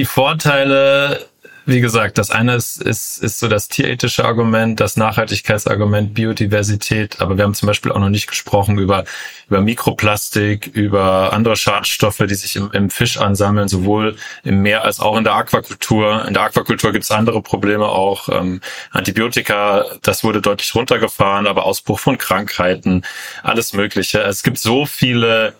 die 0.00 0.06
Vorteile 0.06 1.26
wie 1.66 1.80
gesagt, 1.80 2.18
das 2.18 2.30
eine 2.30 2.56
ist, 2.56 2.82
ist, 2.82 3.22
ist 3.22 3.38
so 3.38 3.46
das 3.46 3.68
tierethische 3.68 4.24
Argument, 4.24 4.80
das 4.80 4.96
Nachhaltigkeitsargument, 4.96 6.14
Biodiversität, 6.14 7.20
aber 7.20 7.36
wir 7.36 7.44
haben 7.44 7.54
zum 7.54 7.66
Beispiel 7.66 7.92
auch 7.92 7.98
noch 7.98 8.08
nicht 8.08 8.26
gesprochen 8.26 8.78
über, 8.78 9.04
über 9.46 9.60
Mikroplastik, 9.60 10.66
über 10.68 11.32
andere 11.34 11.56
Schadstoffe, 11.56 12.24
die 12.26 12.34
sich 12.34 12.56
im, 12.56 12.72
im 12.72 12.88
Fisch 12.90 13.18
ansammeln, 13.18 13.68
sowohl 13.68 14.16
im 14.42 14.62
Meer 14.62 14.84
als 14.84 15.00
auch 15.00 15.16
in 15.16 15.22
der 15.22 15.34
Aquakultur. 15.34 16.24
In 16.26 16.34
der 16.34 16.44
Aquakultur 16.44 16.92
gibt 16.92 17.04
es 17.04 17.10
andere 17.10 17.42
Probleme 17.42 17.84
auch. 17.84 18.30
Ähm, 18.30 18.62
Antibiotika, 18.90 19.84
das 20.02 20.24
wurde 20.24 20.40
deutlich 20.40 20.74
runtergefahren, 20.74 21.46
aber 21.46 21.66
Ausbruch 21.66 22.00
von 22.00 22.16
Krankheiten, 22.16 23.02
alles 23.42 23.74
Mögliche. 23.74 24.22
Es 24.22 24.42
gibt 24.42 24.58
so 24.58 24.86
viele 24.86 25.52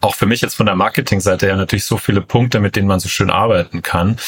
auch 0.00 0.14
für 0.14 0.26
mich 0.26 0.40
jetzt 0.40 0.54
von 0.54 0.66
der 0.66 0.76
Marketingseite 0.76 1.46
her 1.46 1.56
natürlich 1.56 1.84
so 1.84 1.96
viele 1.96 2.20
Punkte, 2.20 2.60
mit 2.60 2.76
denen 2.76 2.88
man 2.88 3.00
so 3.00 3.08
schön 3.08 3.30
arbeiten 3.30 3.82
kann. 3.82 4.18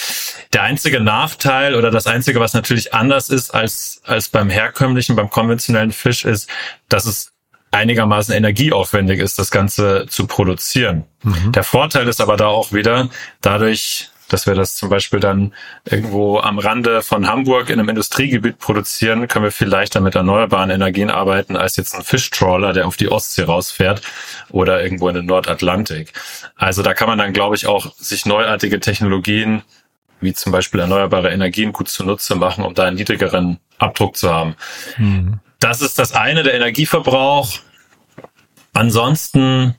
Der 0.52 0.62
einzige 0.62 1.00
Nachteil 1.00 1.75
oder 1.75 1.90
das 1.90 2.06
einzige, 2.06 2.40
was 2.40 2.54
natürlich 2.54 2.94
anders 2.94 3.28
ist 3.30 3.54
als, 3.54 4.00
als 4.04 4.28
beim 4.28 4.50
herkömmlichen, 4.50 5.16
beim 5.16 5.30
konventionellen 5.30 5.92
Fisch 5.92 6.25
ist, 6.25 6.48
dass 6.88 7.04
es 7.06 7.32
einigermaßen 7.70 8.34
energieaufwendig 8.34 9.20
ist, 9.20 9.38
das 9.38 9.50
Ganze 9.50 10.06
zu 10.08 10.26
produzieren. 10.26 11.04
Mhm. 11.22 11.52
Der 11.52 11.64
Vorteil 11.64 12.08
ist 12.08 12.20
aber 12.20 12.37
da 12.37 12.46
auch 12.46 12.72
wieder, 12.72 13.08
dadurch, 13.42 14.10
dass 14.28 14.47
wir 14.47 14.54
das 14.54 14.75
zum 14.75 14.88
Beispiel 14.88 15.20
dann 15.20 15.54
irgendwo 15.85 16.38
am 16.38 16.58
Rande 16.58 17.02
von 17.02 17.26
Hamburg 17.26 17.70
in 17.70 17.78
einem 17.78 17.88
Industriegebiet 17.88 18.58
produzieren, 18.58 19.28
können 19.28 19.44
wir 19.44 19.52
viel 19.52 19.68
leichter 19.68 20.00
mit 20.00 20.14
erneuerbaren 20.14 20.70
Energien 20.70 21.11
arbeiten 21.11 21.56
als 21.56 21.76
jetzt 21.76 21.94
ein 21.94 22.02
Fischtrawler, 22.02 22.73
der 22.73 22.87
auf 22.87 22.97
die 22.97 23.11
Ostsee 23.11 23.44
rausfährt 23.44 24.02
oder 24.50 24.82
irgendwo 24.82 25.08
in 25.08 25.14
den 25.14 25.26
Nordatlantik. 25.26 26.12
Also 26.56 26.82
da 26.82 26.94
kann 26.94 27.08
man 27.08 27.18
dann, 27.18 27.32
glaube 27.32 27.56
ich, 27.56 27.66
auch 27.66 27.94
sich 27.97 28.26
neuartige 28.26 28.80
Technologien 28.80 29.62
wie 30.20 30.32
zum 30.32 30.52
Beispiel 30.52 30.80
erneuerbare 30.80 31.30
Energien 31.30 31.73
gut 31.73 31.88
zunutze 31.88 32.35
machen, 32.35 32.64
um 32.64 32.75
da 32.75 32.85
einen 32.85 32.97
niedrigeren 32.97 33.58
Abdruck 33.78 34.16
zu 34.16 34.32
haben. 34.32 34.56
Mhm. 34.97 35.40
Das 35.61 35.80
ist 35.80 35.99
das 35.99 36.12
eine, 36.12 36.42
der 36.42 36.54
Energieverbrauch. 36.54 37.58
Ansonsten 38.73 39.75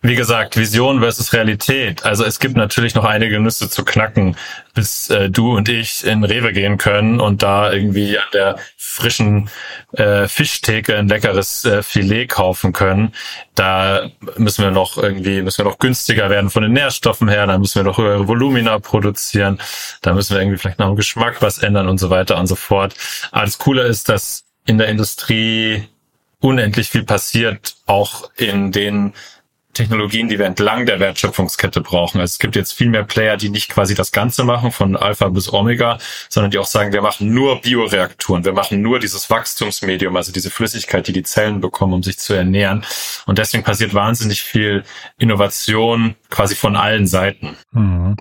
wie 0.00 0.14
gesagt, 0.14 0.56
Vision 0.56 1.00
versus 1.00 1.32
Realität. 1.32 2.04
Also 2.04 2.24
es 2.24 2.38
gibt 2.38 2.56
natürlich 2.56 2.94
noch 2.94 3.04
einige 3.04 3.40
Nüsse 3.40 3.68
zu 3.68 3.84
knacken, 3.84 4.36
bis 4.72 5.10
äh, 5.10 5.28
du 5.28 5.56
und 5.56 5.68
ich 5.68 6.04
in 6.04 6.22
Rewe 6.22 6.52
gehen 6.52 6.78
können 6.78 7.20
und 7.20 7.42
da 7.42 7.72
irgendwie 7.72 8.16
an 8.16 8.26
der 8.32 8.58
frischen 8.76 9.50
äh, 9.92 10.28
Fischtheke 10.28 10.96
ein 10.96 11.08
leckeres 11.08 11.64
äh, 11.64 11.82
Filet 11.82 12.28
kaufen 12.28 12.72
können. 12.72 13.12
Da 13.56 14.08
müssen 14.36 14.62
wir 14.62 14.70
noch 14.70 14.98
irgendwie, 14.98 15.42
müssen 15.42 15.64
wir 15.64 15.70
noch 15.70 15.80
günstiger 15.80 16.30
werden 16.30 16.50
von 16.50 16.62
den 16.62 16.74
Nährstoffen 16.74 17.28
her, 17.28 17.48
da 17.48 17.58
müssen 17.58 17.80
wir 17.80 17.84
noch 17.84 17.98
höhere 17.98 18.28
Volumina 18.28 18.78
produzieren, 18.78 19.58
da 20.02 20.14
müssen 20.14 20.34
wir 20.34 20.40
irgendwie 20.40 20.58
vielleicht 20.58 20.78
noch 20.78 20.90
im 20.90 20.96
Geschmack 20.96 21.42
was 21.42 21.58
ändern 21.58 21.88
und 21.88 21.98
so 21.98 22.08
weiter 22.08 22.38
und 22.38 22.46
so 22.46 22.54
fort. 22.54 22.94
Das 23.32 23.58
Coole 23.58 23.82
ist, 23.82 24.08
dass 24.08 24.44
in 24.64 24.78
der 24.78 24.88
Industrie 24.88 25.88
unendlich 26.40 26.88
viel 26.88 27.02
passiert, 27.02 27.74
auch 27.86 28.30
in 28.36 28.70
den 28.70 29.12
Technologien, 29.78 30.28
die 30.28 30.38
wir 30.38 30.46
entlang 30.46 30.86
der 30.86 30.98
Wertschöpfungskette 30.98 31.80
brauchen. 31.80 32.20
Also 32.20 32.32
es 32.32 32.38
gibt 32.38 32.56
jetzt 32.56 32.72
viel 32.72 32.88
mehr 32.88 33.04
Player, 33.04 33.36
die 33.36 33.48
nicht 33.48 33.68
quasi 33.68 33.94
das 33.94 34.10
Ganze 34.10 34.42
machen, 34.42 34.72
von 34.72 34.96
Alpha 34.96 35.28
bis 35.28 35.52
Omega, 35.52 35.98
sondern 36.28 36.50
die 36.50 36.58
auch 36.58 36.66
sagen, 36.66 36.92
wir 36.92 37.00
machen 37.00 37.32
nur 37.32 37.60
Bioreaktoren, 37.60 38.44
wir 38.44 38.52
machen 38.52 38.82
nur 38.82 38.98
dieses 38.98 39.30
Wachstumsmedium, 39.30 40.16
also 40.16 40.32
diese 40.32 40.50
Flüssigkeit, 40.50 41.06
die 41.06 41.12
die 41.12 41.22
Zellen 41.22 41.60
bekommen, 41.60 41.92
um 41.92 42.02
sich 42.02 42.18
zu 42.18 42.34
ernähren. 42.34 42.84
Und 43.26 43.38
deswegen 43.38 43.62
passiert 43.62 43.94
wahnsinnig 43.94 44.42
viel 44.42 44.82
Innovation 45.16 46.16
quasi 46.28 46.56
von 46.56 46.74
allen 46.74 47.06
Seiten. 47.06 47.56
Mhm. 47.70 48.16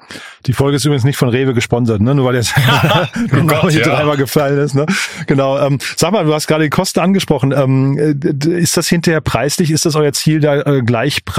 Die 0.46 0.54
Folge 0.54 0.78
ist 0.78 0.86
übrigens 0.86 1.04
nicht 1.04 1.18
von 1.18 1.30
Rewe 1.30 1.54
gesponsert, 1.54 2.02
ne? 2.02 2.14
nur 2.14 2.26
weil 2.26 2.36
jetzt 2.36 2.54
oh 3.34 3.44
Gott, 3.48 3.72
hier 3.72 3.82
ja. 3.82 3.96
dreimal 3.96 4.18
gefallen 4.18 4.60
ist. 4.60 4.76
Ne? 4.76 4.86
Genau. 5.26 5.58
Ähm, 5.60 5.80
sag 5.96 6.12
mal, 6.12 6.24
du 6.24 6.34
hast 6.34 6.48
gerade 6.48 6.64
die 6.64 6.70
Kosten 6.70 7.00
angesprochen. 7.00 7.52
Ähm, 7.52 7.98
äh, 7.98 8.60
ist 8.60 8.78
das 8.78 8.88
hinterher 8.88 9.22
preislich? 9.22 9.72
Ist 9.72 9.86
das 9.86 9.96
euer 9.96 10.14
Ziel, 10.14 10.40
da 10.40 10.62
äh, 10.62 10.84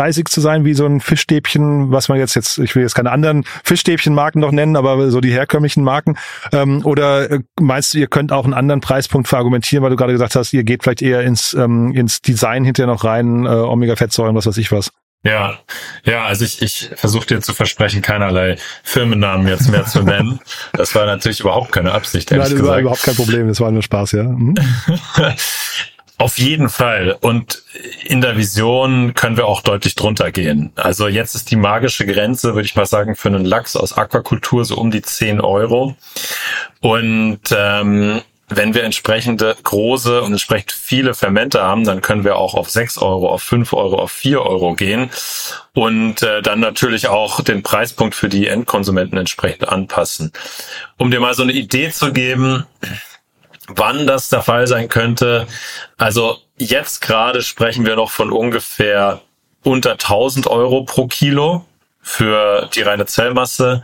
gleichpreisig 0.09 0.29
zu 0.29 0.41
sein 0.41 0.65
wie 0.65 0.75
so 0.75 0.87
ein 0.87 1.01
Fischstäbchen, 1.01 1.91
was 1.91 2.09
man 2.09 2.19
jetzt 2.19 2.35
jetzt, 2.35 2.59
ich 2.59 2.75
will 2.75 2.83
jetzt 2.83 2.95
keine 2.95 3.11
anderen 3.11 3.45
Fischstäbchenmarken 3.65 4.41
noch 4.41 4.53
nennen, 4.53 4.77
aber 4.77 5.11
so 5.11 5.21
die 5.21 5.33
herkömmlichen 5.33 5.85
Marken? 5.85 6.17
Ähm, 6.53 6.85
oder 6.85 7.31
äh, 7.31 7.41
meinst 7.61 7.95
du, 7.95 7.99
ihr 7.99 8.07
könnt 8.07 8.33
auch 8.33 8.45
einen 8.45 8.55
anderen 8.55 8.81
Preispunkt 8.81 9.29
verargumentieren, 9.29 9.83
weil 9.83 9.91
du 9.91 9.97
gerade 9.97 10.13
gesagt 10.13 10.35
hast, 10.35 10.53
ihr 10.53 10.65
geht 10.65 10.83
vielleicht 10.83 11.03
eher 11.03 11.23
ins, 11.23 11.55
ähm, 11.55 11.93
ins 11.95 12.23
Design 12.23 12.65
hinterher 12.65 12.93
noch 12.93 13.05
rein, 13.05 13.45
äh, 13.45 13.49
Omega-Fettsäuren, 13.49 14.35
was 14.35 14.47
weiß 14.47 14.57
ich 14.57 14.73
was? 14.73 14.91
Ja, 15.25 15.59
ja, 16.05 16.25
also 16.25 16.45
ich, 16.45 16.63
ich 16.63 16.91
versuche 16.95 17.27
dir 17.27 17.41
zu 17.41 17.53
versprechen, 17.53 18.03
keinerlei 18.03 18.57
Firmennamen 18.85 19.49
jetzt 19.49 19.69
mehr 19.69 19.85
zu 19.85 20.03
nennen. 20.03 20.41
Das 20.73 20.95
war 20.95 21.07
natürlich 21.07 21.41
überhaupt 21.41 21.73
keine 21.73 21.93
Absicht, 21.93 22.31
ehrlich 22.31 22.45
Nein, 22.45 22.51
das 22.53 22.61
gesagt. 22.61 22.73
war 22.73 22.81
überhaupt 22.81 23.03
kein 23.03 23.17
Problem, 23.17 23.49
das 23.49 23.61
war 23.61 23.73
nur 23.73 23.83
Spaß, 23.83 24.13
ja. 24.13 24.23
Mhm. 24.23 24.55
Auf 26.19 26.39
jeden 26.39 26.69
Fall. 26.69 27.17
Und 27.21 27.63
in 28.05 28.21
der 28.21 28.37
Vision 28.37 29.15
können 29.15 29.37
wir 29.37 29.47
auch 29.47 29.63
deutlich 29.63 29.95
drunter 29.95 30.33
gehen. 30.33 30.73
Also 30.75 31.07
jetzt 31.07 31.37
ist 31.37 31.53
die 31.53 31.57
magische 31.57 32.07
Grenze, 32.07 32.55
würde 32.55 32.67
ich 32.67 32.75
mal 32.75 32.87
sagen, 32.87 33.15
für 33.15 33.29
einen 33.29 33.45
Lachs 33.45 33.77
aus 33.77 33.97
Aquakultur 33.97 34.65
so 34.65 34.77
um 34.77 34.91
die 34.91 35.03
10 35.03 35.41
Euro. 35.41 35.95
Und 36.81 37.41
ähm, 37.57 38.21
wenn 38.49 38.75
wir 38.75 38.85
entsprechende 38.85 39.57
große 39.63 40.23
und 40.23 40.33
entsprechend 40.33 40.73
viele 40.73 41.15
Fermente 41.15 41.63
haben, 41.63 41.85
dann 41.85 42.01
können 42.01 42.25
wir 42.25 42.37
auch 42.37 42.55
auf 42.55 42.71
6 42.71 42.99
Euro, 42.99 43.31
auf 43.31 43.43
5 43.43 43.73
Euro, 43.75 44.01
auf 44.01 44.11
4 44.11 44.43
Euro 44.43 44.75
gehen 44.75 45.11
und 45.75 46.23
äh, 46.23 46.43
dann 46.43 46.61
natürlich 46.61 47.09
auch 47.09 47.43
den 47.43 47.63
Preispunkt 47.63 48.15
für 48.15 48.29
die 48.29 48.47
Endkonsumenten 48.47 49.19
entsprechend 49.19 49.69
anpassen. 49.69 50.33
Um 50.97 51.11
dir 51.11 51.21
mal 51.21 51.35
so 51.35 51.43
eine 51.43 51.53
Idee 51.53 51.91
zu 51.91 52.13
geben, 52.13 52.65
wann 53.69 54.07
das 54.07 54.29
der 54.29 54.43
Fall 54.43 54.67
sein 54.67 54.89
könnte. 54.89 55.47
Also 55.97 56.39
jetzt 56.57 57.01
gerade 57.01 57.43
sprechen 57.43 57.87
wir 57.87 57.97
noch 57.97 58.11
von 58.11 58.33
ungefähr 58.33 59.21
unter 59.63 59.93
1000 59.93 60.47
Euro 60.47 60.85
pro 60.85 61.07
Kilo 61.07 61.65
für 62.01 62.69
die 62.75 62.83
reine 62.83 63.07
Zellmasse. 63.07 63.83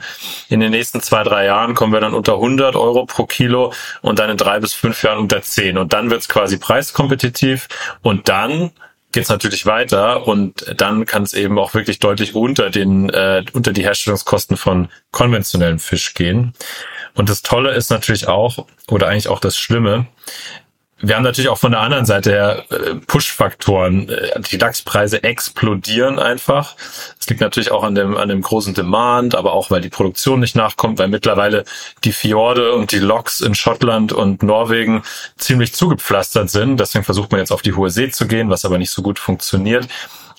In 0.48 0.60
den 0.60 0.70
nächsten 0.70 1.00
zwei, 1.00 1.22
drei 1.24 1.44
Jahren 1.44 1.74
kommen 1.74 1.92
wir 1.92 2.00
dann 2.00 2.14
unter 2.14 2.34
100 2.34 2.74
Euro 2.74 3.04
pro 3.04 3.26
Kilo 3.26 3.72
und 4.00 4.18
dann 4.18 4.30
in 4.30 4.36
drei 4.36 4.60
bis 4.60 4.72
fünf 4.72 5.02
Jahren 5.02 5.18
unter 5.18 5.42
10. 5.42 5.76
Und 5.76 5.92
dann 5.92 6.10
wird 6.10 6.22
es 6.22 6.28
quasi 6.28 6.56
preiskompetitiv 6.56 7.68
und 8.02 8.28
dann 8.28 8.70
geht 9.12 9.24
es 9.24 9.28
natürlich 9.28 9.64
weiter 9.66 10.26
und 10.26 10.74
dann 10.76 11.06
kann 11.06 11.22
es 11.22 11.34
eben 11.34 11.58
auch 11.58 11.74
wirklich 11.74 12.00
deutlich 12.00 12.34
unter 12.34 12.70
den 12.70 13.10
äh, 13.10 13.44
unter 13.52 13.72
die 13.72 13.84
Herstellungskosten 13.84 14.56
von 14.56 14.88
konventionellem 15.12 15.78
Fisch 15.78 16.14
gehen. 16.14 16.52
Und 17.14 17.30
das 17.30 17.42
Tolle 17.42 17.72
ist 17.72 17.90
natürlich 17.90 18.28
auch 18.28 18.66
oder 18.88 19.08
eigentlich 19.08 19.28
auch 19.28 19.40
das 19.40 19.56
Schlimme, 19.56 20.06
wir 21.06 21.16
haben 21.16 21.22
natürlich 21.22 21.50
auch 21.50 21.58
von 21.58 21.72
der 21.72 21.80
anderen 21.80 22.06
Seite 22.06 22.30
her 22.30 22.64
äh, 22.70 22.94
Push-Faktoren. 22.94 24.08
Äh, 24.08 24.40
die 24.40 24.58
DAX-Preise 24.58 25.22
explodieren 25.22 26.18
einfach. 26.18 26.76
Es 27.18 27.28
liegt 27.28 27.40
natürlich 27.40 27.70
auch 27.72 27.82
an 27.82 27.94
dem, 27.94 28.16
an 28.16 28.28
dem 28.28 28.42
großen 28.42 28.74
Demand, 28.74 29.34
aber 29.34 29.52
auch, 29.52 29.70
weil 29.70 29.80
die 29.80 29.88
Produktion 29.90 30.40
nicht 30.40 30.56
nachkommt, 30.56 30.98
weil 30.98 31.08
mittlerweile 31.08 31.64
die 32.04 32.12
Fjorde 32.12 32.72
und 32.72 32.92
die 32.92 33.00
Loks 33.00 33.40
in 33.40 33.54
Schottland 33.54 34.12
und 34.12 34.42
Norwegen 34.42 35.02
ziemlich 35.36 35.74
zugepflastert 35.74 36.48
sind. 36.48 36.78
Deswegen 36.78 37.04
versucht 37.04 37.32
man 37.32 37.40
jetzt 37.40 37.52
auf 37.52 37.62
die 37.62 37.74
hohe 37.74 37.90
See 37.90 38.10
zu 38.10 38.26
gehen, 38.26 38.48
was 38.48 38.64
aber 38.64 38.78
nicht 38.78 38.90
so 38.90 39.02
gut 39.02 39.18
funktioniert. 39.18 39.88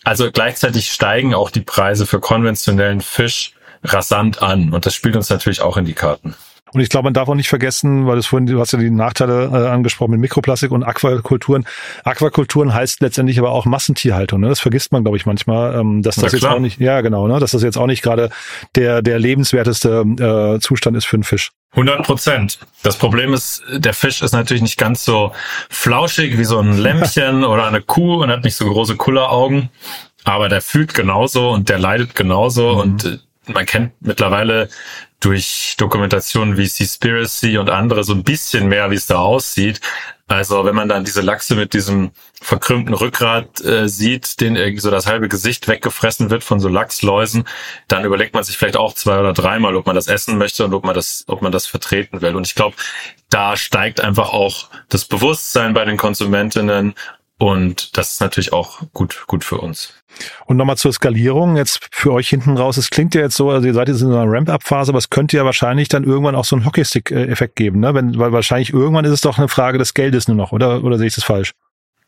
Also 0.04 0.32
gleichzeitig 0.32 0.92
steigen 0.92 1.36
auch 1.36 1.50
die 1.50 1.62
Preise 1.62 2.06
für 2.06 2.20
konventionellen 2.20 3.02
Fisch 3.02 3.54
rasant 3.84 4.42
an. 4.42 4.74
Und 4.74 4.86
das 4.86 4.96
spielt 4.96 5.16
uns 5.16 5.30
natürlich 5.30 5.62
auch 5.62 5.78
in 5.78 5.86
die 5.86 5.94
Karten. 5.94 6.36
Und 6.76 6.82
ich 6.82 6.90
glaube, 6.90 7.06
man 7.06 7.14
darf 7.14 7.30
auch 7.30 7.36
nicht 7.36 7.48
vergessen, 7.48 8.06
weil 8.06 8.18
du 8.18 8.24
vorhin, 8.24 8.48
du 8.48 8.60
hast 8.60 8.74
ja 8.74 8.80
die 8.80 8.90
Nachteile 8.90 9.46
äh, 9.46 9.70
angesprochen 9.70 10.12
mit 10.12 10.20
Mikroplastik 10.20 10.72
und 10.72 10.84
Aquakulturen. 10.84 11.66
Aquakulturen 12.04 12.74
heißt 12.74 13.00
letztendlich 13.00 13.40
aber 13.40 13.52
auch 13.52 13.64
Massentierhaltung. 13.64 14.42
Ne? 14.42 14.50
Das 14.50 14.60
vergisst 14.60 14.92
man, 14.92 15.06
glaube 15.06 15.16
ich, 15.16 15.26
manchmal, 15.26 15.74
ähm, 15.80 16.02
dass 16.02 16.16
das 16.16 16.34
jetzt 16.34 16.46
auch 16.46 16.60
nicht, 16.60 16.82
ja 16.82 17.00
genau, 17.00 17.30
ne? 17.30 17.40
dass 17.40 17.52
das 17.52 17.64
jetzt 17.64 17.78
auch 17.78 17.88
nicht 17.88 18.02
gerade 18.02 18.30
der 18.76 19.02
der 19.02 19.20
lebenswerteste 19.20 20.58
äh, 20.58 20.60
Zustand 20.60 20.98
ist 20.98 21.06
für 21.06 21.16
einen 21.16 21.24
Fisch. 21.24 21.52
100 21.72 22.04
Prozent. 22.04 22.60
Das 22.84 22.98
Problem 22.98 23.34
ist, 23.34 23.64
der 23.72 23.94
Fisch 23.94 24.22
ist 24.22 24.34
natürlich 24.34 24.62
nicht 24.62 24.78
ganz 24.78 25.06
so 25.06 25.32
flauschig 25.70 26.38
wie 26.38 26.44
so 26.44 26.60
ein 26.60 26.78
Lämpchen 26.78 27.46
oder 27.46 27.68
eine 27.68 27.82
Kuh 27.82 28.22
und 28.22 28.32
hat 28.32 28.44
nicht 28.44 28.58
so 28.58 28.66
große 28.66 28.98
Kulleraugen. 28.98 29.70
Aber 30.26 30.50
der 30.50 30.60
fühlt 30.60 30.94
genauso 30.94 31.52
und 31.52 31.70
der 31.70 31.80
leidet 31.80 32.16
genauso 32.16 32.74
mhm. 32.74 32.80
und 32.82 33.06
äh, 33.06 33.18
man 33.48 33.66
kennt 33.66 33.94
mittlerweile 34.02 34.70
durch 35.20 35.76
Dokumentationen 35.78 36.58
wie 36.58 36.68
Seaspiracy 36.68 37.58
und 37.58 37.70
andere 37.70 38.04
so 38.04 38.14
ein 38.14 38.24
bisschen 38.24 38.68
mehr, 38.68 38.92
wie 38.92 38.96
es 38.96 39.08
da 39.08 39.18
aussieht. 39.18 39.82
Also 40.28 40.66
wenn 40.66 40.74
man 40.74 40.90
dann 40.90 41.06
diese 41.06 41.22
Lachse 41.22 41.56
mit 41.56 41.74
diesem 41.74 42.12
verkrümmten 42.42 42.96
Rückgrat 42.96 43.64
äh, 43.64 43.88
sieht, 43.88 44.42
den 44.42 44.56
irgendwie 44.56 44.82
so 44.82 44.90
das 44.90 45.06
halbe 45.06 45.30
Gesicht 45.30 45.68
weggefressen 45.68 46.32
wird 46.32 46.44
von 46.44 46.60
so 46.60 46.68
Lachsläusen, 46.68 47.48
dann 47.88 48.06
überlegt 48.06 48.34
man 48.34 48.44
sich 48.44 48.58
vielleicht 48.58 48.78
auch 48.78 48.94
zwei 48.94 49.20
oder 49.20 49.34
dreimal, 49.34 49.76
ob 49.76 49.86
man 49.86 49.96
das 49.96 50.08
essen 50.08 50.40
möchte 50.40 50.66
und 50.66 50.74
ob 50.74 50.84
man 50.84 50.96
das, 50.96 51.26
ob 51.28 51.44
man 51.44 51.52
das 51.52 51.68
vertreten 51.68 52.22
will. 52.22 52.36
Und 52.36 52.48
ich 52.48 52.56
glaube, 52.56 52.76
da 53.30 53.56
steigt 53.56 54.02
einfach 54.02 54.34
auch 54.34 54.70
das 54.90 55.06
Bewusstsein 55.06 55.74
bei 55.76 55.86
den 55.86 55.98
Konsumentinnen 55.98 56.96
Und 57.38 57.98
das 57.98 58.14
ist 58.14 58.22
natürlich 58.22 58.54
auch 58.54 58.82
gut, 58.94 59.26
gut 59.28 59.44
für 59.44 59.58
uns. 59.58 59.94
Und 60.46 60.56
nochmal 60.56 60.78
zur 60.78 60.94
Skalierung, 60.94 61.58
jetzt 61.58 61.86
für 61.92 62.14
euch 62.14 62.30
hinten 62.30 62.58
raus, 62.58 62.78
es 62.78 62.90
klingt 62.90 63.14
ja 63.14 63.22
jetzt 63.22 63.36
so, 63.36 63.50
also 63.50 63.68
ihr 63.68 63.74
seid 63.74 63.90
jetzt 63.90 64.02
in 64.02 64.08
einer 64.08 64.32
Ramp-Up-Phase, 64.32 64.92
aber 64.92 65.00
es 65.00 65.10
könnte 65.10 65.36
ja 65.36 65.44
wahrscheinlich 65.44 65.90
dann 65.90 66.06
irgendwann 66.06 66.36
auch 66.36 66.46
so 66.46 66.56
einen 66.56 66.66
Hockeystick-Effekt 66.66 67.58
geben, 67.58 67.82
ne? 67.82 67.94
Wenn, 67.94 68.18
weil 68.18 68.32
wahrscheinlich 68.32 68.72
irgendwann 68.72 69.04
ist 69.04 69.12
es 69.12 69.22
doch 69.22 69.38
eine 69.38 69.50
Frage 69.50 69.78
des 69.78 69.94
Geldes 69.94 70.30
nur 70.30 70.38
noch, 70.38 70.54
oder, 70.54 70.84
oder 70.84 70.98
sehe 70.98 71.08
ich 71.08 71.16
das 71.16 71.26
falsch? 71.26 71.52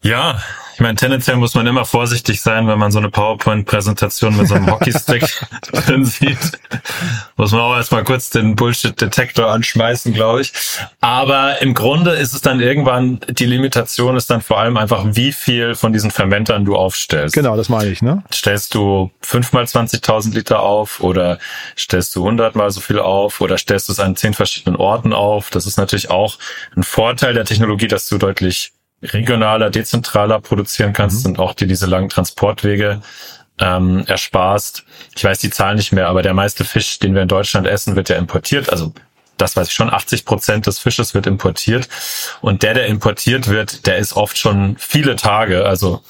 Ja, 0.04 0.42
ich 0.78 0.82
meine, 0.82 0.96
tendenziell 0.96 1.38
muss 1.38 1.56
man 1.56 1.66
immer 1.66 1.86
vorsichtig 1.86 2.40
sein, 2.40 2.68
wenn 2.68 2.78
man 2.78 2.92
so 2.92 3.00
eine 3.00 3.10
PowerPoint-Präsentation 3.10 4.38
mit 4.38 4.48
so 4.48 4.54
einem 4.54 4.70
Hockeystick 4.70 5.24
drin 5.74 6.06
sieht. 6.06 6.38
Muss 7.36 7.52
man 7.52 7.62
auch 7.62 7.76
erstmal 7.76 8.04
kurz 8.04 8.30
den 8.30 8.56
Bullshit-Detektor 8.56 9.50
anschmeißen, 9.50 10.14
glaube 10.14 10.42
ich. 10.42 10.54
Aber 11.02 11.64
im 11.64 11.74
Grunde 11.74 12.12
ist 12.12 12.36
es 12.36 12.42
dann 12.42 12.60
irgendwann, 12.60 13.20
die 13.28 13.48
Limitation 13.48 14.16
ist 14.16 14.30
dann 14.30 14.42
vor 14.42 14.60
allem 14.60 14.78
einfach, 14.78 15.04
wie 15.08 15.32
viel 15.32 15.74
von 15.74 15.94
diesen 15.94 16.12
Fermentern 16.12 16.64
du 16.64 16.76
aufstellst. 16.76 17.34
Genau, 17.34 17.58
das 17.58 17.70
meine 17.70 17.90
ich, 17.90 18.04
ne? 18.04 18.24
Stellst 18.32 18.76
du 18.76 19.10
fünfmal 19.22 19.64
20.000 19.64 20.36
Liter 20.36 20.60
auf 20.60 21.00
oder 21.00 21.40
stellst 21.76 22.16
du 22.16 22.24
hundertmal 22.24 22.70
so 22.70 22.82
viel 22.82 23.00
auf 23.00 23.42
oder 23.42 23.58
stellst 23.58 23.90
du 23.90 23.94
es 23.94 24.00
an 24.00 24.16
zehn 24.16 24.36
verschiedenen 24.36 24.76
Orten 24.76 25.12
auf? 25.12 25.50
Das 25.50 25.66
ist 25.66 25.78
natürlich 25.78 26.12
auch 26.12 26.38
ein 26.76 26.84
Vorteil 26.84 27.34
der 27.34 27.46
Technologie, 27.46 27.88
dass 27.88 28.08
du 28.08 28.20
deutlich 28.20 28.74
regionaler, 29.02 29.70
dezentraler 29.70 30.40
produzieren 30.40 30.94
kannst 30.94 31.26
mhm. 31.26 31.32
und 31.32 31.40
auch 31.40 31.54
dir 31.54 31.68
diese 31.68 31.86
langen 31.86 32.10
Transportwege 32.10 33.02
ähm, 33.60 34.04
ersparst. 34.08 34.84
Ich 35.16 35.24
weiß 35.24 35.40
die 35.40 35.50
Zahlen 35.50 35.78
nicht 35.78 35.92
mehr, 35.92 36.08
aber 36.08 36.22
der 36.22 36.34
meiste 36.34 36.64
Fisch, 36.64 37.00
den 37.00 37.16
wir 37.16 37.22
in 37.22 37.28
Deutschland 37.28 37.68
essen, 37.68 37.96
wird 37.96 38.10
ja 38.10 38.16
importiert. 38.18 38.70
Also 38.70 38.94
das 39.38 39.56
weiß 39.56 39.68
ich 39.68 39.74
schon, 39.74 39.92
80 39.92 40.26
Prozent 40.26 40.68
des 40.68 40.80
Fisches 40.80 41.14
wird 41.14 41.28
importiert. 41.28 41.88
Und 42.42 42.64
der, 42.64 42.74
der 42.74 42.88
importiert 42.88 43.48
wird, 43.48 43.86
der 43.86 43.98
ist 43.98 44.14
oft 44.14 44.38
schon 44.38 44.76
viele 44.80 45.16
Tage, 45.16 45.66
also 45.66 46.02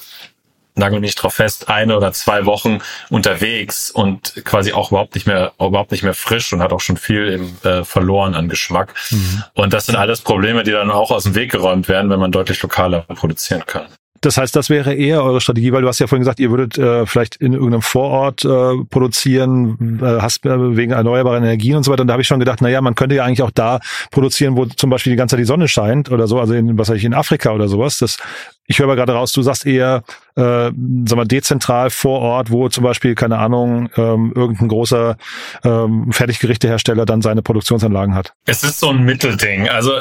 nagel 0.78 1.00
mich 1.00 1.14
drauf 1.14 1.34
fest, 1.34 1.68
eine 1.68 1.96
oder 1.96 2.12
zwei 2.12 2.46
Wochen 2.46 2.78
unterwegs 3.10 3.90
und 3.90 4.34
quasi 4.44 4.72
auch 4.72 4.90
überhaupt 4.90 5.14
nicht 5.14 5.26
mehr, 5.26 5.52
überhaupt 5.60 5.90
nicht 5.90 6.02
mehr 6.02 6.14
frisch 6.14 6.52
und 6.52 6.62
hat 6.62 6.72
auch 6.72 6.80
schon 6.80 6.96
viel 6.96 7.28
im, 7.28 7.68
äh, 7.68 7.84
verloren 7.84 8.34
an 8.34 8.48
Geschmack. 8.48 8.94
Mhm. 9.10 9.44
Und 9.54 9.72
das 9.72 9.86
sind 9.86 9.96
alles 9.96 10.20
Probleme, 10.20 10.62
die 10.62 10.72
dann 10.72 10.90
auch 10.90 11.10
aus 11.10 11.24
dem 11.24 11.34
Weg 11.34 11.50
geräumt 11.52 11.88
werden, 11.88 12.10
wenn 12.10 12.20
man 12.20 12.32
deutlich 12.32 12.62
lokaler 12.62 13.00
produzieren 13.02 13.64
kann. 13.66 13.86
Das 14.20 14.36
heißt, 14.36 14.54
das 14.56 14.70
wäre 14.70 14.94
eher 14.94 15.22
eure 15.22 15.40
Strategie, 15.40 15.72
weil 15.72 15.82
du 15.82 15.88
hast 15.88 15.98
ja 15.98 16.06
vorhin 16.06 16.22
gesagt, 16.22 16.40
ihr 16.40 16.50
würdet 16.50 16.78
äh, 16.78 17.06
vielleicht 17.06 17.36
in 17.36 17.52
irgendeinem 17.52 17.82
Vorort 17.82 18.44
äh, 18.44 18.84
produzieren, 18.90 20.00
äh, 20.02 20.20
hast 20.20 20.44
äh, 20.44 20.76
wegen 20.76 20.92
erneuerbaren 20.92 21.42
Energien 21.44 21.76
und 21.76 21.84
so 21.84 21.92
weiter. 21.92 22.02
Und 22.02 22.08
da 22.08 22.12
habe 22.12 22.22
ich 22.22 22.28
schon 22.28 22.40
gedacht, 22.40 22.60
na 22.60 22.68
ja, 22.68 22.80
man 22.80 22.94
könnte 22.94 23.14
ja 23.14 23.24
eigentlich 23.24 23.42
auch 23.42 23.50
da 23.50 23.80
produzieren, 24.10 24.56
wo 24.56 24.66
zum 24.66 24.90
Beispiel 24.90 25.12
die 25.12 25.16
ganze 25.16 25.34
Zeit 25.34 25.40
die 25.40 25.46
Sonne 25.46 25.68
scheint 25.68 26.10
oder 26.10 26.26
so, 26.26 26.40
also 26.40 26.54
in, 26.54 26.78
was 26.78 26.88
weiß 26.88 26.96
ich, 26.96 27.04
in 27.04 27.14
Afrika 27.14 27.52
oder 27.52 27.68
sowas. 27.68 27.98
Das, 27.98 28.18
ich 28.66 28.78
höre 28.78 28.86
aber 28.86 28.96
gerade 28.96 29.12
raus, 29.12 29.32
du 29.32 29.42
sagst 29.42 29.66
eher, 29.66 30.02
äh, 30.36 30.70
sag 31.06 31.16
mal, 31.16 31.24
dezentral 31.24 31.90
vor 31.90 32.20
Ort, 32.20 32.50
wo 32.50 32.68
zum 32.68 32.84
Beispiel, 32.84 33.14
keine 33.14 33.38
Ahnung, 33.38 33.88
ähm, 33.96 34.32
irgendein 34.34 34.68
großer 34.68 35.16
ähm, 35.64 36.12
Fertiggerichtehersteller 36.12 37.06
dann 37.06 37.22
seine 37.22 37.42
Produktionsanlagen 37.42 38.14
hat. 38.14 38.32
Es 38.46 38.62
ist 38.64 38.80
so 38.80 38.90
ein 38.90 39.04
Mittelding. 39.04 39.68
Also 39.68 39.92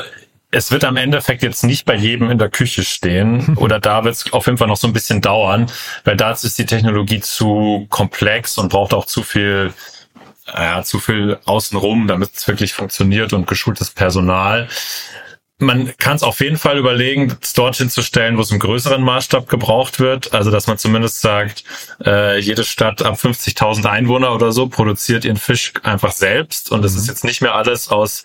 es 0.52 0.72
wird 0.72 0.86
am 0.86 0.98
Endeffekt 0.98 1.44
jetzt 1.44 1.64
nicht 1.64 1.86
bei 1.86 1.96
jedem 1.96 2.30
in 2.30 2.38
der 2.38 2.50
Küche 2.50 2.84
stehen 2.84 3.56
oder 3.58 3.80
da 3.80 4.04
wird 4.04 4.16
es 4.16 4.34
auf 4.34 4.46
jeden 4.46 4.58
Fall 4.58 4.68
noch 4.68 4.78
so 4.78 4.88
ein 4.88 4.94
bisschen 4.94 5.22
dauern, 5.22 5.72
weil 6.04 6.16
dazu 6.16 6.48
ist 6.48 6.58
die 6.58 6.66
Technologie 6.66 7.20
zu 7.20 7.86
komplex 7.90 8.58
und 8.58 8.70
braucht 8.70 8.94
auch 8.94 9.06
zu 9.06 9.24
viel 9.24 9.74
ja, 10.54 10.82
zu 10.84 11.00
viel 11.00 11.38
außenrum, 11.46 12.08
damit 12.08 12.32
es 12.36 12.48
wirklich 12.48 12.74
funktioniert 12.74 13.34
und 13.34 13.48
geschultes 13.48 13.90
Personal. 13.90 14.68
Man 15.60 15.92
kann 15.98 16.16
es 16.16 16.24
auf 16.24 16.40
jeden 16.40 16.58
Fall 16.58 16.78
überlegen, 16.78 17.36
es 17.42 17.54
dorthin 17.54 17.90
zu 17.90 18.04
stellen, 18.04 18.38
wo 18.38 18.42
es 18.42 18.52
im 18.52 18.60
größeren 18.60 19.02
Maßstab 19.02 19.50
gebraucht 19.50 20.00
wird. 20.00 20.34
Also, 20.34 20.52
dass 20.52 20.68
man 20.68 20.78
zumindest 20.78 21.20
sagt, 21.20 21.64
äh, 22.06 22.40
jede 22.40 22.64
Stadt 22.64 23.02
ab 23.02 23.16
50.000 23.16 23.86
Einwohner 23.88 24.34
oder 24.36 24.52
so 24.52 24.68
produziert 24.68 25.26
ihren 25.26 25.38
Fisch 25.38 25.74
einfach 25.82 26.12
selbst. 26.12 26.72
Und 26.72 26.86
es 26.86 26.94
mhm. 26.94 27.00
ist 27.00 27.08
jetzt 27.08 27.24
nicht 27.24 27.42
mehr 27.42 27.56
alles 27.56 27.90
aus 27.90 28.24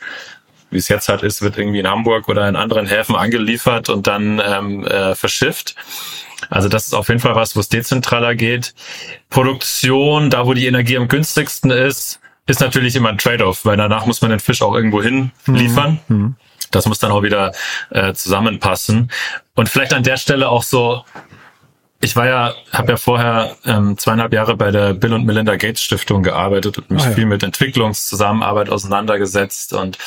wie 0.72 0.78
es 0.78 0.88
jetzt 0.88 1.08
halt 1.08 1.22
ist, 1.22 1.42
wird 1.42 1.58
irgendwie 1.58 1.80
in 1.80 1.88
Hamburg 1.88 2.28
oder 2.28 2.48
in 2.48 2.56
anderen 2.56 2.86
Häfen 2.86 3.14
angeliefert 3.14 3.88
und 3.88 4.06
dann 4.06 4.40
ähm, 4.44 4.84
äh, 4.86 5.14
verschifft. 5.14 5.74
Also 6.50 6.68
das 6.68 6.86
ist 6.86 6.94
auf 6.94 7.08
jeden 7.08 7.20
Fall 7.20 7.34
was, 7.34 7.54
wo 7.54 7.60
es 7.60 7.68
dezentraler 7.68 8.34
geht. 8.34 8.74
Produktion, 9.30 10.30
da 10.30 10.46
wo 10.46 10.54
die 10.54 10.66
Energie 10.66 10.96
am 10.96 11.08
günstigsten 11.08 11.70
ist, 11.70 12.20
ist 12.46 12.60
natürlich 12.60 12.96
immer 12.96 13.10
ein 13.10 13.18
Trade-off, 13.18 13.64
weil 13.64 13.76
danach 13.76 14.06
muss 14.06 14.20
man 14.20 14.30
den 14.30 14.40
Fisch 14.40 14.62
auch 14.62 14.74
irgendwo 14.74 15.02
hin 15.02 15.30
liefern. 15.46 16.00
Mhm. 16.08 16.16
mhm. 16.16 16.36
Das 16.70 16.86
muss 16.86 16.98
dann 16.98 17.12
auch 17.12 17.22
wieder 17.22 17.52
äh, 17.90 18.14
zusammenpassen. 18.14 19.10
Und 19.54 19.68
vielleicht 19.68 19.92
an 19.92 20.04
der 20.04 20.16
Stelle 20.16 20.48
auch 20.48 20.62
so, 20.62 21.04
ich 22.02 22.16
war 22.16 22.26
ja, 22.26 22.54
habe 22.72 22.92
ja 22.92 22.96
vorher 22.96 23.56
ähm, 23.64 23.96
zweieinhalb 23.96 24.32
Jahre 24.32 24.56
bei 24.56 24.72
der 24.72 24.92
Bill 24.92 25.14
und 25.14 25.24
Melinda 25.24 25.54
Gates 25.54 25.82
Stiftung 25.82 26.24
gearbeitet 26.24 26.76
und 26.76 26.90
mich 26.90 27.04
ah, 27.04 27.10
ja. 27.10 27.14
viel 27.14 27.26
mit 27.26 27.44
Entwicklungszusammenarbeit 27.44 28.70
auseinandergesetzt 28.70 29.72
und 29.72 29.98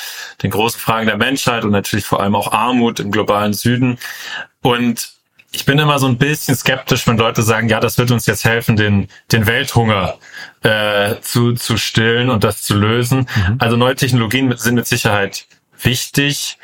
den 0.43 0.51
großen 0.51 0.79
Fragen 0.79 1.07
der 1.07 1.15
Menschheit 1.15 1.63
und 1.63 1.71
natürlich 1.71 2.05
vor 2.05 2.21
allem 2.21 2.35
auch 2.35 2.51
Armut 2.51 2.99
im 2.99 3.11
globalen 3.11 3.53
Süden. 3.53 3.97
Und 4.61 5.13
ich 5.51 5.63
bin 5.63 5.79
immer 5.79 5.97
so 5.97 6.07
ein 6.07 6.17
bisschen 6.17 6.55
skeptisch, 6.55 7.07
wenn 7.07 7.17
Leute 7.17 7.43
sagen, 7.43 7.69
ja, 7.69 7.79
das 7.79 7.97
wird 7.97 8.11
uns 8.11 8.25
jetzt 8.25 8.43
helfen, 8.43 8.75
den, 8.75 9.07
den 9.31 9.47
Welthunger 9.47 10.15
äh, 10.63 11.15
zu, 11.21 11.53
zu 11.53 11.77
stillen 11.77 12.29
und 12.29 12.43
das 12.43 12.63
zu 12.63 12.75
lösen. 12.75 13.19
Mhm. 13.19 13.55
Also 13.59 13.77
neue 13.77 13.95
Technologien 13.95 14.53
sind 14.57 14.75
mit 14.75 14.85
Sicherheit 14.85 15.45
wichtig. 15.81 16.57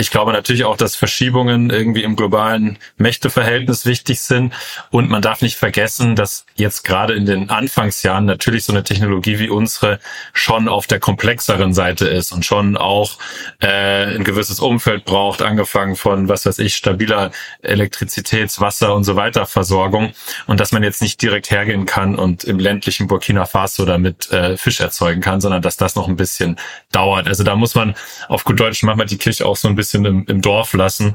Ich 0.00 0.12
glaube 0.12 0.32
natürlich 0.32 0.64
auch, 0.64 0.76
dass 0.76 0.94
Verschiebungen 0.94 1.70
irgendwie 1.70 2.04
im 2.04 2.14
globalen 2.14 2.78
Mächteverhältnis 2.98 3.84
wichtig 3.84 4.20
sind. 4.20 4.54
Und 4.90 5.10
man 5.10 5.22
darf 5.22 5.42
nicht 5.42 5.56
vergessen, 5.56 6.14
dass 6.14 6.46
jetzt 6.54 6.84
gerade 6.84 7.14
in 7.14 7.26
den 7.26 7.50
Anfangsjahren 7.50 8.24
natürlich 8.24 8.62
so 8.64 8.72
eine 8.72 8.84
Technologie 8.84 9.40
wie 9.40 9.48
unsere 9.48 9.98
schon 10.32 10.68
auf 10.68 10.86
der 10.86 11.00
komplexeren 11.00 11.74
Seite 11.74 12.06
ist 12.06 12.30
und 12.30 12.44
schon 12.44 12.76
auch 12.76 13.18
äh, 13.60 14.14
ein 14.14 14.22
gewisses 14.22 14.60
Umfeld 14.60 15.04
braucht, 15.04 15.42
angefangen 15.42 15.96
von, 15.96 16.28
was 16.28 16.46
weiß 16.46 16.60
ich, 16.60 16.76
stabiler 16.76 17.32
Elektrizitäts-, 17.62 18.60
Wasser 18.60 18.94
und 18.94 19.02
so 19.02 19.16
weiter 19.16 19.46
Versorgung. 19.46 20.12
Und 20.46 20.60
dass 20.60 20.70
man 20.70 20.84
jetzt 20.84 21.02
nicht 21.02 21.20
direkt 21.20 21.50
hergehen 21.50 21.86
kann 21.86 22.14
und 22.14 22.44
im 22.44 22.60
ländlichen 22.60 23.08
Burkina 23.08 23.46
Faso 23.46 23.84
damit 23.84 24.30
äh, 24.30 24.56
Fisch 24.56 24.78
erzeugen 24.78 25.22
kann, 25.22 25.40
sondern 25.40 25.60
dass 25.60 25.76
das 25.76 25.96
noch 25.96 26.06
ein 26.06 26.14
bisschen 26.14 26.56
dauert. 26.92 27.26
Also 27.26 27.42
da 27.42 27.56
muss 27.56 27.74
man 27.74 27.96
auf 28.28 28.44
gut 28.44 28.60
Deutsch 28.60 28.84
manchmal 28.84 29.06
die 29.06 29.18
Kirche 29.18 29.44
auch 29.44 29.56
so 29.56 29.66
ein 29.66 29.74
bisschen 29.74 29.87
bisschen 29.88 30.04
im, 30.04 30.24
im 30.26 30.42
Dorf 30.42 30.74
lassen 30.74 31.14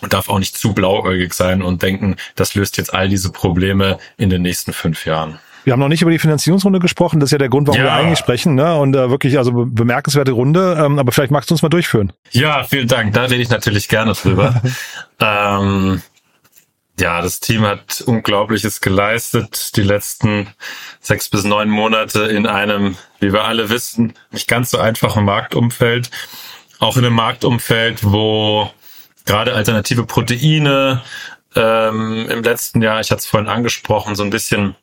und 0.00 0.12
darf 0.12 0.28
auch 0.28 0.38
nicht 0.38 0.56
zu 0.56 0.72
blauäugig 0.72 1.34
sein 1.34 1.62
und 1.62 1.82
denken, 1.82 2.16
das 2.36 2.54
löst 2.54 2.76
jetzt 2.76 2.94
all 2.94 3.08
diese 3.08 3.32
Probleme 3.32 3.98
in 4.16 4.30
den 4.30 4.42
nächsten 4.42 4.72
fünf 4.72 5.06
Jahren. 5.06 5.38
Wir 5.64 5.72
haben 5.72 5.80
noch 5.80 5.88
nicht 5.88 6.02
über 6.02 6.10
die 6.10 6.18
Finanzierungsrunde 6.18 6.78
gesprochen. 6.78 7.20
Das 7.20 7.28
ist 7.28 7.32
ja 7.32 7.38
der 7.38 7.48
Grund, 7.48 7.66
warum 7.66 7.80
ja. 7.80 7.86
wir 7.86 7.92
eigentlich 7.94 8.18
sprechen. 8.18 8.54
Ne? 8.54 8.76
Und 8.76 8.94
äh, 8.94 9.08
wirklich, 9.08 9.38
also 9.38 9.64
bemerkenswerte 9.66 10.32
Runde. 10.32 10.76
Ähm, 10.78 10.98
aber 10.98 11.10
vielleicht 11.10 11.30
magst 11.30 11.48
du 11.48 11.54
uns 11.54 11.62
mal 11.62 11.70
durchführen. 11.70 12.12
Ja, 12.32 12.64
vielen 12.64 12.86
Dank. 12.86 13.14
Da 13.14 13.22
rede 13.22 13.36
ich 13.36 13.48
natürlich 13.48 13.88
gerne 13.88 14.12
drüber. 14.12 14.60
ähm, 15.20 16.02
ja, 17.00 17.22
das 17.22 17.40
Team 17.40 17.62
hat 17.62 18.02
Unglaubliches 18.02 18.82
geleistet. 18.82 19.74
Die 19.76 19.82
letzten 19.82 20.48
sechs 21.00 21.30
bis 21.30 21.44
neun 21.44 21.70
Monate 21.70 22.24
in 22.24 22.46
einem, 22.46 22.96
wie 23.20 23.32
wir 23.32 23.44
alle 23.44 23.70
wissen, 23.70 24.12
nicht 24.32 24.48
ganz 24.48 24.70
so 24.70 24.76
einfachen 24.76 25.24
Marktumfeld 25.24 26.10
auch 26.84 26.96
in 26.96 27.04
einem 27.04 27.14
Marktumfeld, 27.14 28.04
wo 28.04 28.70
gerade 29.24 29.54
alternative 29.54 30.04
Proteine 30.04 31.02
ähm, 31.56 32.28
im 32.28 32.42
letzten 32.42 32.82
Jahr, 32.82 33.00
ich 33.00 33.10
hatte 33.10 33.20
es 33.20 33.26
vorhin 33.26 33.48
angesprochen, 33.48 34.14
so 34.14 34.22
ein 34.22 34.30
bisschen 34.30 34.76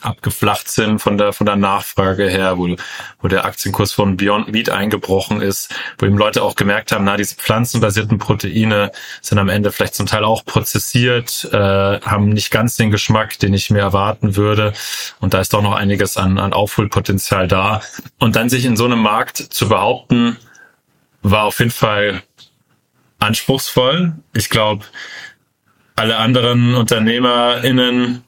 abgeflacht 0.00 0.68
sind 0.68 0.98
von 0.98 1.16
der 1.16 1.32
von 1.32 1.46
der 1.46 1.54
Nachfrage 1.54 2.28
her, 2.28 2.58
wo, 2.58 2.74
wo 3.20 3.28
der 3.28 3.44
Aktienkurs 3.44 3.92
von 3.92 4.16
Beyond 4.16 4.50
Meat 4.50 4.68
eingebrochen 4.68 5.40
ist, 5.40 5.72
wo 5.98 6.06
eben 6.06 6.18
Leute 6.18 6.42
auch 6.42 6.56
gemerkt 6.56 6.90
haben, 6.90 7.04
na 7.04 7.16
diese 7.16 7.36
pflanzenbasierten 7.36 8.18
Proteine 8.18 8.90
sind 9.20 9.38
am 9.38 9.48
Ende 9.48 9.70
vielleicht 9.70 9.94
zum 9.94 10.06
Teil 10.06 10.24
auch 10.24 10.44
prozessiert, 10.44 11.48
äh, 11.52 11.56
haben 12.00 12.30
nicht 12.30 12.50
ganz 12.50 12.76
den 12.76 12.90
Geschmack, 12.90 13.38
den 13.38 13.54
ich 13.54 13.70
mir 13.70 13.80
erwarten 13.80 14.34
würde, 14.34 14.72
und 15.20 15.34
da 15.34 15.40
ist 15.40 15.52
doch 15.52 15.62
noch 15.62 15.74
einiges 15.74 16.16
an, 16.16 16.38
an 16.38 16.52
Aufholpotenzial 16.52 17.46
da. 17.46 17.80
Und 18.18 18.34
dann 18.34 18.48
sich 18.48 18.64
in 18.64 18.76
so 18.76 18.86
einem 18.86 19.00
Markt 19.00 19.36
zu 19.36 19.68
behaupten, 19.68 20.36
war 21.22 21.44
auf 21.44 21.58
jeden 21.58 21.70
Fall 21.70 22.22
anspruchsvoll. 23.18 24.14
Ich 24.34 24.50
glaube, 24.50 24.84
alle 25.96 26.16
anderen 26.16 26.74
UnternehmerInnen 26.74 28.24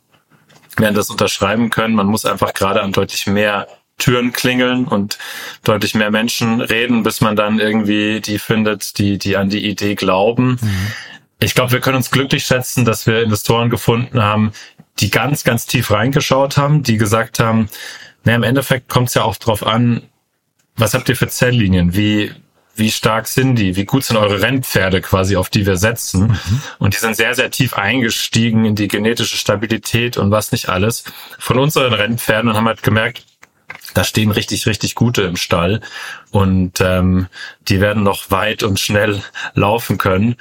werden 0.76 0.94
das 0.94 1.10
unterschreiben 1.10 1.70
können. 1.70 1.94
Man 1.94 2.06
muss 2.06 2.24
einfach 2.24 2.54
gerade 2.54 2.82
an 2.82 2.92
deutlich 2.92 3.26
mehr 3.26 3.68
Türen 3.98 4.32
klingeln 4.32 4.86
und 4.86 5.18
deutlich 5.62 5.94
mehr 5.94 6.10
Menschen 6.10 6.60
reden, 6.60 7.02
bis 7.02 7.20
man 7.20 7.36
dann 7.36 7.60
irgendwie 7.60 8.20
die 8.20 8.38
findet, 8.38 8.98
die, 8.98 9.18
die 9.18 9.36
an 9.36 9.50
die 9.50 9.66
Idee 9.68 9.94
glauben. 9.94 10.58
Mhm. 10.60 10.92
Ich 11.40 11.54
glaube, 11.54 11.72
wir 11.72 11.80
können 11.80 11.96
uns 11.96 12.10
glücklich 12.10 12.44
schätzen, 12.44 12.84
dass 12.84 13.06
wir 13.06 13.22
Investoren 13.22 13.70
gefunden 13.70 14.22
haben, 14.22 14.52
die 14.98 15.10
ganz, 15.10 15.44
ganz 15.44 15.66
tief 15.66 15.90
reingeschaut 15.90 16.56
haben, 16.56 16.82
die 16.82 16.96
gesagt 16.96 17.38
haben, 17.38 17.68
na, 18.24 18.34
im 18.34 18.42
Endeffekt 18.42 18.88
kommt 18.88 19.08
es 19.08 19.14
ja 19.14 19.22
auch 19.22 19.36
drauf 19.36 19.66
an, 19.66 20.02
was 20.76 20.94
habt 20.94 21.08
ihr 21.08 21.16
für 21.16 21.28
Zelllinien? 21.28 21.94
Wie, 21.94 22.32
wie 22.76 22.90
stark 22.90 23.28
sind 23.28 23.56
die, 23.56 23.76
wie 23.76 23.84
gut 23.84 24.04
sind 24.04 24.16
eure 24.16 24.40
Rennpferde 24.40 25.00
quasi, 25.00 25.36
auf 25.36 25.48
die 25.48 25.66
wir 25.66 25.76
setzen. 25.76 26.28
Mhm. 26.28 26.62
Und 26.78 26.94
die 26.94 26.98
sind 26.98 27.16
sehr, 27.16 27.34
sehr 27.34 27.50
tief 27.50 27.74
eingestiegen 27.74 28.64
in 28.64 28.74
die 28.74 28.88
genetische 28.88 29.36
Stabilität 29.36 30.16
und 30.16 30.30
was 30.30 30.52
nicht 30.52 30.68
alles 30.68 31.04
von 31.38 31.58
unseren 31.58 31.92
Rennpferden 31.92 32.50
und 32.50 32.56
haben 32.56 32.66
halt 32.66 32.82
gemerkt, 32.82 33.24
da 33.94 34.02
stehen 34.02 34.30
richtig, 34.30 34.66
richtig 34.66 34.94
gute 34.94 35.22
im 35.22 35.36
Stall 35.36 35.80
und 36.30 36.80
ähm, 36.80 37.28
die 37.68 37.80
werden 37.80 38.02
noch 38.02 38.30
weit 38.30 38.62
und 38.62 38.80
schnell 38.80 39.22
laufen 39.54 39.98
können. 39.98 40.36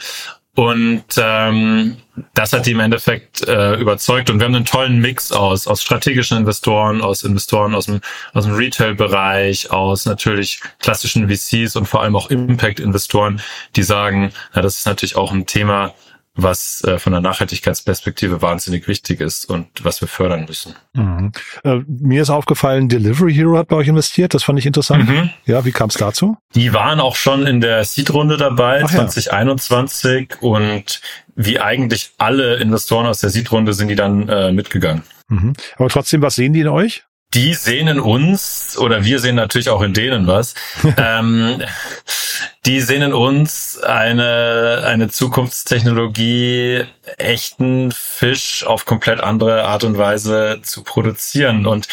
Und 0.56 1.06
ähm, 1.18 1.98
das 2.36 2.54
hat 2.54 2.68
die 2.68 2.72
im 2.72 2.80
Endeffekt 2.80 3.48
äh, 3.48 3.76
überzeugt. 3.76 4.30
Und 4.30 4.39
wir 4.39 4.46
haben 4.46 4.54
einen 4.54 4.66
tollen 4.66 5.00
Mix 5.00 5.32
aus, 5.32 5.66
aus 5.66 5.82
strategischen 5.82 6.38
Investoren, 6.38 7.02
aus 7.02 7.24
Investoren 7.24 7.74
aus 7.74 7.88
dem, 7.88 8.02
aus 8.34 8.46
dem 8.46 8.54
Retail-Bereich, 8.54 9.72
aus 9.72 10.06
natürlich 10.06 10.62
klassischen 10.80 11.28
VCs 11.28 11.76
und 11.76 11.88
vor 11.88 12.04
allem 12.04 12.16
auch 12.16 12.30
Impact-Investoren, 12.30 13.42
die 13.76 13.84
sagen, 13.84 14.32
na, 14.54 14.62
das 14.62 14.78
ist 14.78 14.86
natürlich 14.86 15.16
auch 15.16 15.32
ein 15.32 15.48
Thema, 15.48 15.96
was 16.36 16.84
äh, 16.84 16.98
von 16.98 17.12
der 17.12 17.22
Nachhaltigkeitsperspektive 17.22 18.41
wahnsinnig 18.41 18.88
wichtig 18.88 19.22
ist 19.22 19.46
und 19.46 19.67
was 19.84 20.02
wir 20.02 20.08
fördern 20.08 20.46
müssen. 20.48 20.76
Mhm. 20.93 21.32
Äh, 21.63 21.82
mir 21.88 22.24
ist 22.24 22.32
aufgefallen, 22.32 22.89
Delivery 22.89 23.34
Hero 23.34 23.58
hat 23.58 23.67
bei 23.67 23.76
euch 23.76 23.88
investiert. 23.88 24.34
Das 24.34 24.43
fand 24.43 24.58
ich 24.58 24.65
interessant. 24.65 25.08
Mhm. 25.08 25.30
Ja, 25.46 25.63
wie 25.63 25.72
kam 25.72 25.89
es 25.89 25.96
dazu? 25.96 26.38
Die 26.56 26.74
waren 26.74 27.00
auch 27.00 27.15
schon 27.15 27.46
in 27.46 27.62
der 27.62 27.84
Seed-Runde 27.86 28.38
dabei, 28.38 28.82
Ach, 28.84 28.89
2021 28.89 30.30
ja. 30.32 30.38
und 30.41 31.02
wie 31.36 31.60
eigentlich 31.60 32.12
alle 32.17 32.56
Investoren 32.56 33.06
aus 33.06 33.19
der 33.19 33.30
Seed-Runde 33.30 33.74
sind 33.74 33.89
die 33.89 33.96
dann 33.96 34.28
äh, 34.28 34.52
mitgegangen. 34.52 35.04
Mhm. 35.30 35.54
Aber 35.78 35.89
trotzdem, 35.89 36.22
was 36.22 36.36
sehen 36.36 36.54
die 36.54 36.62
in 36.62 36.67
euch? 36.67 37.04
Die 37.34 37.54
sehen 37.54 37.88
in 37.88 38.00
uns, 38.00 38.78
oder 38.78 39.04
wir 39.04 39.19
sehen 39.19 39.36
natürlich 39.36 39.69
auch 39.69 39.82
in 39.82 39.93
denen 39.93 40.28
was, 40.28 40.54
ähm, 40.98 41.62
die 42.65 42.80
sehen 42.80 43.02
in 43.02 43.13
uns 43.13 43.82
eine, 43.82 44.84
eine 44.86 45.10
Zukunftstechnologie, 45.10 46.86
echten 47.17 47.91
Fisch 47.91 48.63
auf 48.65 48.86
komplett 48.86 49.19
andere 49.19 49.65
Art 49.65 49.84
und 49.84 49.98
Weise 49.98 50.60
zu 50.62 50.84
produzieren. 50.84 51.65
Und 51.65 51.88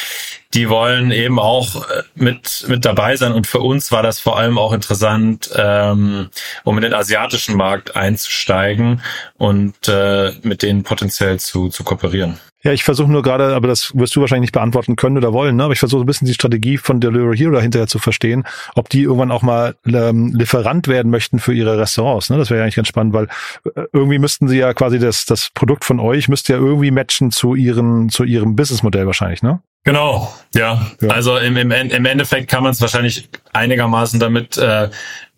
die 0.55 0.69
wollen 0.69 1.11
eben 1.11 1.39
auch 1.39 1.89
äh, 1.89 2.03
mit, 2.15 2.67
mit 2.69 2.85
dabei 2.85 3.17
sein. 3.17 3.33
Und 3.33 3.47
für 3.47 3.61
uns 3.61 3.91
war 3.91 4.03
das 4.03 4.21
vor 4.21 4.39
allem 4.39 4.59
auch 4.59 4.73
interessant, 4.73 5.51
ähm, 5.57 6.29
um 6.65 6.77
in 6.77 6.83
den 6.83 6.95
asiatischen 6.95 7.57
Markt 7.57 7.97
einzusteigen 7.97 9.03
und 9.39 9.89
äh, 9.89 10.33
mit 10.43 10.63
denen 10.63 10.83
potenziell 10.83 11.41
zu, 11.41 11.69
zu 11.69 11.83
kooperieren. 11.83 12.39
Ja, 12.63 12.73
ich 12.73 12.85
versuche 12.85 13.11
nur 13.11 13.23
gerade, 13.23 13.55
aber 13.55 13.69
das 13.69 13.93
wirst 13.97 14.15
du 14.15 14.21
wahrscheinlich 14.21 14.49
nicht 14.49 14.53
beantworten 14.53 14.95
können 14.95 15.17
oder 15.17 15.33
wollen, 15.33 15.57
ne? 15.57 15.65
aber 15.65 15.73
ich 15.73 15.79
versuche 15.79 16.03
ein 16.03 16.07
bisschen 16.07 16.27
die 16.27 16.35
Strategie 16.35 16.77
von 16.77 17.01
Delivery 17.01 17.37
Hero 17.37 17.53
dahinterher 17.53 17.87
zu 17.87 17.99
verstehen, 17.99 18.45
ob 18.75 18.91
die 18.91 19.03
irgendwann 19.03 19.31
auch 19.31 19.41
mal 19.41 19.77
ähm, 19.87 20.35
Lieferant 20.35 20.87
werden 20.87 21.11
möchten 21.11 21.39
für 21.39 21.55
ihre 21.55 21.79
Restaurants. 21.79 22.29
Ne? 22.29 22.37
Das 22.37 22.51
wäre 22.51 22.59
ja 22.59 22.65
eigentlich 22.65 22.77
ganz 22.77 22.89
spannend, 22.89 23.15
weil 23.15 23.29
äh, 23.75 23.85
irgendwie 23.95 24.19
müssten 24.19 24.47
sie 24.47 24.59
ja 24.59 24.75
quasi 24.75 24.99
das, 24.99 25.25
das 25.25 25.51
Produkt 25.55 25.87
von 25.87 26.01
euch 26.01 26.29
müsste 26.29 26.53
ja 26.53 26.59
irgendwie 26.59 26.91
matchen 26.91 27.31
zu 27.31 27.55
ihren, 27.55 28.11
zu 28.11 28.25
ihrem 28.25 28.57
Businessmodell 28.57 29.07
wahrscheinlich, 29.07 29.43
ne? 29.43 29.61
Genau, 29.85 30.31
ja. 30.55 30.87
ja. 31.01 31.09
Also 31.09 31.39
im, 31.39 31.57
im, 31.57 31.71
im 31.71 32.05
Endeffekt 32.05 32.51
kann 32.51 32.63
man 32.63 32.73
es 32.73 32.83
wahrscheinlich 32.83 33.31
einigermaßen 33.55 34.21
damit 34.21 34.59
äh, 34.59 34.91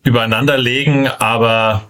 übereinander 0.03 0.57
legen, 0.57 1.07
aber 1.07 1.83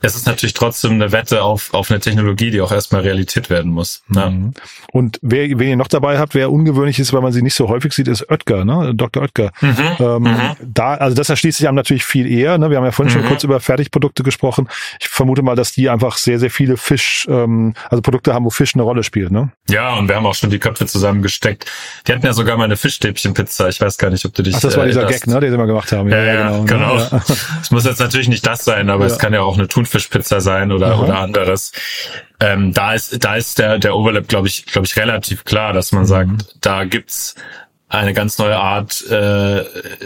es 0.00 0.14
ist 0.14 0.26
natürlich 0.26 0.54
trotzdem 0.54 0.92
eine 0.92 1.10
Wette 1.10 1.42
auf, 1.42 1.74
auf 1.74 1.90
eine 1.90 1.98
Technologie, 1.98 2.52
die 2.52 2.60
auch 2.60 2.70
erstmal 2.70 3.00
Realität 3.00 3.50
werden 3.50 3.72
muss. 3.72 4.02
Mhm. 4.06 4.52
Und 4.92 5.18
wer, 5.22 5.48
wen 5.58 5.70
ihr 5.70 5.76
noch 5.76 5.88
dabei 5.88 6.20
habt, 6.20 6.36
wer 6.36 6.52
ungewöhnlich 6.52 7.00
ist, 7.00 7.12
weil 7.12 7.20
man 7.20 7.32
sie 7.32 7.42
nicht 7.42 7.56
so 7.56 7.68
häufig 7.68 7.92
sieht, 7.92 8.06
ist 8.06 8.30
Oetker, 8.30 8.64
ne? 8.64 8.94
Dr. 8.94 9.24
Oetker. 9.24 9.50
Mhm. 9.60 9.76
Ähm, 9.98 10.22
mhm. 10.22 10.56
Da, 10.62 10.94
also 10.94 11.16
das 11.16 11.28
erschließt 11.30 11.58
sich 11.58 11.66
einem 11.66 11.74
natürlich 11.74 12.04
viel 12.04 12.30
eher. 12.30 12.58
Ne? 12.58 12.70
Wir 12.70 12.76
haben 12.76 12.84
ja 12.84 12.92
vorhin 12.92 13.12
schon 13.12 13.22
mhm. 13.22 13.28
kurz 13.28 13.42
über 13.42 13.58
Fertigprodukte 13.58 14.22
gesprochen. 14.22 14.68
Ich 15.00 15.08
vermute 15.08 15.42
mal, 15.42 15.56
dass 15.56 15.72
die 15.72 15.88
einfach 15.88 16.16
sehr, 16.16 16.38
sehr 16.38 16.50
viele 16.50 16.76
Fisch, 16.76 17.26
ähm, 17.28 17.74
also 17.90 18.00
Produkte 18.00 18.32
haben, 18.32 18.44
wo 18.44 18.50
Fisch 18.50 18.76
eine 18.76 18.84
Rolle 18.84 19.02
spielt, 19.02 19.32
ne? 19.32 19.50
Ja, 19.68 19.96
und 19.96 20.08
wir 20.08 20.14
haben 20.14 20.26
auch 20.26 20.34
schon 20.34 20.50
die 20.50 20.60
Köpfe 20.60 20.86
zusammengesteckt. 20.86 21.66
Die 22.06 22.12
hatten 22.12 22.24
ja 22.24 22.32
sogar 22.32 22.56
mal 22.56 22.64
eine 22.64 22.76
Fischstäbchenpizza. 22.76 23.68
Ich 23.68 23.80
weiß 23.80 23.98
gar 23.98 24.10
nicht, 24.10 24.24
ob 24.24 24.32
du 24.32 24.44
dich. 24.44 24.54
Ach, 24.54 24.60
das 24.60 24.76
war 24.76 24.86
dieser 24.86 25.06
Gag, 25.06 25.26
ne, 25.26 25.40
den 25.40 25.50
sie 25.50 25.56
mal 25.56 25.66
gemacht 25.66 25.90
haben. 25.90 26.08
Ja, 26.08 26.18
ja, 26.18 26.34
ja 26.34 26.48
genau. 26.50 26.64
genau. 26.64 26.94
Ne? 26.94 27.08
Ja. 27.10 27.22
Es 27.60 27.72
muss 27.72 27.84
jetzt 27.84 27.98
natürlich 27.98 28.28
nicht 28.28 28.46
das 28.46 28.64
sein, 28.64 28.88
aber 28.88 29.04
es 29.06 29.18
kann 29.18 29.32
ja 29.32 29.42
auch 29.42 29.58
eine 29.58 29.66
Thun 29.66 29.84
Thunfischpizza 29.88 30.40
sein 30.40 30.72
oder, 30.72 30.94
Aha. 30.94 31.02
oder 31.02 31.18
anderes. 31.18 31.72
Ähm, 32.40 32.72
da 32.72 32.94
ist, 32.94 33.24
da 33.24 33.36
ist 33.36 33.58
der, 33.58 33.78
der 33.78 33.96
Overlap, 33.96 34.28
glaube 34.28 34.48
ich, 34.48 34.66
glaube 34.66 34.86
ich, 34.86 34.96
relativ 34.96 35.44
klar, 35.44 35.72
dass 35.72 35.92
man 35.92 36.02
mhm. 36.02 36.06
sagt, 36.06 36.56
da 36.60 36.84
gibt's 36.84 37.34
eine 37.88 38.12
ganz 38.12 38.38
neue 38.38 38.56
Art, 38.56 39.02
äh, 39.10 39.60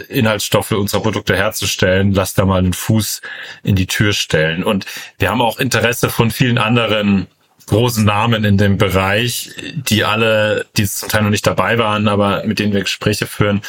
Inhaltsstoffe 0.07 0.71
unserer 0.71 1.01
Produkte 1.01 1.35
herzustellen. 1.35 2.13
Lass 2.13 2.33
da 2.33 2.45
mal 2.45 2.59
einen 2.59 2.71
Fuß 2.71 3.21
in 3.63 3.75
die 3.75 3.87
Tür 3.87 4.13
stellen. 4.13 4.63
Und 4.63 4.85
wir 5.19 5.29
haben 5.29 5.41
auch 5.41 5.59
Interesse 5.59 6.09
von 6.09 6.31
vielen 6.31 6.57
anderen 6.57 7.27
großen 7.67 8.05
Namen 8.05 8.45
in 8.45 8.57
dem 8.57 8.77
Bereich, 8.77 9.51
die 9.73 10.05
alle, 10.05 10.65
die 10.77 10.85
zum 10.85 11.09
Teil 11.09 11.23
noch 11.23 11.29
nicht 11.29 11.45
dabei 11.45 11.77
waren, 11.77 12.07
aber 12.07 12.45
mit 12.45 12.59
denen 12.59 12.73
wir 12.73 12.81
Gespräche 12.81 13.25
führen, 13.27 13.61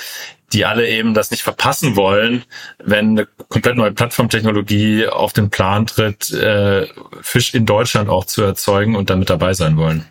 die 0.54 0.64
alle 0.64 0.88
eben 0.88 1.14
das 1.14 1.30
nicht 1.30 1.42
verpassen 1.42 1.96
wollen, 1.96 2.44
wenn 2.82 3.10
eine 3.10 3.26
komplett 3.48 3.76
neue 3.76 3.92
Plattformtechnologie 3.92 5.08
auf 5.08 5.32
den 5.32 5.50
Plan 5.50 5.86
tritt, 5.86 6.30
äh, 6.32 6.86
Fisch 7.20 7.54
in 7.54 7.66
Deutschland 7.66 8.08
auch 8.08 8.24
zu 8.24 8.42
erzeugen 8.42 8.94
und 8.94 9.10
damit 9.10 9.30
dabei 9.30 9.52
sein 9.52 9.76
wollen. 9.76 10.06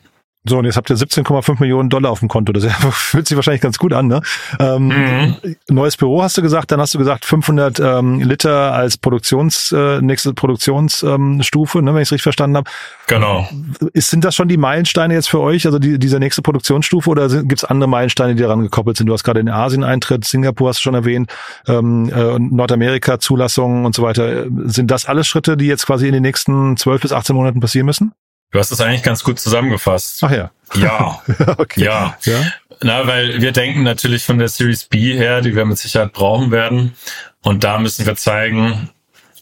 So, 0.45 0.58
und 0.58 0.65
jetzt 0.65 0.75
habt 0.75 0.89
ihr 0.89 0.97
17,5 0.97 1.62
Millionen 1.62 1.89
Dollar 1.89 2.12
auf 2.12 2.19
dem 2.19 2.27
Konto. 2.27 2.51
Das 2.51 2.65
fühlt 2.91 3.27
sich 3.27 3.38
wahrscheinlich 3.38 3.62
ganz 3.62 3.77
gut 3.77 3.93
an, 3.93 4.08
ne? 4.08 4.21
Ähm, 4.60 4.88
mhm. 4.88 5.36
Neues 5.69 5.95
Büro 5.95 6.21
hast 6.21 6.38
du 6.38 6.41
gesagt, 6.41 6.71
dann 6.71 6.82
hast 6.82 6.93
du 6.93 6.97
gesagt 6.97 7.23
500 7.23 7.79
ähm, 7.79 8.19
Liter 8.19 8.73
als 8.73 8.97
Produktions, 8.97 9.71
äh, 9.71 10.01
nächste 10.01 10.34
Produktionsstufe, 10.34 11.79
ähm, 11.79 11.86
ne, 11.86 11.93
wenn 11.93 12.01
ich 12.01 12.08
es 12.08 12.12
richtig 12.12 12.23
verstanden 12.23 12.58
habe. 12.58 12.69
Genau. 13.08 13.47
Ist, 13.93 14.10
sind 14.10 14.25
das 14.25 14.36
schon 14.36 14.49
die 14.49 14.58
Meilensteine 14.58 15.13
jetzt 15.13 15.29
für 15.29 15.39
euch, 15.39 15.65
also 15.65 15.79
die, 15.79 15.97
diese 15.97 16.19
nächste 16.19 16.41
Produktionsstufe, 16.41 17.10
oder 17.10 17.29
gibt 17.29 17.60
es 17.60 17.63
andere 17.63 17.88
Meilensteine, 17.88 18.36
die 18.36 18.41
daran 18.41 18.63
gekoppelt 18.63 18.97
sind? 18.97 19.08
Du 19.08 19.13
hast 19.13 19.23
gerade 19.23 19.39
in 19.39 19.47
Asien 19.47 19.86
Eintritt, 19.86 20.25
Singapur 20.25 20.67
hast 20.67 20.79
du 20.79 20.84
schon 20.84 20.93
erwähnt, 20.93 21.32
ähm, 21.67 22.12
äh, 22.13 22.38
Nordamerika 22.38 23.17
Zulassungen 23.17 23.86
und 23.86 23.95
so 23.95 24.03
weiter. 24.03 24.45
Sind 24.65 24.91
das 24.91 25.06
alles 25.06 25.25
Schritte, 25.25 25.56
die 25.56 25.67
jetzt 25.67 25.86
quasi 25.86 26.08
in 26.08 26.13
den 26.13 26.23
nächsten 26.23 26.75
12 26.75 27.01
bis 27.01 27.13
18 27.13 27.34
Monaten 27.34 27.62
passieren 27.62 27.86
müssen? 27.86 28.13
Du 28.53 28.59
hast 28.59 28.71
es 28.71 28.79
eigentlich 28.81 29.01
ganz 29.01 29.23
gut 29.23 29.39
zusammengefasst. 29.39 30.23
Ach 30.23 30.31
ja. 30.31 30.51
Ja. 30.75 31.21
okay. 31.57 31.83
Ja. 31.83 32.17
ja. 32.23 32.39
Na, 32.81 33.07
weil 33.07 33.41
wir 33.41 33.51
denken 33.51 33.81
natürlich 33.81 34.23
von 34.23 34.37
der 34.37 34.47
Series 34.47 34.85
B 34.85 35.13
her, 35.15 35.41
die 35.41 35.55
wir 35.55 35.65
mit 35.65 35.79
Sicherheit 35.79 36.13
brauchen 36.13 36.51
werden. 36.51 36.93
Und 37.41 37.63
da 37.63 37.79
müssen 37.79 38.05
wir 38.05 38.15
zeigen, 38.15 38.89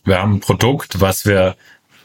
wir 0.05 0.19
haben 0.19 0.35
ein 0.35 0.39
Produkt, 0.39 1.01
was 1.01 1.25
wir 1.25 1.55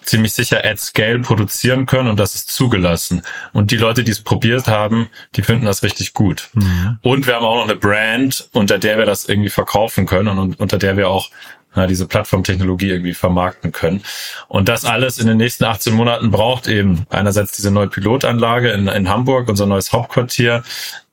ziemlich 0.02 0.32
sicher 0.32 0.64
at 0.64 0.78
scale 0.78 1.20
produzieren 1.20 1.86
können 1.86 2.08
und 2.08 2.18
das 2.18 2.34
ist 2.34 2.50
zugelassen. 2.50 3.22
Und 3.52 3.70
die 3.70 3.76
Leute, 3.76 4.04
die 4.04 4.12
es 4.12 4.22
probiert 4.22 4.66
haben, 4.66 5.08
die 5.34 5.42
finden 5.42 5.66
das 5.66 5.82
richtig 5.82 6.12
gut. 6.12 6.48
Mhm. 6.54 6.98
Und 7.02 7.26
wir 7.26 7.34
haben 7.34 7.44
auch 7.44 7.56
noch 7.56 7.68
eine 7.68 7.76
Brand, 7.76 8.48
unter 8.52 8.78
der 8.78 8.98
wir 8.98 9.06
das 9.06 9.28
irgendwie 9.28 9.50
verkaufen 9.50 10.06
können 10.06 10.38
und 10.38 10.58
unter 10.58 10.78
der 10.78 10.96
wir 10.96 11.08
auch 11.08 11.30
ja, 11.76 11.86
diese 11.86 12.06
Plattformtechnologie 12.06 12.90
irgendwie 12.90 13.14
vermarkten 13.14 13.72
können. 13.72 14.02
Und 14.48 14.68
das 14.68 14.84
alles 14.84 15.18
in 15.18 15.26
den 15.26 15.36
nächsten 15.36 15.64
18 15.64 15.94
Monaten 15.94 16.30
braucht 16.30 16.66
eben 16.66 17.06
einerseits 17.10 17.52
diese 17.52 17.70
neue 17.70 17.88
Pilotanlage 17.88 18.70
in, 18.70 18.88
in 18.88 19.08
Hamburg, 19.08 19.48
unser 19.48 19.66
neues 19.66 19.92
Hauptquartier, 19.92 20.64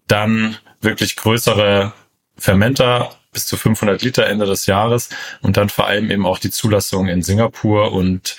dann 0.07 0.57
wirklich 0.81 1.15
größere 1.15 1.93
Fermenter 2.37 3.11
bis 3.31 3.45
zu 3.45 3.57
500 3.57 4.01
Liter 4.01 4.27
Ende 4.27 4.45
des 4.45 4.65
Jahres 4.67 5.09
und 5.41 5.57
dann 5.57 5.69
vor 5.69 5.87
allem 5.87 6.11
eben 6.11 6.25
auch 6.25 6.39
die 6.39 6.51
Zulassung 6.51 7.07
in 7.07 7.21
Singapur 7.21 7.91
und 7.91 8.37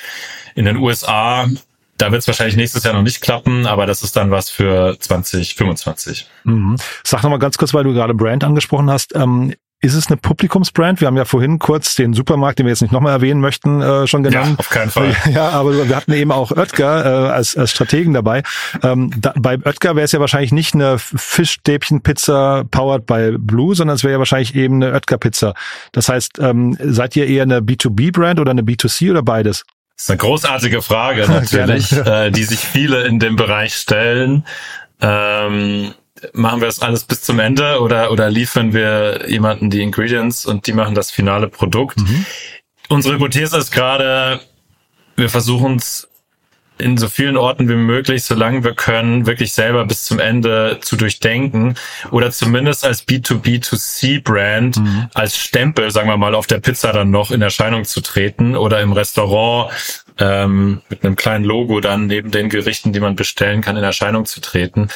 in 0.55 0.65
den 0.65 0.77
USA. 0.77 1.49
Da 1.97 2.11
wird 2.11 2.23
es 2.23 2.27
wahrscheinlich 2.27 2.57
nächstes 2.57 2.85
Jahr 2.85 2.95
noch 2.95 3.03
nicht 3.03 3.21
klappen, 3.21 3.67
aber 3.67 3.87
das 3.87 4.03
ist 4.03 4.17
dann 4.17 4.31
was 4.31 4.51
für 4.51 4.97
2025. 4.99 6.29
Mhm. 6.45 6.77
Sag 7.05 7.23
nochmal 7.23 7.39
ganz 7.39 7.57
kurz, 7.59 7.75
weil 7.75 7.85
du 7.85 7.93
gerade 7.93 8.15
Brand 8.15 8.43
angesprochen 8.45 8.91
hast. 8.91 9.15
Ähm, 9.15 9.55
ist 9.85 9.95
es 9.95 10.07
eine 10.07 10.17
Publikumsbrand? 10.17 11.01
Wir 11.01 11.09
haben 11.09 11.17
ja 11.17 11.27
vorhin 11.27 11.59
kurz 11.59 11.95
den 11.95 12.15
Supermarkt, 12.15 12.59
den 12.59 12.65
wir 12.67 12.71
jetzt 12.71 12.81
nicht 12.81 12.91
nochmal 12.91 13.13
erwähnen 13.13 13.41
möchten, 13.41 13.83
äh, 13.83 14.07
schon 14.07 14.23
genannt. 14.23 14.53
Ja, 14.53 14.59
auf 14.59 14.71
keinen 14.71 14.91
Fall. 14.91 15.15
Ja, 15.31 15.51
aber 15.51 15.89
wir 15.89 15.97
hatten 15.97 16.13
eben 16.13 16.33
auch 16.33 16.53
Oetker 16.53 17.05
äh, 17.05 17.31
als, 17.31 17.57
als 17.57 17.73
Strategen 17.73 18.15
dabei. 18.15 18.43
Ähm, 18.83 19.11
da, 19.19 19.33
bei 19.37 19.59
Oetker 19.65 19.97
wäre 19.97 20.05
es 20.05 20.13
ja 20.13 20.21
wahrscheinlich 20.21 20.53
nicht 20.53 20.75
eine 20.75 20.99
Fischstäbchenpizza 20.99 22.65
powered 22.71 23.05
by 23.07 23.37
Blue, 23.39 23.75
sondern 23.75 23.97
es 23.97 24.05
wäre 24.05 24.15
ja 24.15 24.19
wahrscheinlich 24.19 24.55
eben 24.55 24.83
eine 24.83 24.93
Oetker-Pizza. 24.93 25.55
Das 25.93 26.09
heißt, 26.09 26.39
ähm, 26.39 26.77
seid 26.81 27.17
ihr 27.17 27.27
eher 27.27 27.43
eine 27.43 27.61
B2B-Brand 27.61 28.41
oder 28.41 28.53
eine 28.53 28.63
B2C 28.63 29.11
oder 29.11 29.23
beides? 29.23 29.65
Das 29.97 30.05
ist 30.05 30.11
eine 30.11 30.19
großartige 30.19 30.83
Frage 30.83 31.27
natürlich, 31.29 31.93
äh, 32.07 32.31
die 32.31 32.45
sich 32.45 32.61
viele 32.61 33.03
in 33.05 33.19
dem 33.19 33.37
Bereich 33.37 33.75
stellen. 33.75 34.45
Ähm, 35.01 35.95
machen 36.33 36.61
wir 36.61 36.67
das 36.67 36.81
alles 36.81 37.05
bis 37.05 37.23
zum 37.23 37.39
Ende 37.39 37.81
oder, 37.81 38.11
oder 38.11 38.31
liefern 38.31 38.73
wir 38.73 39.29
jemanden 39.29 39.71
die 39.71 39.83
Ingredients 39.83 40.47
und 40.47 40.67
die 40.67 40.73
machen 40.73 40.95
das 40.95 41.11
finale 41.11 41.49
Produkt? 41.49 41.99
Mhm. 41.99 42.27
Unsere 42.89 43.15
Hypothese 43.15 43.57
ist 43.57 43.71
gerade, 43.71 44.41
wir 45.17 45.29
versuchen 45.29 45.77
es 45.77 46.09
in 46.79 46.99
so 46.99 47.09
vielen 47.09 47.37
Orten 47.37 47.69
wie 47.69 47.77
möglich, 47.77 48.25
solange 48.25 48.65
wir 48.65 48.75
können, 48.75 49.27
wirklich 49.27 49.53
selber 49.53 49.85
bis 49.85 50.05
zum 50.05 50.19
Ende 50.19 50.79
zu 50.81 50.97
durchdenken 50.97 51.77
oder 52.11 52.31
zumindest 52.33 52.85
als 52.85 53.07
B2B2C-Brand, 53.07 54.79
mhm. 54.79 55.09
als 55.15 55.37
Stempel, 55.37 55.91
sagen 55.93 56.09
wir 56.09 56.17
mal, 56.17 56.35
auf 56.35 56.49
der 56.49 56.59
Pizza 56.59 56.93
dann 56.93 57.11
noch 57.11 57.31
in 57.31 57.43
Erscheinung 57.43 57.85
zu 57.85 58.01
treten 58.01 58.57
oder 58.57 58.81
im 58.81 58.93
Restaurant 58.93 59.71
ähm, 60.19 60.83
mit 60.89 61.05
einem 61.05 61.17
kleinen 61.17 61.45
Logo 61.45 61.81
dann 61.81 62.07
neben 62.07 62.31
den 62.31 62.49
Gerichten, 62.49 62.93
die 62.93 63.01
man 63.01 63.15
bestellen 63.15 63.61
kann, 63.61 63.77
in 63.77 63.85
Erscheinung 63.85 64.25
zu 64.25 64.41
treten, 64.41 64.89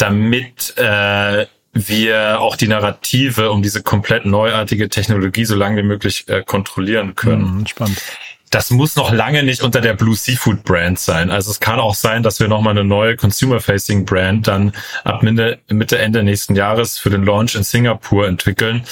damit 0.00 0.74
äh, 0.76 1.46
wir 1.72 2.40
auch 2.40 2.56
die 2.56 2.68
Narrative 2.68 3.50
um 3.50 3.62
diese 3.62 3.82
komplett 3.82 4.26
neuartige 4.26 4.88
Technologie 4.88 5.44
so 5.44 5.54
lange 5.54 5.76
wie 5.78 5.86
möglich 5.86 6.28
äh, 6.28 6.42
kontrollieren 6.42 7.14
können. 7.14 7.58
Mhm, 7.58 7.66
spannend 7.66 8.02
das 8.50 8.70
muss 8.70 8.96
noch 8.96 9.12
lange 9.12 9.44
nicht 9.44 9.62
unter 9.62 9.80
der 9.80 9.94
Blue 9.94 10.16
Seafood 10.16 10.64
Brand 10.64 10.98
sein. 10.98 11.30
Also 11.30 11.52
es 11.52 11.60
kann 11.60 11.78
auch 11.78 11.94
sein, 11.94 12.24
dass 12.24 12.40
wir 12.40 12.48
nochmal 12.48 12.72
eine 12.72 12.84
neue 12.84 13.16
Consumer-Facing 13.16 14.04
Brand 14.04 14.48
dann 14.48 14.72
ab 15.04 15.22
Mitte, 15.22 15.60
Mitte, 15.68 15.98
Ende 15.98 16.24
nächsten 16.24 16.56
Jahres 16.56 16.98
für 16.98 17.10
den 17.10 17.24
Launch 17.24 17.54
in 17.54 17.62
Singapur 17.62 18.26
entwickeln 18.26 18.82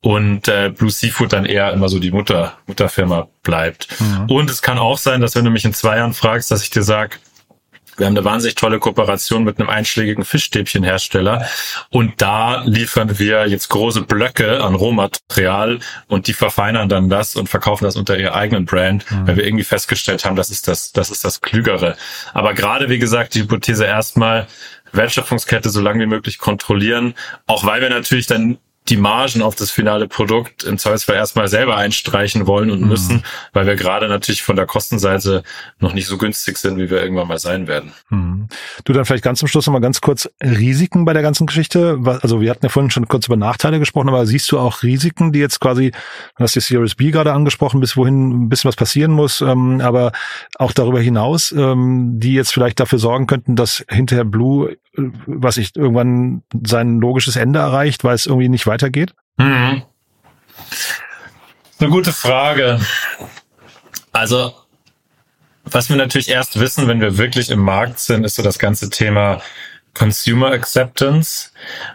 und 0.00 0.48
äh, 0.48 0.72
Blue 0.74 0.90
Seafood 0.90 1.34
dann 1.34 1.44
eher 1.44 1.72
immer 1.72 1.90
so 1.90 1.98
die 1.98 2.10
Mutter, 2.10 2.56
Mutterfirma 2.66 3.28
bleibt. 3.42 3.88
Mhm. 4.00 4.30
Und 4.30 4.50
es 4.50 4.62
kann 4.62 4.78
auch 4.78 4.96
sein, 4.96 5.20
dass 5.20 5.36
wenn 5.36 5.44
du 5.44 5.50
mich 5.50 5.66
in 5.66 5.74
zwei 5.74 5.98
Jahren 5.98 6.14
fragst, 6.14 6.50
dass 6.50 6.62
ich 6.62 6.70
dir 6.70 6.82
sag 6.82 7.20
wir 7.96 8.06
haben 8.06 8.16
eine 8.16 8.24
wahnsinnig 8.24 8.54
tolle 8.54 8.78
Kooperation 8.78 9.44
mit 9.44 9.58
einem 9.58 9.68
einschlägigen 9.68 10.24
Fischstäbchenhersteller 10.24 11.46
und 11.90 12.20
da 12.22 12.62
liefern 12.64 13.18
wir 13.18 13.46
jetzt 13.48 13.68
große 13.68 14.02
Blöcke 14.02 14.62
an 14.62 14.74
Rohmaterial 14.74 15.80
und 16.08 16.26
die 16.26 16.32
verfeinern 16.32 16.88
dann 16.88 17.10
das 17.10 17.36
und 17.36 17.48
verkaufen 17.48 17.84
das 17.84 17.96
unter 17.96 18.18
ihrer 18.18 18.34
eigenen 18.34 18.64
Brand, 18.64 19.10
mhm. 19.10 19.26
weil 19.26 19.36
wir 19.36 19.44
irgendwie 19.44 19.64
festgestellt 19.64 20.24
haben, 20.24 20.36
das 20.36 20.50
ist 20.50 20.68
das, 20.68 20.92
das 20.92 21.10
ist 21.10 21.24
das 21.24 21.40
Klügere. 21.40 21.96
Aber 22.32 22.54
gerade, 22.54 22.88
wie 22.88 22.98
gesagt, 22.98 23.34
die 23.34 23.42
Hypothese 23.42 23.84
erstmal, 23.84 24.46
Wertschöpfungskette 24.92 25.70
so 25.70 25.80
lange 25.80 26.00
wie 26.00 26.08
möglich 26.08 26.38
kontrollieren, 26.38 27.14
auch 27.46 27.64
weil 27.64 27.80
wir 27.80 27.90
natürlich 27.90 28.26
dann 28.26 28.58
die 28.88 28.96
Margen 28.96 29.42
auf 29.42 29.54
das 29.54 29.70
finale 29.70 30.08
Produkt 30.08 30.64
im 30.64 30.76
Zweifelsfall 30.76 31.14
erstmal 31.14 31.46
selber 31.46 31.76
einstreichen 31.76 32.46
wollen 32.46 32.70
und 32.70 32.80
mhm. 32.80 32.88
müssen, 32.88 33.24
weil 33.52 33.66
wir 33.66 33.76
gerade 33.76 34.08
natürlich 34.08 34.42
von 34.42 34.56
der 34.56 34.66
Kostenseite 34.66 35.44
noch 35.78 35.94
nicht 35.94 36.06
so 36.06 36.18
günstig 36.18 36.58
sind, 36.58 36.78
wie 36.78 36.90
wir 36.90 37.00
irgendwann 37.00 37.28
mal 37.28 37.38
sein 37.38 37.68
werden. 37.68 37.92
Mhm. 38.10 38.48
Du 38.84 38.92
dann 38.92 39.04
vielleicht 39.04 39.22
ganz 39.22 39.38
zum 39.38 39.46
Schluss 39.46 39.66
nochmal 39.66 39.80
ganz 39.80 40.00
kurz 40.00 40.28
Risiken 40.42 41.04
bei 41.04 41.12
der 41.12 41.22
ganzen 41.22 41.46
Geschichte. 41.46 42.00
Also 42.22 42.40
wir 42.40 42.50
hatten 42.50 42.64
ja 42.64 42.70
vorhin 42.70 42.90
schon 42.90 43.06
kurz 43.06 43.26
über 43.26 43.36
Nachteile 43.36 43.78
gesprochen, 43.78 44.08
aber 44.08 44.26
siehst 44.26 44.50
du 44.50 44.58
auch 44.58 44.82
Risiken, 44.82 45.32
die 45.32 45.38
jetzt 45.38 45.60
quasi, 45.60 45.92
du 46.36 46.44
hast 46.44 46.56
die 46.56 46.60
Series 46.60 46.96
B 46.96 47.12
gerade 47.12 47.32
angesprochen, 47.32 47.80
bis 47.80 47.96
wohin 47.96 48.46
ein 48.46 48.48
bisschen 48.48 48.68
was 48.68 48.76
passieren 48.76 49.12
muss, 49.12 49.40
ähm, 49.42 49.80
aber 49.80 50.10
auch 50.56 50.72
darüber 50.72 51.00
hinaus, 51.00 51.52
ähm, 51.52 52.18
die 52.18 52.34
jetzt 52.34 52.52
vielleicht 52.52 52.80
dafür 52.80 52.98
sorgen 52.98 53.28
könnten, 53.28 53.54
dass 53.54 53.84
hinterher 53.88 54.24
Blue, 54.24 54.76
was 54.94 55.56
ich 55.56 55.74
irgendwann 55.76 56.42
sein 56.64 57.00
logisches 57.00 57.36
Ende 57.36 57.60
erreicht, 57.60 58.04
weil 58.04 58.14
es 58.14 58.26
irgendwie 58.26 58.48
nicht 58.48 58.66
weitergeht? 58.66 59.14
Mhm. 59.36 59.82
Eine 61.78 61.90
gute 61.90 62.12
Frage. 62.12 62.80
Also, 64.12 64.54
was 65.64 65.88
wir 65.88 65.96
natürlich 65.96 66.28
erst 66.28 66.60
wissen, 66.60 66.86
wenn 66.88 67.00
wir 67.00 67.18
wirklich 67.18 67.50
im 67.50 67.60
Markt 67.60 67.98
sind, 67.98 68.24
ist 68.24 68.36
so 68.36 68.42
das 68.42 68.58
ganze 68.58 68.90
Thema 68.90 69.40
Consumer 69.94 70.50
Acceptance, 70.52 71.50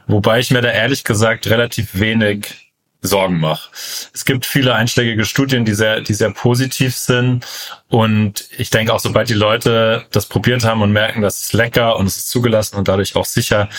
wobei 0.07 0.39
ich 0.39 0.51
mir 0.51 0.61
da 0.61 0.69
ehrlich 0.69 1.03
gesagt 1.03 1.47
relativ 1.47 1.99
wenig 1.99 2.66
Sorgen 3.01 3.39
mache. 3.39 3.69
Es 4.13 4.25
gibt 4.25 4.45
viele 4.45 4.73
einschlägige 4.73 5.25
Studien, 5.25 5.65
die 5.65 5.73
sehr, 5.73 6.01
die 6.01 6.13
sehr 6.13 6.31
positiv 6.31 6.95
sind. 6.95 7.45
Und 7.89 8.49
ich 8.57 8.69
denke 8.69 8.93
auch, 8.93 8.99
sobald 8.99 9.29
die 9.29 9.33
Leute 9.33 10.05
das 10.11 10.25
probiert 10.25 10.63
haben 10.63 10.81
und 10.81 10.91
merken, 10.91 11.21
das 11.21 11.41
ist 11.41 11.53
lecker 11.53 11.97
und 11.97 12.07
es 12.07 12.17
ist 12.17 12.29
zugelassen 12.29 12.75
und 12.75 12.87
dadurch 12.87 13.15
auch 13.15 13.25
sicher, 13.25 13.69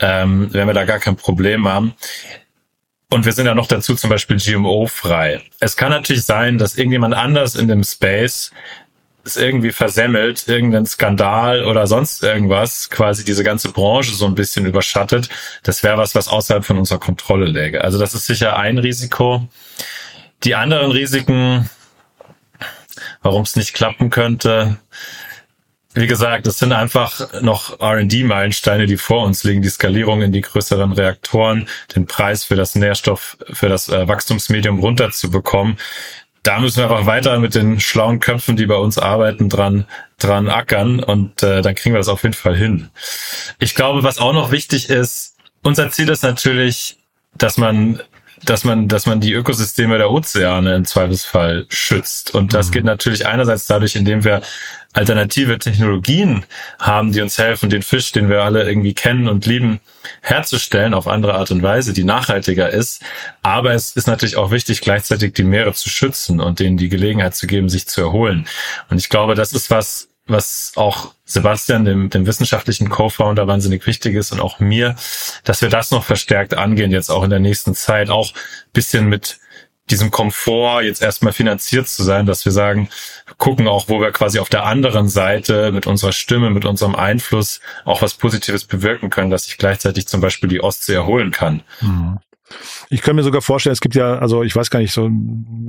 ähm, 0.00 0.52
werden 0.52 0.68
wir 0.68 0.74
da 0.74 0.84
gar 0.84 0.98
kein 0.98 1.16
Problem 1.16 1.68
haben. 1.68 1.94
Und 3.08 3.24
wir 3.24 3.32
sind 3.32 3.46
ja 3.46 3.54
noch 3.54 3.68
dazu 3.68 3.94
zum 3.94 4.10
Beispiel 4.10 4.36
GMO-frei. 4.36 5.40
Es 5.60 5.76
kann 5.76 5.90
natürlich 5.90 6.24
sein, 6.24 6.58
dass 6.58 6.76
irgendjemand 6.76 7.14
anders 7.14 7.54
in 7.54 7.68
dem 7.68 7.84
Space 7.84 8.50
es 9.26 9.36
irgendwie 9.36 9.72
versemmelt, 9.72 10.48
irgendein 10.48 10.86
Skandal 10.86 11.64
oder 11.64 11.86
sonst 11.86 12.22
irgendwas, 12.22 12.90
quasi 12.90 13.24
diese 13.24 13.44
ganze 13.44 13.72
Branche 13.72 14.14
so 14.14 14.26
ein 14.26 14.34
bisschen 14.34 14.66
überschattet. 14.66 15.28
Das 15.62 15.82
wäre 15.82 15.98
was, 15.98 16.14
was 16.14 16.28
außerhalb 16.28 16.64
von 16.64 16.78
unserer 16.78 17.00
Kontrolle 17.00 17.46
läge. 17.46 17.82
Also 17.82 17.98
das 17.98 18.14
ist 18.14 18.26
sicher 18.26 18.56
ein 18.56 18.78
Risiko. 18.78 19.48
Die 20.44 20.54
anderen 20.54 20.90
Risiken, 20.90 21.68
warum 23.22 23.42
es 23.42 23.56
nicht 23.56 23.74
klappen 23.74 24.10
könnte, 24.10 24.78
wie 25.96 26.06
gesagt, 26.06 26.46
es 26.46 26.58
sind 26.58 26.74
einfach 26.74 27.40
noch 27.40 27.80
R&D-Meilensteine, 27.80 28.84
die 28.84 28.98
vor 28.98 29.24
uns 29.24 29.44
liegen. 29.44 29.62
Die 29.62 29.70
Skalierung 29.70 30.20
in 30.20 30.30
die 30.30 30.42
größeren 30.42 30.92
Reaktoren, 30.92 31.68
den 31.94 32.04
Preis 32.04 32.44
für 32.44 32.54
das 32.54 32.74
Nährstoff, 32.74 33.38
für 33.50 33.70
das 33.70 33.88
äh, 33.88 34.06
Wachstumsmedium 34.06 34.78
runterzubekommen. 34.78 35.78
Da 36.46 36.60
müssen 36.60 36.76
wir 36.76 36.88
einfach 36.88 37.06
weiter 37.06 37.40
mit 37.40 37.56
den 37.56 37.80
schlauen 37.80 38.20
Köpfen, 38.20 38.54
die 38.54 38.66
bei 38.66 38.76
uns 38.76 38.98
arbeiten, 38.98 39.48
dran, 39.48 39.84
dran 40.16 40.48
ackern 40.48 41.02
und 41.02 41.42
äh, 41.42 41.60
dann 41.60 41.74
kriegen 41.74 41.92
wir 41.92 41.98
das 41.98 42.06
auf 42.06 42.22
jeden 42.22 42.36
Fall 42.36 42.54
hin. 42.54 42.88
Ich 43.58 43.74
glaube, 43.74 44.04
was 44.04 44.18
auch 44.18 44.32
noch 44.32 44.52
wichtig 44.52 44.88
ist, 44.88 45.34
unser 45.64 45.90
Ziel 45.90 46.08
ist 46.08 46.22
natürlich, 46.22 46.98
dass 47.34 47.58
man 47.58 48.00
dass 48.46 48.64
man, 48.64 48.88
dass 48.88 49.06
man 49.06 49.20
die 49.20 49.32
Ökosysteme 49.32 49.98
der 49.98 50.10
Ozeane 50.10 50.74
im 50.74 50.84
Zweifelsfall 50.84 51.66
schützt. 51.68 52.34
Und 52.34 52.54
das 52.54 52.68
mhm. 52.68 52.72
geht 52.72 52.84
natürlich 52.84 53.26
einerseits 53.26 53.66
dadurch, 53.66 53.96
indem 53.96 54.24
wir 54.24 54.42
alternative 54.92 55.58
Technologien 55.58 56.46
haben, 56.78 57.12
die 57.12 57.20
uns 57.20 57.36
helfen, 57.36 57.68
den 57.68 57.82
Fisch, 57.82 58.12
den 58.12 58.30
wir 58.30 58.42
alle 58.42 58.66
irgendwie 58.66 58.94
kennen 58.94 59.28
und 59.28 59.44
lieben, 59.44 59.80
herzustellen 60.22 60.94
auf 60.94 61.06
andere 61.06 61.34
Art 61.34 61.50
und 61.50 61.62
Weise, 61.62 61.92
die 61.92 62.04
nachhaltiger 62.04 62.70
ist. 62.70 63.02
Aber 63.42 63.74
es 63.74 63.92
ist 63.92 64.06
natürlich 64.06 64.36
auch 64.36 64.50
wichtig, 64.50 64.80
gleichzeitig 64.80 65.34
die 65.34 65.44
Meere 65.44 65.74
zu 65.74 65.90
schützen 65.90 66.40
und 66.40 66.60
denen 66.60 66.78
die 66.78 66.88
Gelegenheit 66.88 67.34
zu 67.34 67.46
geben, 67.46 67.68
sich 67.68 67.86
zu 67.86 68.00
erholen. 68.00 68.46
Und 68.88 68.98
ich 68.98 69.10
glaube, 69.10 69.34
das 69.34 69.52
ist 69.52 69.70
was, 69.70 70.08
was 70.26 70.72
auch 70.76 71.14
Sebastian, 71.24 71.84
dem, 71.84 72.10
dem 72.10 72.26
wissenschaftlichen 72.26 72.88
Co-Founder, 72.88 73.46
wahnsinnig 73.46 73.86
wichtig 73.86 74.14
ist 74.14 74.32
und 74.32 74.40
auch 74.40 74.60
mir, 74.60 74.96
dass 75.44 75.62
wir 75.62 75.68
das 75.68 75.90
noch 75.90 76.04
verstärkt 76.04 76.54
angehen, 76.54 76.90
jetzt 76.90 77.10
auch 77.10 77.22
in 77.22 77.30
der 77.30 77.40
nächsten 77.40 77.74
Zeit, 77.74 78.10
auch 78.10 78.32
bisschen 78.72 79.06
mit 79.08 79.38
diesem 79.90 80.10
Komfort 80.10 80.82
jetzt 80.82 81.00
erstmal 81.00 81.32
finanziert 81.32 81.88
zu 81.88 82.02
sein, 82.02 82.26
dass 82.26 82.44
wir 82.44 82.52
sagen, 82.52 82.88
gucken 83.38 83.68
auch, 83.68 83.88
wo 83.88 84.00
wir 84.00 84.10
quasi 84.10 84.40
auf 84.40 84.48
der 84.48 84.64
anderen 84.64 85.08
Seite 85.08 85.70
mit 85.70 85.86
unserer 85.86 86.12
Stimme, 86.12 86.50
mit 86.50 86.64
unserem 86.64 86.96
Einfluss 86.96 87.60
auch 87.84 88.02
was 88.02 88.14
Positives 88.14 88.64
bewirken 88.64 89.10
können, 89.10 89.30
dass 89.30 89.44
sich 89.44 89.58
gleichzeitig 89.58 90.08
zum 90.08 90.20
Beispiel 90.20 90.48
die 90.48 90.60
Ostsee 90.60 90.94
erholen 90.94 91.30
kann. 91.30 91.62
Mhm. 91.80 92.18
Ich 92.90 93.02
kann 93.02 93.16
mir 93.16 93.22
sogar 93.22 93.42
vorstellen, 93.42 93.72
es 93.72 93.80
gibt 93.80 93.94
ja, 93.94 94.18
also 94.18 94.42
ich 94.42 94.54
weiß 94.54 94.70
gar 94.70 94.78
nicht, 94.78 94.92
so 94.92 95.10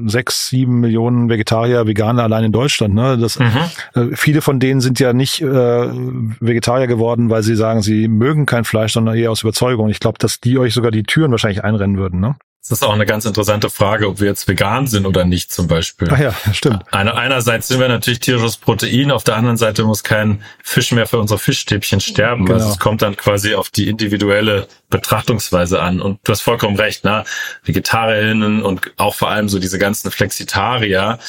sechs, 0.06 0.50
sieben 0.50 0.80
Millionen 0.80 1.30
Vegetarier, 1.30 1.88
Veganer 1.88 2.24
allein 2.24 2.44
in 2.44 2.52
Deutschland. 2.52 2.94
Ne? 2.94 3.18
Das, 3.18 3.40
mhm. 3.40 3.48
äh, 3.96 4.16
viele 4.16 4.42
von 4.42 4.60
denen 4.60 4.82
sind 4.82 5.00
ja 5.00 5.14
nicht 5.14 5.42
äh, 5.42 5.46
Vegetarier 5.48 6.88
geworden, 6.88 7.30
weil 7.30 7.44
sie 7.44 7.56
sagen, 7.56 7.82
sie 7.82 8.08
mögen 8.08 8.46
kein 8.46 8.64
Fleisch, 8.64 8.94
sondern 8.94 9.16
eher 9.16 9.32
aus 9.32 9.42
Überzeugung. 9.42 9.90
Ich 9.90 10.00
glaube, 10.00 10.20
dass 10.20 10.40
die 10.40 10.58
euch 10.60 10.74
sogar 10.74 10.92
die 10.92 11.04
Türen 11.04 11.32
wahrscheinlich 11.32 11.64
einrennen 11.64 11.98
würden. 11.98 12.20
Ne? 12.20 12.36
Das 12.70 12.80
ist 12.80 12.84
auch 12.84 12.94
eine 12.94 13.06
ganz 13.06 13.24
interessante 13.26 13.70
Frage, 13.70 14.10
ob 14.10 14.20
wir 14.20 14.28
jetzt 14.28 14.48
vegan 14.48 14.88
sind 14.88 15.06
oder 15.06 15.24
nicht 15.24 15.52
zum 15.52 15.68
Beispiel. 15.68 16.10
Ach 16.12 16.20
ja, 16.20 16.34
stimmt. 16.54 16.84
Einer, 16.92 17.16
einerseits 17.16 17.70
sind 17.70 17.80
wir 17.80 17.88
natürlich 17.88 18.20
tierisches 18.20 18.58
Protein, 18.58 19.12
auf 19.12 19.24
der 19.24 19.38
anderen 19.38 19.58
Seite 19.58 19.84
muss 19.84 20.04
kein 20.04 20.44
Fisch 20.64 20.92
mehr 20.92 21.08
für 21.08 21.20
unsere 21.20 21.40
Fischstäbchen 21.40 22.02
sterben. 22.02 22.46
Genau. 22.46 22.58
Also 22.58 22.72
es 22.72 22.80
kommt 22.80 23.02
dann 23.02 23.16
quasi 23.16 23.56
auf 23.56 23.70
die 23.70 23.88
individuelle 23.88 24.68
Betrachtungsweise 24.90 25.82
an. 25.82 26.02
Und 26.02 26.20
du 26.24 26.32
hast 26.32 26.42
vollkommen 26.42 26.76
recht, 26.76 27.04
ne? 27.04 27.24
Vegetarierinnen 27.64 28.64
und 28.64 28.92
auch 28.98 29.16
vor 29.16 29.30
allem 29.30 29.48
so 29.48 29.60
diese 29.60 29.80
ganzen 29.80 30.12
Flexitarier, 30.12 31.20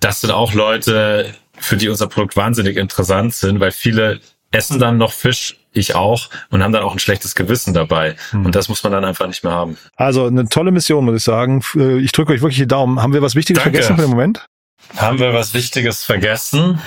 das 0.00 0.20
sind 0.20 0.30
auch 0.30 0.52
Leute, 0.52 1.34
für 1.58 1.76
die 1.76 1.88
unser 1.88 2.06
Produkt 2.06 2.36
wahnsinnig 2.36 2.76
interessant 2.76 3.34
sind, 3.34 3.60
weil 3.60 3.72
viele 3.72 4.20
essen 4.50 4.78
dann 4.78 4.96
noch 4.96 5.12
Fisch 5.12 5.57
ich 5.72 5.94
auch 5.94 6.28
und 6.50 6.62
haben 6.62 6.72
dann 6.72 6.82
auch 6.82 6.92
ein 6.92 6.98
schlechtes 6.98 7.34
Gewissen 7.34 7.74
dabei. 7.74 8.16
Hm. 8.30 8.46
Und 8.46 8.54
das 8.54 8.68
muss 8.68 8.82
man 8.82 8.92
dann 8.92 9.04
einfach 9.04 9.26
nicht 9.26 9.44
mehr 9.44 9.52
haben. 9.52 9.76
Also 9.96 10.26
eine 10.26 10.48
tolle 10.48 10.70
Mission, 10.70 11.04
muss 11.04 11.16
ich 11.16 11.24
sagen. 11.24 11.62
Äh, 11.74 11.98
ich 11.98 12.12
drücke 12.12 12.32
euch 12.32 12.40
wirklich 12.40 12.58
die 12.58 12.66
Daumen. 12.66 13.02
Haben 13.02 13.12
wir 13.12 13.22
was 13.22 13.34
Wichtiges 13.34 13.62
Danke. 13.62 13.78
vergessen 13.78 13.96
für 13.96 14.02
den 14.02 14.10
Moment? 14.10 14.46
Haben 14.96 15.18
wir 15.18 15.34
was 15.34 15.54
Wichtiges 15.54 16.04
vergessen? 16.04 16.80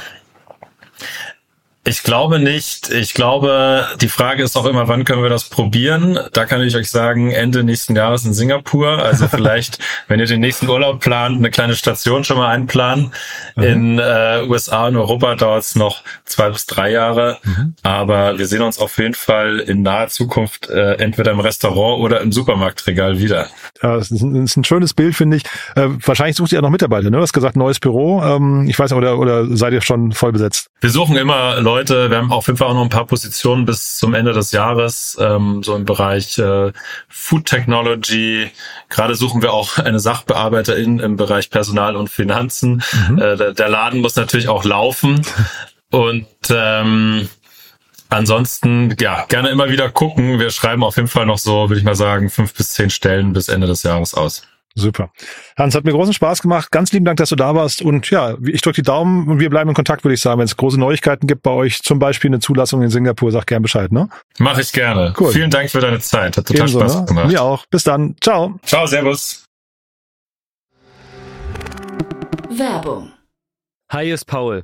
Ich 1.84 2.04
glaube 2.04 2.38
nicht. 2.38 2.92
Ich 2.92 3.16
glaube, 3.16 3.88
die 4.00 4.08
Frage 4.08 4.44
ist 4.44 4.56
auch 4.56 4.66
immer, 4.66 4.88
wann 4.88 5.04
können 5.04 5.24
wir 5.24 5.32
das 5.32 5.46
probieren? 5.46 6.20
Da 6.32 6.46
kann 6.46 6.62
ich 6.62 6.76
euch 6.76 6.92
sagen, 6.92 7.32
Ende 7.32 7.64
nächsten 7.64 7.96
Jahres 7.96 8.24
in 8.24 8.34
Singapur. 8.34 9.00
Also 9.00 9.28
vielleicht, 9.32 9.80
wenn 10.08 10.20
ihr 10.20 10.28
den 10.28 10.42
nächsten 10.42 10.70
Urlaub 10.70 11.00
plant, 11.00 11.38
eine 11.38 11.50
kleine 11.50 11.76
Station 11.76 12.24
schon 12.24 12.38
mal 12.38 12.50
einplanen. 12.50 13.12
Mhm. 13.56 13.64
In 13.64 14.00
äh, 14.00 14.44
USA 14.48 14.88
und 14.88 14.96
Europa 14.96 15.34
dauert 15.34 15.64
es 15.64 15.76
noch 15.76 16.04
zwei 16.24 16.52
bis 16.52 16.68
drei 16.68 16.92
Jahre. 16.92 17.40
Mhm. 17.44 17.74
Aber 17.82 18.38
wir 18.38 18.46
sehen 18.46 18.62
uns 18.62 18.78
auf 18.78 19.00
jeden 19.00 19.16
Fall 19.16 19.58
in 19.60 19.82
naher 19.82 20.10
Zukunft 20.10 20.70
äh, 20.70 20.94
entweder 20.98 21.32
im 21.32 21.40
Restaurant 21.40 22.00
oder 22.04 22.22
im 22.22 22.32
Supermarktregal 22.32 23.18
wieder. 23.18 23.48
Ja, 23.82 23.96
das 23.96 24.12
ist 24.12 24.22
ein, 24.22 24.36
das 24.36 24.52
ist 24.52 24.58
ein 24.58 24.64
schönes 24.66 24.94
Bild, 24.94 25.16
finde 25.16 25.38
ich. 25.38 25.44
Äh, 25.76 25.88
wahrscheinlich 26.06 26.36
sucht 26.36 26.52
ihr 26.52 26.58
ja 26.58 26.62
noch 26.62 26.70
Mitarbeiter, 26.70 27.10
ne? 27.10 27.18
Du 27.18 27.24
hast 27.24 27.34
gesagt, 27.34 27.56
neues 27.56 27.80
Büro. 27.80 28.22
Ähm, 28.22 28.68
ich 28.70 28.78
weiß, 28.78 28.94
oder, 28.94 29.18
oder 29.18 29.48
seid 29.58 29.74
ihr 29.74 29.82
schon 29.82 30.12
voll 30.12 30.32
besetzt? 30.32 30.68
Wir 30.80 30.92
suchen 30.92 31.18
immer 31.18 31.60
Leute, 31.60 31.71
Leute. 31.72 32.10
Wir 32.10 32.18
haben 32.18 32.34
auf 32.34 32.48
jeden 32.48 32.58
Fall 32.58 32.68
auch 32.68 32.74
noch 32.74 32.84
ein 32.84 32.90
paar 32.90 33.06
Positionen 33.06 33.64
bis 33.64 33.96
zum 33.96 34.14
Ende 34.14 34.34
des 34.34 34.52
Jahres, 34.52 35.18
ähm, 35.22 35.64
so 35.64 35.74
im 35.74 35.86
Bereich 35.86 36.38
äh, 36.38 36.74
Food 37.08 37.46
Technology. 37.46 38.52
Gerade 38.90 39.16
suchen 39.16 39.42
wir 39.42 39.54
auch 39.54 39.78
eine 39.78 40.02
Sachbearbeiterin 40.02 41.00
im 41.00 41.16
Bereich 41.16 41.50
Personal 41.50 41.96
und 41.96 42.10
Finanzen. 42.10 42.84
Mhm. 43.08 43.18
Äh, 43.20 43.38
der, 43.38 43.54
der, 43.54 43.70
Laden 43.70 44.02
muss 44.02 44.18
natürlich 44.18 44.50
auch 44.50 44.66
laufen. 44.66 45.22
und 45.92 46.28
ähm, 46.50 47.30
Ansonsten, 48.10 48.94
ja, 49.00 49.24
gerne 49.30 49.48
immer 49.52 49.70
wieder 49.70 49.90
gucken. 49.90 50.38
Wir 50.38 50.50
schreiben 50.50 50.84
auf 50.84 50.98
jeden 50.98 51.08
Fall 51.08 51.26
noch 51.26 51.38
so, 51.38 51.70
würde 51.70 51.80
ich 51.80 51.86
mal 51.86 51.96
sagen, 51.96 52.30
fünf 52.30 52.54
bis 52.54 52.72
zehn 52.72 52.90
Stellen 52.90 53.32
bis 53.32 53.48
Ende 53.48 53.68
des 53.68 53.84
Jahres 53.84 54.14
aus. 54.14 54.46
Super. 54.76 55.12
Hans, 55.58 55.76
hat 55.76 55.84
mir 55.84 55.92
großen 55.92 56.14
Spaß 56.14 56.42
gemacht. 56.42 56.72
Ganz 56.72 56.92
lieben 56.94 57.06
Dank, 57.06 57.18
dass 57.18 57.30
du 57.30 57.36
da 57.36 57.54
warst. 57.56 57.82
Und 57.82 58.10
ja, 58.10 58.38
ich 58.46 58.62
drücke 58.62 58.76
die 58.76 58.84
Daumen 58.84 59.28
und 59.28 59.40
wir 59.40 59.50
bleiben 59.50 59.70
in 59.70 59.76
Kontakt, 59.76 60.04
würde 60.04 60.14
ich 60.14 60.22
sagen. 60.22 60.40
Wenn 60.40 60.46
es 60.46 60.56
große 60.56 60.80
Neuigkeiten 60.80 61.28
gibt 61.28 61.44
bei 61.44 61.52
euch, 61.52 61.82
zum 61.82 62.00
Beispiel 62.00 62.30
eine 62.30 62.40
Zulassung 62.40 62.82
in 62.82 62.90
Singapur, 62.90 63.32
sag 63.32 63.48
gern 63.48 63.62
Bescheid, 63.62 63.92
ne? 63.92 64.08
Mache 64.40 64.62
ich 64.62 64.72
gerne. 64.72 65.14
Cool. 65.20 65.32
Vielen 65.34 65.50
Dank 65.50 65.70
für 65.70 65.82
deine 65.82 66.00
Zeit. 66.00 66.38
Hat 66.38 66.48
total 66.48 66.70
Ebenso, 66.70 66.80
Spaß 66.80 66.96
ne? 67.02 67.06
gemacht. 67.06 67.28
Mir 67.28 67.42
auch. 67.42 67.66
Bis 67.66 67.84
dann. 67.84 68.16
Ciao. 68.22 68.60
Ciao, 68.66 68.88
Servus. 68.88 69.46
Werbung. 72.50 73.12
Hi, 73.92 74.10
ist 74.10 74.26
Paul. 74.26 74.64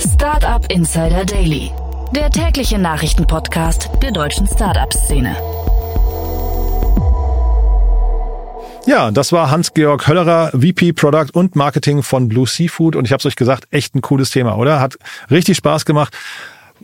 Startup 0.00 0.64
Insider 0.72 1.26
Daily, 1.26 1.70
der 2.16 2.30
tägliche 2.30 2.78
Nachrichtenpodcast 2.78 3.90
der 4.02 4.10
deutschen 4.12 4.46
Startup-Szene. 4.46 5.36
Ja, 8.86 9.10
das 9.10 9.30
war 9.32 9.50
Hans-Georg 9.50 10.08
Höllerer, 10.08 10.52
VP 10.52 10.94
Product 10.94 11.26
und 11.34 11.54
Marketing 11.54 12.02
von 12.02 12.28
Blue 12.28 12.46
Seafood. 12.46 12.96
Und 12.96 13.04
ich 13.04 13.12
habe 13.12 13.20
es 13.20 13.26
euch 13.26 13.36
gesagt, 13.36 13.68
echt 13.70 13.94
ein 13.94 14.00
cooles 14.00 14.30
Thema, 14.30 14.56
oder? 14.56 14.80
Hat 14.80 14.96
richtig 15.30 15.58
Spaß 15.58 15.84
gemacht. 15.84 16.16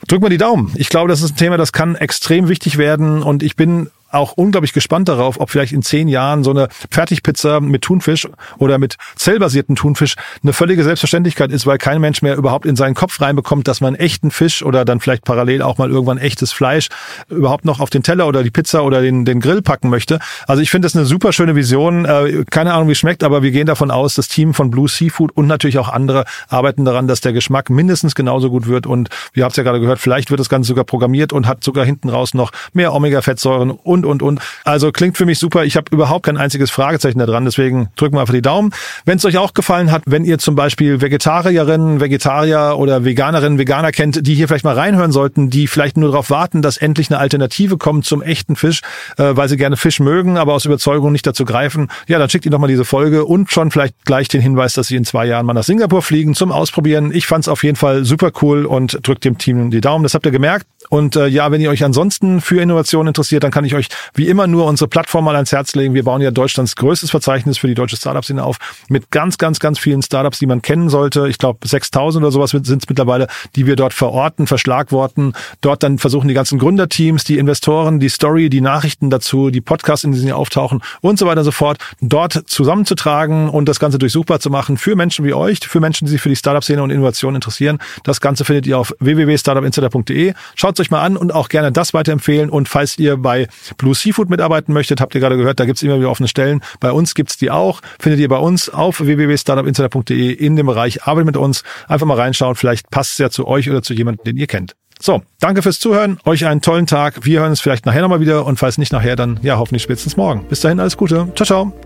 Drück 0.06 0.20
mal 0.20 0.28
die 0.28 0.36
Daumen. 0.36 0.72
Ich 0.76 0.90
glaube, 0.90 1.08
das 1.08 1.22
ist 1.22 1.32
ein 1.32 1.36
Thema, 1.36 1.56
das 1.56 1.72
kann 1.72 1.94
extrem 1.94 2.48
wichtig 2.48 2.76
werden. 2.76 3.22
Und 3.22 3.42
ich 3.42 3.56
bin 3.56 3.88
auch 4.16 4.32
unglaublich 4.32 4.72
gespannt 4.72 5.08
darauf, 5.08 5.38
ob 5.40 5.50
vielleicht 5.50 5.72
in 5.72 5.82
zehn 5.82 6.08
Jahren 6.08 6.44
so 6.44 6.50
eine 6.50 6.68
Fertigpizza 6.90 7.60
mit 7.60 7.82
Thunfisch 7.82 8.26
oder 8.58 8.78
mit 8.78 8.96
zellbasierten 9.16 9.76
Thunfisch 9.76 10.14
eine 10.42 10.52
völlige 10.52 10.82
Selbstverständlichkeit 10.82 11.52
ist, 11.52 11.66
weil 11.66 11.78
kein 11.78 12.00
Mensch 12.00 12.22
mehr 12.22 12.36
überhaupt 12.36 12.66
in 12.66 12.76
seinen 12.76 12.94
Kopf 12.94 13.20
reinbekommt, 13.20 13.68
dass 13.68 13.80
man 13.80 13.94
echten 13.94 14.30
Fisch 14.30 14.62
oder 14.62 14.84
dann 14.84 15.00
vielleicht 15.00 15.24
parallel 15.24 15.62
auch 15.62 15.78
mal 15.78 15.90
irgendwann 15.90 16.18
echtes 16.18 16.52
Fleisch 16.52 16.88
überhaupt 17.28 17.64
noch 17.64 17.80
auf 17.80 17.90
den 17.90 18.02
Teller 18.02 18.26
oder 18.26 18.42
die 18.42 18.50
Pizza 18.50 18.84
oder 18.84 19.02
den, 19.02 19.24
den 19.24 19.40
Grill 19.40 19.62
packen 19.62 19.90
möchte. 19.90 20.18
Also 20.46 20.62
ich 20.62 20.70
finde 20.70 20.86
das 20.86 20.96
eine 20.96 21.04
super 21.04 21.32
schöne 21.32 21.54
Vision. 21.54 22.04
Äh, 22.04 22.44
keine 22.50 22.72
Ahnung, 22.72 22.88
wie 22.88 22.92
es 22.92 22.98
schmeckt, 22.98 23.22
aber 23.22 23.42
wir 23.42 23.50
gehen 23.50 23.66
davon 23.66 23.90
aus, 23.90 24.14
das 24.14 24.28
Team 24.28 24.54
von 24.54 24.70
Blue 24.70 24.88
Seafood 24.88 25.32
und 25.36 25.46
natürlich 25.46 25.78
auch 25.78 25.88
andere 25.88 26.24
arbeiten 26.48 26.84
daran, 26.84 27.08
dass 27.08 27.20
der 27.20 27.32
Geschmack 27.32 27.70
mindestens 27.70 28.14
genauso 28.14 28.50
gut 28.50 28.66
wird. 28.66 28.86
Und 28.86 29.10
ihr 29.34 29.44
habt 29.44 29.52
es 29.52 29.56
ja 29.56 29.62
gerade 29.62 29.80
gehört, 29.80 29.98
vielleicht 29.98 30.30
wird 30.30 30.40
das 30.40 30.48
Ganze 30.48 30.68
sogar 30.68 30.84
programmiert 30.84 31.32
und 31.32 31.46
hat 31.46 31.62
sogar 31.62 31.84
hinten 31.84 32.08
raus 32.08 32.34
noch 32.34 32.52
mehr 32.72 32.94
Omega-Fettsäuren 32.94 33.70
und 33.70 34.05
und, 34.06 34.22
und. 34.22 34.40
Also 34.64 34.92
klingt 34.92 35.16
für 35.16 35.26
mich 35.26 35.38
super. 35.38 35.64
Ich 35.64 35.76
habe 35.76 35.86
überhaupt 35.90 36.26
kein 36.26 36.36
einziges 36.36 36.70
Fragezeichen 36.70 37.18
da 37.18 37.26
dran. 37.26 37.44
Deswegen 37.44 37.88
drücken 37.96 38.16
wir 38.16 38.20
einfach 38.20 38.34
die 38.34 38.42
Daumen. 38.42 38.72
Wenn 39.04 39.18
es 39.18 39.24
euch 39.24 39.38
auch 39.38 39.54
gefallen 39.54 39.90
hat, 39.92 40.02
wenn 40.06 40.24
ihr 40.24 40.38
zum 40.38 40.54
Beispiel 40.54 41.00
Vegetarierinnen, 41.00 42.00
Vegetarier 42.00 42.76
oder 42.78 43.04
Veganerinnen, 43.04 43.58
Veganer 43.58 43.92
kennt, 43.92 44.26
die 44.26 44.34
hier 44.34 44.48
vielleicht 44.48 44.64
mal 44.64 44.74
reinhören 44.74 45.12
sollten, 45.12 45.50
die 45.50 45.66
vielleicht 45.66 45.96
nur 45.96 46.10
darauf 46.10 46.30
warten, 46.30 46.62
dass 46.62 46.76
endlich 46.76 47.10
eine 47.10 47.18
Alternative 47.18 47.76
kommt 47.76 48.04
zum 48.04 48.22
echten 48.22 48.56
Fisch, 48.56 48.80
äh, 49.18 49.36
weil 49.36 49.48
sie 49.48 49.56
gerne 49.56 49.76
Fisch 49.76 50.00
mögen, 50.00 50.38
aber 50.38 50.54
aus 50.54 50.64
Überzeugung 50.64 51.12
nicht 51.12 51.26
dazu 51.26 51.44
greifen, 51.44 51.88
ja, 52.08 52.18
dann 52.18 52.28
schickt 52.28 52.44
ihr 52.44 52.50
doch 52.50 52.58
mal 52.58 52.66
diese 52.66 52.84
Folge 52.84 53.24
und 53.24 53.50
schon 53.50 53.70
vielleicht 53.70 54.04
gleich 54.04 54.28
den 54.28 54.40
Hinweis, 54.40 54.74
dass 54.74 54.88
sie 54.88 54.96
in 54.96 55.04
zwei 55.04 55.26
Jahren 55.26 55.46
mal 55.46 55.54
nach 55.54 55.64
Singapur 55.64 56.02
fliegen 56.02 56.34
zum 56.34 56.52
Ausprobieren. 56.52 57.12
Ich 57.12 57.26
fand 57.26 57.44
es 57.44 57.48
auf 57.48 57.64
jeden 57.64 57.76
Fall 57.76 58.04
super 58.04 58.30
cool 58.42 58.66
und 58.66 58.98
drückt 59.06 59.24
dem 59.24 59.38
Team 59.38 59.70
die 59.70 59.80
Daumen. 59.80 60.02
Das 60.02 60.14
habt 60.14 60.26
ihr 60.26 60.32
gemerkt. 60.32 60.66
Und 60.88 61.16
äh, 61.16 61.26
ja, 61.26 61.50
wenn 61.50 61.60
ihr 61.60 61.70
euch 61.70 61.84
ansonsten 61.84 62.40
für 62.40 62.60
Innovation 62.60 63.06
interessiert, 63.06 63.44
dann 63.44 63.50
kann 63.50 63.64
ich 63.64 63.74
euch 63.74 63.88
wie 64.14 64.28
immer 64.28 64.46
nur 64.46 64.66
unsere 64.66 64.88
Plattform 64.88 65.24
mal 65.24 65.34
ans 65.34 65.52
Herz 65.52 65.74
legen. 65.74 65.94
Wir 65.94 66.04
bauen 66.04 66.20
ja 66.20 66.30
Deutschlands 66.30 66.76
größtes 66.76 67.10
Verzeichnis 67.10 67.58
für 67.58 67.66
die 67.66 67.74
deutsche 67.74 67.96
Startup-Szene 67.96 68.42
auf 68.42 68.56
mit 68.88 69.10
ganz, 69.10 69.38
ganz, 69.38 69.58
ganz 69.58 69.78
vielen 69.78 70.02
Startups, 70.02 70.38
die 70.38 70.46
man 70.46 70.62
kennen 70.62 70.88
sollte. 70.88 71.28
Ich 71.28 71.38
glaube, 71.38 71.66
6000 71.66 72.24
oder 72.24 72.32
sowas 72.32 72.50
sind 72.50 72.68
es 72.68 72.88
mittlerweile, 72.88 73.26
die 73.54 73.66
wir 73.66 73.76
dort 73.76 73.94
verorten, 73.94 74.46
verschlagworten. 74.46 75.32
Dort 75.60 75.82
dann 75.82 75.98
versuchen 75.98 76.28
die 76.28 76.34
ganzen 76.34 76.58
Gründerteams, 76.58 77.24
die 77.24 77.38
Investoren, 77.38 78.00
die 78.00 78.08
Story, 78.08 78.50
die 78.50 78.60
Nachrichten 78.60 79.10
dazu, 79.10 79.50
die 79.50 79.60
Podcasts, 79.60 80.04
in 80.04 80.12
denen 80.12 80.22
sie 80.22 80.32
auftauchen 80.32 80.82
und 81.00 81.18
so 81.18 81.26
weiter 81.26 81.40
und 81.40 81.44
so 81.44 81.52
fort, 81.52 81.78
dort 82.00 82.32
zusammenzutragen 82.46 83.48
und 83.48 83.68
das 83.68 83.80
Ganze 83.80 83.98
durchsuchbar 83.98 84.40
zu 84.40 84.50
machen 84.50 84.76
für 84.76 84.96
Menschen 84.96 85.24
wie 85.24 85.34
euch, 85.34 85.60
für 85.60 85.80
Menschen, 85.80 86.06
die 86.06 86.12
sich 86.12 86.20
für 86.20 86.28
die 86.28 86.36
Startup-Szene 86.36 86.82
und 86.82 86.90
Innovation 86.90 87.34
interessieren. 87.34 87.78
Das 88.04 88.20
Ganze 88.20 88.44
findet 88.44 88.66
ihr 88.66 88.78
auf 88.78 88.94
www.startupinsider.de. 89.00 90.34
Schaut 90.54 90.75
euch 90.80 90.90
mal 90.90 91.02
an 91.02 91.16
und 91.16 91.32
auch 91.32 91.48
gerne 91.48 91.72
das 91.72 91.94
weiterempfehlen. 91.94 92.50
Und 92.50 92.68
falls 92.68 92.98
ihr 92.98 93.16
bei 93.16 93.48
Blue 93.78 93.94
Seafood 93.94 94.30
mitarbeiten 94.30 94.72
möchtet, 94.72 95.00
habt 95.00 95.14
ihr 95.14 95.20
gerade 95.20 95.36
gehört, 95.36 95.60
da 95.60 95.64
gibt's 95.64 95.82
immer 95.82 95.98
wieder 95.98 96.10
offene 96.10 96.28
Stellen. 96.28 96.62
Bei 96.80 96.92
uns 96.92 97.14
gibt's 97.14 97.36
die 97.36 97.50
auch. 97.50 97.80
Findet 97.98 98.20
ihr 98.20 98.28
bei 98.28 98.38
uns 98.38 98.68
auf 98.68 99.00
www.startupinsider.de 99.00 100.32
in 100.32 100.56
dem 100.56 100.66
Bereich 100.66 101.04
Arbeit 101.04 101.26
mit 101.26 101.36
uns. 101.36 101.62
Einfach 101.88 102.06
mal 102.06 102.16
reinschauen. 102.16 102.54
Vielleicht 102.54 102.90
passt 102.90 103.12
es 103.12 103.18
ja 103.18 103.30
zu 103.30 103.46
euch 103.46 103.70
oder 103.70 103.82
zu 103.82 103.94
jemandem, 103.94 104.24
den 104.24 104.36
ihr 104.36 104.46
kennt. 104.46 104.74
So, 104.98 105.22
danke 105.40 105.62
fürs 105.62 105.78
Zuhören. 105.78 106.18
Euch 106.24 106.46
einen 106.46 106.62
tollen 106.62 106.86
Tag. 106.86 107.24
Wir 107.24 107.40
hören 107.40 107.50
uns 107.50 107.60
vielleicht 107.60 107.84
nachher 107.86 108.02
nochmal 108.02 108.20
wieder 108.20 108.46
und 108.46 108.58
falls 108.58 108.78
nicht 108.78 108.92
nachher, 108.92 109.16
dann 109.16 109.38
ja 109.42 109.58
hoffentlich 109.58 109.82
spätestens 109.82 110.16
morgen. 110.16 110.46
Bis 110.48 110.60
dahin 110.60 110.80
alles 110.80 110.96
Gute. 110.96 111.28
Ciao, 111.34 111.46
ciao. 111.46 111.85